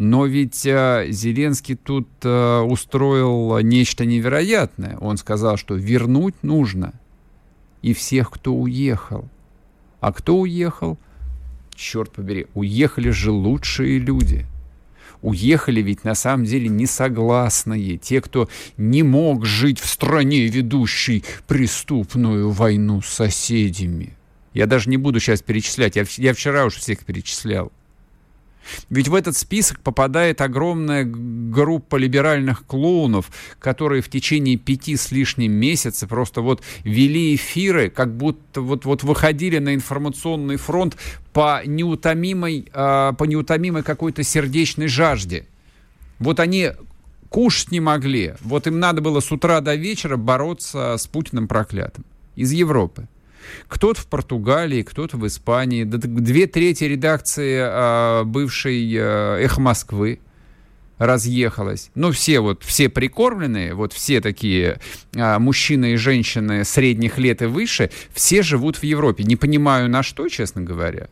Но 0.00 0.26
ведь 0.26 0.64
э, 0.64 1.06
Зеленский 1.10 1.74
тут 1.74 2.06
э, 2.22 2.60
устроил 2.60 3.58
нечто 3.58 4.04
невероятное. 4.04 4.96
Он 4.98 5.16
сказал, 5.16 5.56
что 5.56 5.74
вернуть 5.74 6.36
нужно 6.42 6.92
и 7.82 7.94
всех, 7.94 8.30
кто 8.30 8.54
уехал. 8.54 9.28
А 9.98 10.12
кто 10.12 10.38
уехал? 10.38 10.98
Черт 11.74 12.12
побери, 12.12 12.46
уехали 12.54 13.10
же 13.10 13.32
лучшие 13.32 13.98
люди. 13.98 14.46
Уехали 15.20 15.82
ведь 15.82 16.04
на 16.04 16.14
самом 16.14 16.44
деле 16.44 16.68
несогласные, 16.68 17.98
те, 17.98 18.20
кто 18.20 18.48
не 18.76 19.02
мог 19.02 19.44
жить 19.44 19.80
в 19.80 19.86
стране, 19.88 20.46
ведущей 20.46 21.24
преступную 21.48 22.50
войну 22.50 23.02
с 23.02 23.08
соседями. 23.08 24.16
Я 24.54 24.66
даже 24.66 24.90
не 24.90 24.96
буду 24.96 25.18
сейчас 25.18 25.42
перечислять, 25.42 25.96
я, 25.96 26.34
вчера 26.34 26.66
уже 26.66 26.78
всех 26.78 27.04
перечислял. 27.04 27.72
Ведь 28.90 29.08
в 29.08 29.14
этот 29.14 29.36
список 29.36 29.80
попадает 29.80 30.40
огромная 30.40 31.04
группа 31.04 31.96
либеральных 31.96 32.64
клоунов, 32.66 33.30
которые 33.58 34.02
в 34.02 34.08
течение 34.08 34.56
пяти 34.56 34.96
с 34.96 35.10
лишним 35.10 35.52
месяца 35.52 36.06
просто 36.06 36.40
вот 36.40 36.62
вели 36.84 37.34
эфиры, 37.34 37.90
как 37.90 38.16
будто 38.16 38.60
вот, 38.60 38.84
вот 38.84 39.02
выходили 39.02 39.58
на 39.58 39.74
информационный 39.74 40.56
фронт 40.56 40.96
по 41.32 41.62
неутомимой, 41.64 42.68
э, 42.72 43.12
по 43.16 43.24
неутомимой 43.24 43.82
какой-то 43.82 44.22
сердечной 44.22 44.88
жажде. 44.88 45.46
Вот 46.18 46.40
они 46.40 46.72
кушать 47.28 47.70
не 47.70 47.80
могли. 47.80 48.34
Вот 48.40 48.66
им 48.66 48.78
надо 48.78 49.00
было 49.00 49.20
с 49.20 49.30
утра 49.30 49.60
до 49.60 49.74
вечера 49.74 50.16
бороться 50.16 50.96
с 50.96 51.06
Путиным 51.06 51.48
проклятым 51.48 52.04
из 52.36 52.52
Европы. 52.52 53.08
Кто-то 53.66 54.00
в 54.00 54.06
Португалии, 54.06 54.82
кто-то 54.82 55.16
в 55.16 55.26
Испании. 55.26 55.84
Две 55.84 56.46
трети 56.46 56.84
редакции 56.84 57.58
а, 57.60 58.24
бывшей 58.24 58.96
а, 58.98 59.38
«Эхо 59.38 59.60
Москвы» 59.60 60.20
разъехалась. 60.98 61.90
Ну, 61.94 62.10
все 62.10 62.40
вот, 62.40 62.64
все 62.64 62.88
прикормленные, 62.88 63.74
вот 63.74 63.92
все 63.92 64.20
такие 64.20 64.80
а, 65.16 65.38
мужчины 65.38 65.92
и 65.92 65.96
женщины 65.96 66.64
средних 66.64 67.18
лет 67.18 67.40
и 67.42 67.46
выше, 67.46 67.90
все 68.12 68.42
живут 68.42 68.76
в 68.76 68.82
Европе. 68.82 69.24
Не 69.24 69.36
понимаю, 69.36 69.88
на 69.88 70.02
что, 70.02 70.28
честно 70.28 70.62
говоря. 70.62 71.08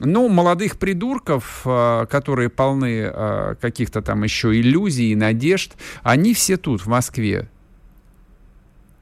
Ну, 0.00 0.28
молодых 0.28 0.78
придурков, 0.78 1.62
а, 1.64 2.06
которые 2.06 2.48
полны 2.48 3.02
а, 3.04 3.56
каких-то 3.56 4.00
там 4.00 4.22
еще 4.22 4.54
иллюзий 4.54 5.10
и 5.12 5.16
надежд, 5.16 5.72
они 6.02 6.32
все 6.34 6.56
тут, 6.56 6.82
в 6.82 6.86
Москве, 6.86 7.48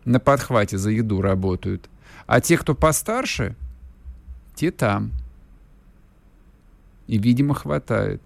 на 0.07 0.21
подхвате 0.21 0.79
за 0.79 0.91
еду 0.91 1.21
работают. 1.21 1.91
А 2.27 2.41
те, 2.41 2.59
кто 2.59 2.75
постарше, 2.75 3.55
те 4.55 4.71
там. 4.71 5.13
И, 7.07 7.19
видимо, 7.19 7.55
хватает. 7.55 8.21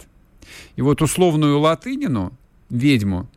И 0.76 0.82
вот 0.82 1.02
условную 1.02 1.58
латынину, 1.58 2.32
ведьму, 2.70 3.28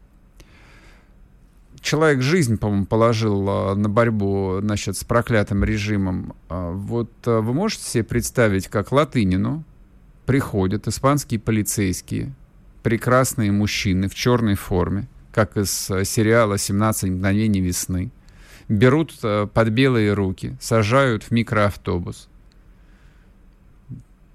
человек 1.84 2.22
жизнь, 2.22 2.57
по-моему, 2.57 2.86
положил 2.86 3.45
а, 3.47 3.76
на 3.76 3.89
борьбу 3.89 4.59
значит, 4.61 4.97
с 4.97 5.03
проклятым 5.03 5.64
режимом. 5.64 6.34
А, 6.49 6.72
вот 6.72 7.11
а, 7.26 7.41
вы 7.41 7.53
можете 7.53 7.84
себе 7.84 8.03
представить, 8.03 8.68
как 8.70 8.91
латынину 8.91 9.64
приходят 10.26 10.88
испанские 10.88 11.39
полицейские, 11.39 12.34
прекрасные 12.82 13.51
мужчины 13.51 14.07
в 14.07 14.16
черной 14.16 14.55
форме, 14.55 15.07
как 15.34 15.57
из 15.57 15.70
сериала 15.70 16.55
«17 16.55 17.11
мгновений 17.11 17.59
весны», 17.59 18.11
берут 18.68 19.14
э, 19.24 19.47
под 19.51 19.70
белые 19.70 20.14
руки, 20.14 20.55
сажают 20.59 21.24
в 21.24 21.32
микроавтобус. 21.32 22.30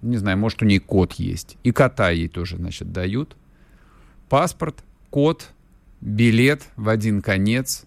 Не 0.02 0.16
знаю, 0.16 0.38
может, 0.38 0.62
у 0.62 0.64
ней 0.64 0.78
кот 0.78 1.14
есть. 1.14 1.56
И 1.64 1.72
кота 1.72 2.10
ей 2.10 2.28
тоже, 2.28 2.56
значит, 2.56 2.92
дают. 2.92 3.36
Паспорт, 4.28 4.76
кот, 5.10 5.48
билет 6.00 6.62
в 6.76 6.88
один 6.88 7.22
конец, 7.22 7.84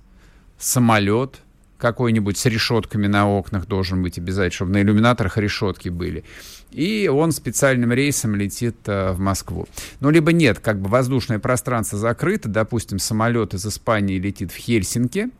самолет 0.58 1.42
какой-нибудь 1.78 2.38
с 2.38 2.46
решетками 2.46 3.08
на 3.08 3.28
окнах 3.28 3.66
должен 3.66 4.04
быть 4.04 4.18
обязательно, 4.18 4.52
чтобы 4.52 4.72
на 4.72 4.82
иллюминаторах 4.82 5.38
решетки 5.38 5.90
были. 5.90 6.24
И 6.72 7.10
он 7.12 7.32
специальным 7.32 7.92
рейсом 7.92 8.36
летит 8.36 8.78
э, 8.86 9.12
в 9.12 9.20
Москву. 9.20 9.68
Ну, 10.00 10.10
либо 10.10 10.32
нет, 10.32 10.60
как 10.60 10.80
бы 10.80 10.90
воздушное 10.90 11.40
пространство 11.40 11.98
закрыто, 11.98 12.48
допустим, 12.48 13.00
самолет 13.00 13.54
из 13.54 13.66
Испании 13.66 14.20
летит 14.20 14.52
в 14.52 14.56
Хельсинки, 14.56 15.32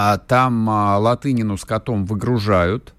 а 0.00 0.16
там 0.18 0.70
а, 0.70 0.96
Латынину 0.98 1.56
с 1.56 1.64
котом 1.64 2.04
выгружают, 2.06 2.94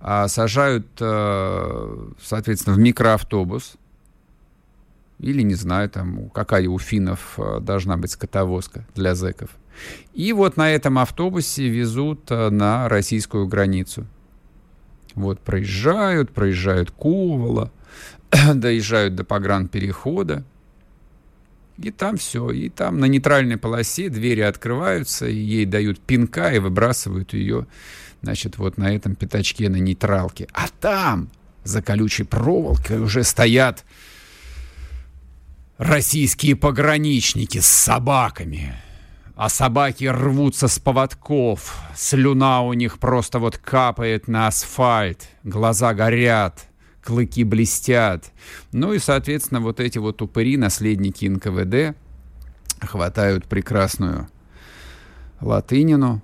а, 0.00 0.26
сажают, 0.26 0.88
а, 1.00 2.10
соответственно, 2.20 2.74
в 2.74 2.80
микроавтобус, 2.80 3.74
или, 5.20 5.42
не 5.42 5.54
знаю, 5.54 5.88
там, 5.88 6.30
какая 6.30 6.68
у 6.68 6.80
финнов 6.80 7.38
а, 7.38 7.60
должна 7.60 7.96
быть 7.96 8.10
скотовозка 8.10 8.84
для 8.96 9.14
зэков. 9.14 9.50
И 10.14 10.32
вот 10.32 10.56
на 10.56 10.68
этом 10.68 10.98
автобусе 10.98 11.68
везут 11.68 12.22
а, 12.30 12.50
на 12.50 12.88
российскую 12.88 13.46
границу. 13.46 14.04
Вот 15.14 15.38
проезжают, 15.38 16.32
проезжают 16.32 16.90
Кувала, 16.90 17.70
доезжают 18.54 19.14
до 19.14 19.22
погранперехода. 19.22 20.42
И 21.78 21.90
там 21.90 22.16
все. 22.16 22.50
И 22.50 22.68
там 22.68 23.00
на 23.00 23.06
нейтральной 23.06 23.56
полосе 23.56 24.08
двери 24.08 24.40
открываются, 24.40 25.26
и 25.26 25.34
ей 25.34 25.64
дают 25.64 26.00
пинка 26.00 26.52
и 26.52 26.58
выбрасывают 26.58 27.32
ее, 27.32 27.66
значит, 28.22 28.58
вот 28.58 28.78
на 28.78 28.94
этом 28.94 29.14
пятачке 29.14 29.68
на 29.68 29.76
нейтралке. 29.76 30.48
А 30.52 30.66
там, 30.80 31.30
за 31.64 31.82
колючей 31.82 32.24
проволокой, 32.24 33.00
уже 33.00 33.24
стоят 33.24 33.84
российские 35.78 36.56
пограничники 36.56 37.58
с 37.58 37.66
собаками. 37.66 38.74
А 39.34 39.48
собаки 39.48 40.04
рвутся 40.04 40.68
с 40.68 40.78
поводков. 40.78 41.80
Слюна 41.96 42.60
у 42.60 42.74
них 42.74 42.98
просто 42.98 43.38
вот 43.38 43.56
капает 43.56 44.28
на 44.28 44.46
асфальт. 44.46 45.28
Глаза 45.42 45.94
горят 45.94 46.68
клыки 47.02 47.44
блестят. 47.44 48.32
Ну 48.72 48.92
и, 48.92 48.98
соответственно, 48.98 49.60
вот 49.60 49.80
эти 49.80 49.98
вот 49.98 50.22
упыри, 50.22 50.56
наследники 50.56 51.26
НКВД, 51.26 51.96
хватают 52.80 53.46
прекрасную 53.46 54.28
Латынину, 55.40 56.22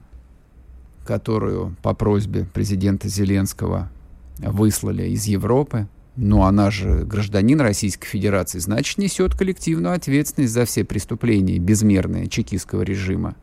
которую 1.04 1.76
по 1.82 1.94
просьбе 1.94 2.44
президента 2.44 3.08
Зеленского 3.08 3.90
выслали 4.38 5.08
из 5.08 5.24
Европы. 5.24 5.88
Но 6.16 6.46
она 6.46 6.72
же 6.72 7.04
гражданин 7.04 7.60
Российской 7.60 8.08
Федерации, 8.08 8.58
значит, 8.58 8.98
несет 8.98 9.36
коллективную 9.36 9.94
ответственность 9.94 10.52
за 10.52 10.64
все 10.64 10.84
преступления 10.84 11.58
безмерные 11.58 12.26
чекистского 12.26 12.82
режима. 12.82 13.36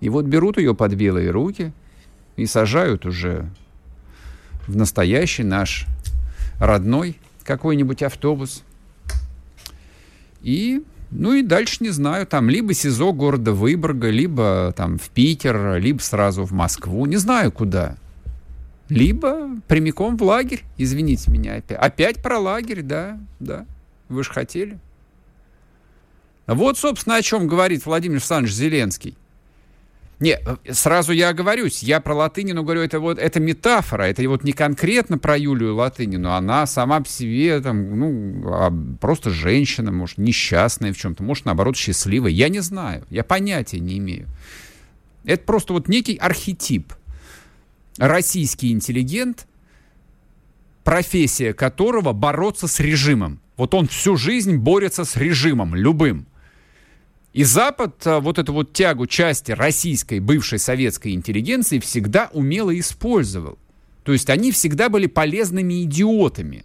И 0.00 0.08
вот 0.08 0.24
берут 0.24 0.58
ее 0.58 0.74
под 0.74 0.94
белые 0.94 1.30
руки 1.30 1.72
и 2.36 2.46
сажают 2.46 3.06
уже 3.06 3.48
в 4.66 4.76
настоящий 4.76 5.44
наш 5.44 5.86
родной 6.58 7.18
какой-нибудь 7.44 8.02
автобус. 8.02 8.62
И, 10.42 10.82
ну 11.10 11.32
и 11.32 11.42
дальше 11.42 11.78
не 11.80 11.90
знаю, 11.90 12.26
там 12.26 12.48
либо 12.48 12.74
СИЗО 12.74 13.12
города 13.12 13.52
Выборга, 13.52 14.10
либо 14.10 14.72
там 14.76 14.98
в 14.98 15.08
Питер, 15.10 15.76
либо 15.76 16.00
сразу 16.00 16.44
в 16.44 16.52
Москву, 16.52 17.06
не 17.06 17.16
знаю 17.16 17.52
куда. 17.52 17.96
Либо 18.88 19.48
прямиком 19.66 20.16
в 20.16 20.22
лагерь, 20.22 20.62
извините 20.76 21.30
меня 21.30 21.56
опять. 21.56 21.78
Опять 21.78 22.22
про 22.22 22.38
лагерь, 22.38 22.82
да, 22.82 23.18
да, 23.40 23.66
вы 24.08 24.22
же 24.22 24.30
хотели. 24.30 24.78
Вот, 26.46 26.78
собственно, 26.78 27.16
о 27.16 27.22
чем 27.22 27.48
говорит 27.48 27.84
Владимир 27.84 28.16
Александрович 28.16 28.54
Зеленский. 28.54 29.16
Не, 30.18 30.38
сразу 30.70 31.12
я 31.12 31.28
оговорюсь, 31.28 31.82
я 31.82 32.00
про 32.00 32.14
Латынину 32.14 32.62
говорю, 32.62 32.80
это 32.80 33.00
вот 33.00 33.18
это 33.18 33.38
метафора, 33.38 34.04
это 34.04 34.26
вот 34.28 34.44
не 34.44 34.52
конкретно 34.52 35.18
про 35.18 35.36
Юлию 35.36 35.74
Латынину, 35.74 36.32
она 36.32 36.66
сама 36.66 37.00
по 37.00 37.08
себе 37.08 37.60
там, 37.60 37.98
ну, 37.98 38.42
а 38.46 38.72
просто 38.98 39.28
женщина, 39.28 39.92
может, 39.92 40.16
несчастная 40.16 40.94
в 40.94 40.96
чем-то, 40.96 41.22
может, 41.22 41.44
наоборот, 41.44 41.76
счастливая, 41.76 42.30
я 42.30 42.48
не 42.48 42.60
знаю, 42.60 43.04
я 43.10 43.24
понятия 43.24 43.78
не 43.78 43.98
имею. 43.98 44.26
Это 45.26 45.44
просто 45.44 45.74
вот 45.74 45.88
некий 45.88 46.16
архетип. 46.16 46.94
Российский 47.98 48.72
интеллигент, 48.72 49.46
профессия 50.82 51.52
которого 51.52 52.12
бороться 52.12 52.68
с 52.68 52.80
режимом. 52.80 53.40
Вот 53.58 53.74
он 53.74 53.86
всю 53.88 54.16
жизнь 54.16 54.56
борется 54.56 55.04
с 55.04 55.16
режимом, 55.16 55.74
любым. 55.74 56.26
И 57.36 57.44
Запад 57.44 58.06
а, 58.06 58.20
вот 58.20 58.38
эту 58.38 58.54
вот 58.54 58.72
тягу 58.72 59.06
части 59.06 59.52
российской, 59.52 60.20
бывшей 60.20 60.58
советской 60.58 61.12
интеллигенции 61.12 61.78
всегда 61.80 62.30
умело 62.32 62.76
использовал. 62.78 63.58
То 64.04 64.14
есть 64.14 64.30
они 64.30 64.52
всегда 64.52 64.88
были 64.88 65.04
полезными 65.04 65.82
идиотами. 65.82 66.64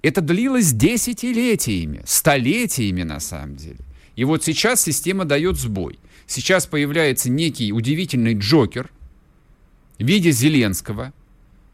Это 0.00 0.22
длилось 0.22 0.72
десятилетиями, 0.72 2.00
столетиями 2.06 3.02
на 3.02 3.20
самом 3.20 3.56
деле. 3.56 3.80
И 4.16 4.24
вот 4.24 4.42
сейчас 4.42 4.80
система 4.80 5.26
дает 5.26 5.58
сбой. 5.58 5.98
Сейчас 6.26 6.64
появляется 6.64 7.28
некий 7.28 7.70
удивительный 7.70 8.32
Джокер 8.32 8.90
в 9.98 10.04
виде 10.04 10.30
Зеленского– 10.30 11.12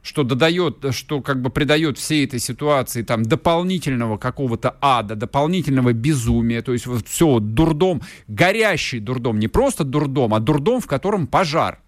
что 0.09 0.23
додает, 0.23 0.87
что 0.93 1.21
как 1.21 1.43
бы 1.43 1.51
придает 1.51 1.99
всей 1.99 2.25
этой 2.25 2.41
ситуации 2.41 3.03
там 3.03 3.25
дополнительного 3.25 4.17
какого-то 4.17 4.75
ада, 4.81 5.17
дополнительного 5.17 5.93
безумия, 5.93 6.63
то 6.63 6.73
есть 6.73 6.87
вот 6.87 7.07
все, 7.07 7.41
дурдом, 7.41 8.01
горящий 8.27 9.01
дурдом, 9.01 9.39
не 9.39 9.49
просто 9.49 9.85
дурдом, 9.85 10.33
а 10.33 10.41
дурдом, 10.41 10.81
в 10.81 10.87
котором 10.87 11.27
пожар. 11.27 11.83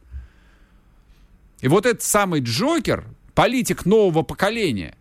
И 1.62 1.68
вот 1.68 1.86
этот 1.86 2.02
самый 2.02 2.42
Джокер, 2.42 3.06
политик 3.34 3.86
нового 3.86 4.20
поколения, 4.20 4.96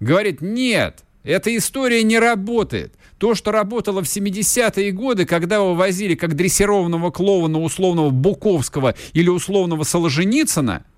говорит, 0.00 0.40
нет, 0.40 1.04
эта 1.24 1.54
история 1.54 2.02
не 2.04 2.18
работает. 2.18 2.94
То, 3.18 3.34
что 3.34 3.52
работало 3.52 4.02
в 4.02 4.06
70-е 4.06 4.92
годы, 4.92 5.26
когда 5.26 5.56
его 5.56 5.74
возили 5.74 6.14
как 6.14 6.36
дрессированного 6.36 7.10
клоуна 7.10 7.60
условного 7.60 8.08
Буковского 8.08 8.94
или 9.12 9.28
условного 9.28 9.82
Соложеницына– 9.82 10.86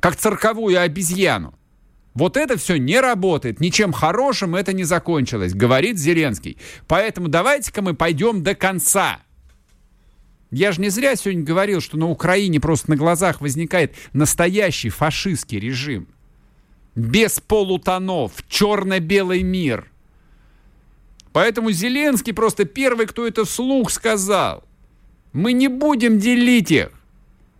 как 0.00 0.16
цирковую 0.16 0.80
обезьяну. 0.80 1.54
Вот 2.14 2.36
это 2.36 2.56
все 2.56 2.78
не 2.78 3.00
работает, 3.00 3.60
ничем 3.60 3.92
хорошим 3.92 4.56
это 4.56 4.72
не 4.72 4.84
закончилось, 4.84 5.54
говорит 5.54 5.98
Зеленский. 5.98 6.58
Поэтому 6.88 7.28
давайте-ка 7.28 7.80
мы 7.80 7.94
пойдем 7.94 8.42
до 8.42 8.54
конца. 8.54 9.20
Я 10.50 10.72
же 10.72 10.80
не 10.80 10.88
зря 10.88 11.14
сегодня 11.14 11.44
говорил, 11.44 11.80
что 11.80 11.96
на 11.96 12.08
Украине 12.08 12.58
просто 12.58 12.90
на 12.90 12.96
глазах 12.96 13.40
возникает 13.40 13.94
настоящий 14.12 14.88
фашистский 14.88 15.60
режим. 15.60 16.08
Без 16.94 17.38
полутонов, 17.38 18.32
черно-белый 18.48 19.42
мир. 19.42 19.88
Поэтому 21.32 21.70
Зеленский 21.70 22.32
просто 22.32 22.64
первый, 22.64 23.06
кто 23.06 23.26
это 23.26 23.44
вслух 23.44 23.92
сказал. 23.92 24.64
Мы 25.32 25.52
не 25.52 25.68
будем 25.68 26.18
делить 26.18 26.72
их. 26.72 26.97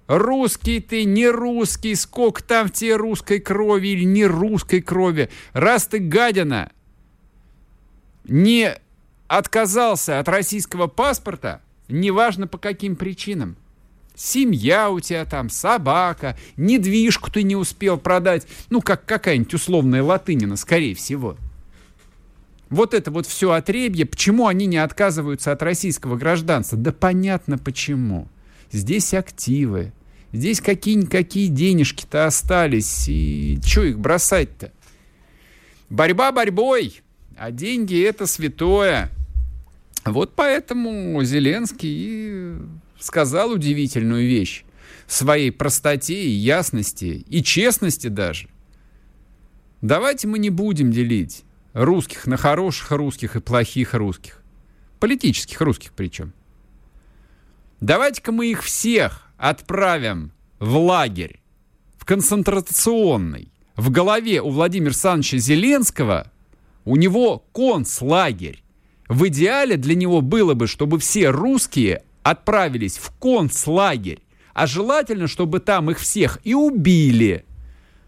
Русский 0.08 0.80
ты, 0.80 1.04
не 1.04 1.28
русский, 1.28 1.94
сколько 1.94 2.42
там 2.42 2.68
в 2.68 2.72
тебе 2.72 2.96
русской 2.96 3.40
крови 3.40 3.88
или 3.88 4.04
не 4.04 4.24
русской 4.24 4.80
крови. 4.80 5.28
Раз 5.52 5.86
ты, 5.86 5.98
гадина, 5.98 6.72
не 8.24 8.74
отказался 9.26 10.18
от 10.18 10.28
российского 10.28 10.86
паспорта, 10.86 11.60
неважно 11.88 12.46
по 12.46 12.56
каким 12.56 12.96
причинам, 12.96 13.56
семья 14.14 14.88
у 14.90 14.98
тебя 14.98 15.26
там, 15.26 15.50
собака, 15.50 16.38
недвижку 16.56 17.30
ты 17.30 17.42
не 17.42 17.54
успел 17.54 17.98
продать, 17.98 18.46
ну, 18.70 18.80
как 18.80 19.04
какая-нибудь 19.04 19.52
условная 19.52 20.02
латынина, 20.02 20.56
скорее 20.56 20.94
всего. 20.94 21.36
Вот 22.70 22.94
это 22.94 23.10
вот 23.10 23.26
все 23.26 23.52
отребье, 23.52 24.06
почему 24.06 24.46
они 24.46 24.64
не 24.64 24.78
отказываются 24.78 25.52
от 25.52 25.62
российского 25.62 26.16
гражданства? 26.16 26.78
Да 26.78 26.92
понятно 26.92 27.58
почему. 27.58 28.26
Здесь 28.70 29.14
активы, 29.14 29.92
Здесь 30.32 30.60
какие-никакие 30.60 31.48
денежки-то 31.48 32.26
остались. 32.26 33.08
И 33.08 33.58
что 33.64 33.84
их 33.84 33.98
бросать-то? 33.98 34.72
Борьба 35.88 36.32
борьбой, 36.32 37.00
а 37.36 37.50
деньги 37.50 38.02
это 38.02 38.26
святое. 38.26 39.10
Вот 40.04 40.34
поэтому 40.34 41.22
Зеленский 41.24 42.58
сказал 43.00 43.52
удивительную 43.52 44.28
вещь 44.28 44.64
в 45.06 45.14
своей 45.14 45.50
простоте 45.50 46.24
и 46.24 46.30
ясности, 46.30 47.24
и 47.26 47.42
честности 47.42 48.08
даже. 48.08 48.48
Давайте 49.80 50.28
мы 50.28 50.38
не 50.38 50.50
будем 50.50 50.92
делить 50.92 51.44
русских 51.72 52.26
на 52.26 52.36
хороших 52.36 52.90
русских 52.90 53.36
и 53.36 53.40
плохих 53.40 53.94
русских. 53.94 54.42
Политических 55.00 55.60
русских 55.62 55.92
причем. 55.94 56.34
Давайте-ка 57.80 58.32
мы 58.32 58.46
их 58.46 58.62
всех 58.62 59.30
отправим 59.36 60.32
в 60.58 60.76
лагерь, 60.76 61.40
в 61.96 62.04
концентрационный. 62.04 63.52
В 63.76 63.90
голове 63.90 64.42
у 64.42 64.50
Владимира 64.50 64.90
Александровича 64.90 65.38
Зеленского 65.38 66.32
у 66.84 66.96
него 66.96 67.44
концлагерь. 67.52 68.64
В 69.08 69.28
идеале 69.28 69.76
для 69.76 69.94
него 69.94 70.20
было 70.20 70.54
бы, 70.54 70.66
чтобы 70.66 70.98
все 70.98 71.30
русские 71.30 72.02
отправились 72.24 72.98
в 72.98 73.16
концлагерь, 73.18 74.20
а 74.52 74.66
желательно, 74.66 75.28
чтобы 75.28 75.60
там 75.60 75.90
их 75.90 76.00
всех 76.00 76.40
и 76.42 76.54
убили. 76.54 77.44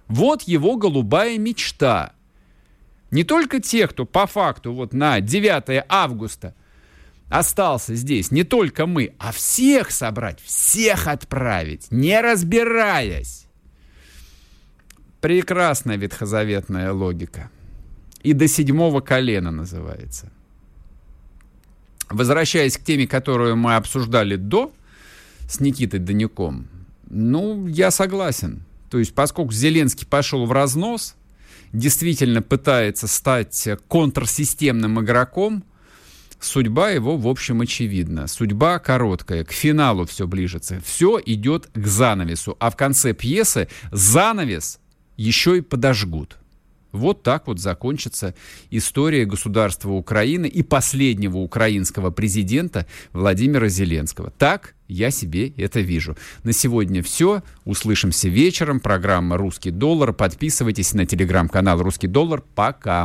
Вот 0.09 0.43
его 0.43 0.77
голубая 0.77 1.39
мечта. 1.39 2.13
Не 3.13 3.23
только 3.23 3.61
те, 3.61 3.87
кто 3.87 4.05
по 4.05 4.27
факту 4.27 4.73
вот 4.73 4.93
на 4.93 5.21
9 5.21 5.85
августа 5.89 6.55
остался 7.31 7.95
здесь, 7.95 8.31
не 8.31 8.45
только 8.45 8.87
мы, 8.87 9.15
а 9.19 9.33
всех 9.33 9.91
собрать, 9.91 10.41
всех 10.41 11.07
отправить, 11.07 11.87
не 11.91 12.21
разбираясь. 12.21 13.47
Прекрасная 15.23 15.97
ветхозаветная 15.97 16.93
логика. 16.93 17.51
И 18.23 18.35
до 18.35 18.49
седьмого 18.49 19.01
колена 19.01 19.51
называется. 19.51 20.31
Возвращаясь 22.11 22.77
к 22.77 22.83
теме, 22.83 23.07
которую 23.07 23.57
мы 23.57 23.77
обсуждали 23.77 24.37
до, 24.37 24.73
с 25.49 25.61
Никитой 25.61 26.01
Данюком, 26.01 26.69
ну, 27.09 27.67
я 27.67 27.91
согласен. 27.91 28.65
То 28.91 28.99
есть, 28.99 29.15
поскольку 29.15 29.53
Зеленский 29.53 30.07
пошел 30.07 30.47
в 30.47 30.53
разнос, 30.53 31.15
действительно 31.73 32.43
пытается 32.43 33.07
стать 33.07 33.69
контрсистемным 33.89 35.01
игроком, 35.01 35.65
судьба 36.41 36.91
его, 36.91 37.17
в 37.17 37.27
общем, 37.29 37.61
очевидна. 37.61 38.27
Судьба 38.27 38.79
короткая, 38.79 39.45
к 39.45 39.53
финалу 39.53 40.07
все 40.07 40.27
ближется. 40.27 40.81
Все 40.85 41.21
идет 41.25 41.69
к 41.75 41.87
занавесу. 41.87 42.57
А 42.59 42.71
в 42.71 42.77
конце 42.77 43.13
пьесы 43.13 43.69
занавес 43.93 44.81
еще 45.17 45.59
и 45.59 45.61
подожгут. 45.61 46.37
Вот 46.93 47.23
так 47.23 47.47
вот 47.47 47.61
закончится 47.61 48.35
история 48.71 49.25
государства 49.25 49.91
Украины 49.91 50.47
и 50.47 50.63
последнего 50.63 51.39
украинского 51.39 52.11
президента 52.11 52.87
Владимира 53.13 53.69
Зеленского. 53.69 54.31
Так 54.31 54.75
я 54.89 55.11
себе 55.11 55.51
это 55.51 55.81
вижу. 55.81 56.17
На 56.43 56.53
сегодня 56.53 57.03
все. 57.03 57.43
Услышимся 57.65 58.29
вечером. 58.29 58.81
Программа 58.81 59.37
«Русский 59.37 59.71
доллар». 59.71 60.13
Подписывайтесь 60.13 60.93
на 60.95 61.07
телеграм-канал 61.07 61.81
«Русский 61.81 62.09
доллар». 62.09 62.43
Пока. 62.55 63.05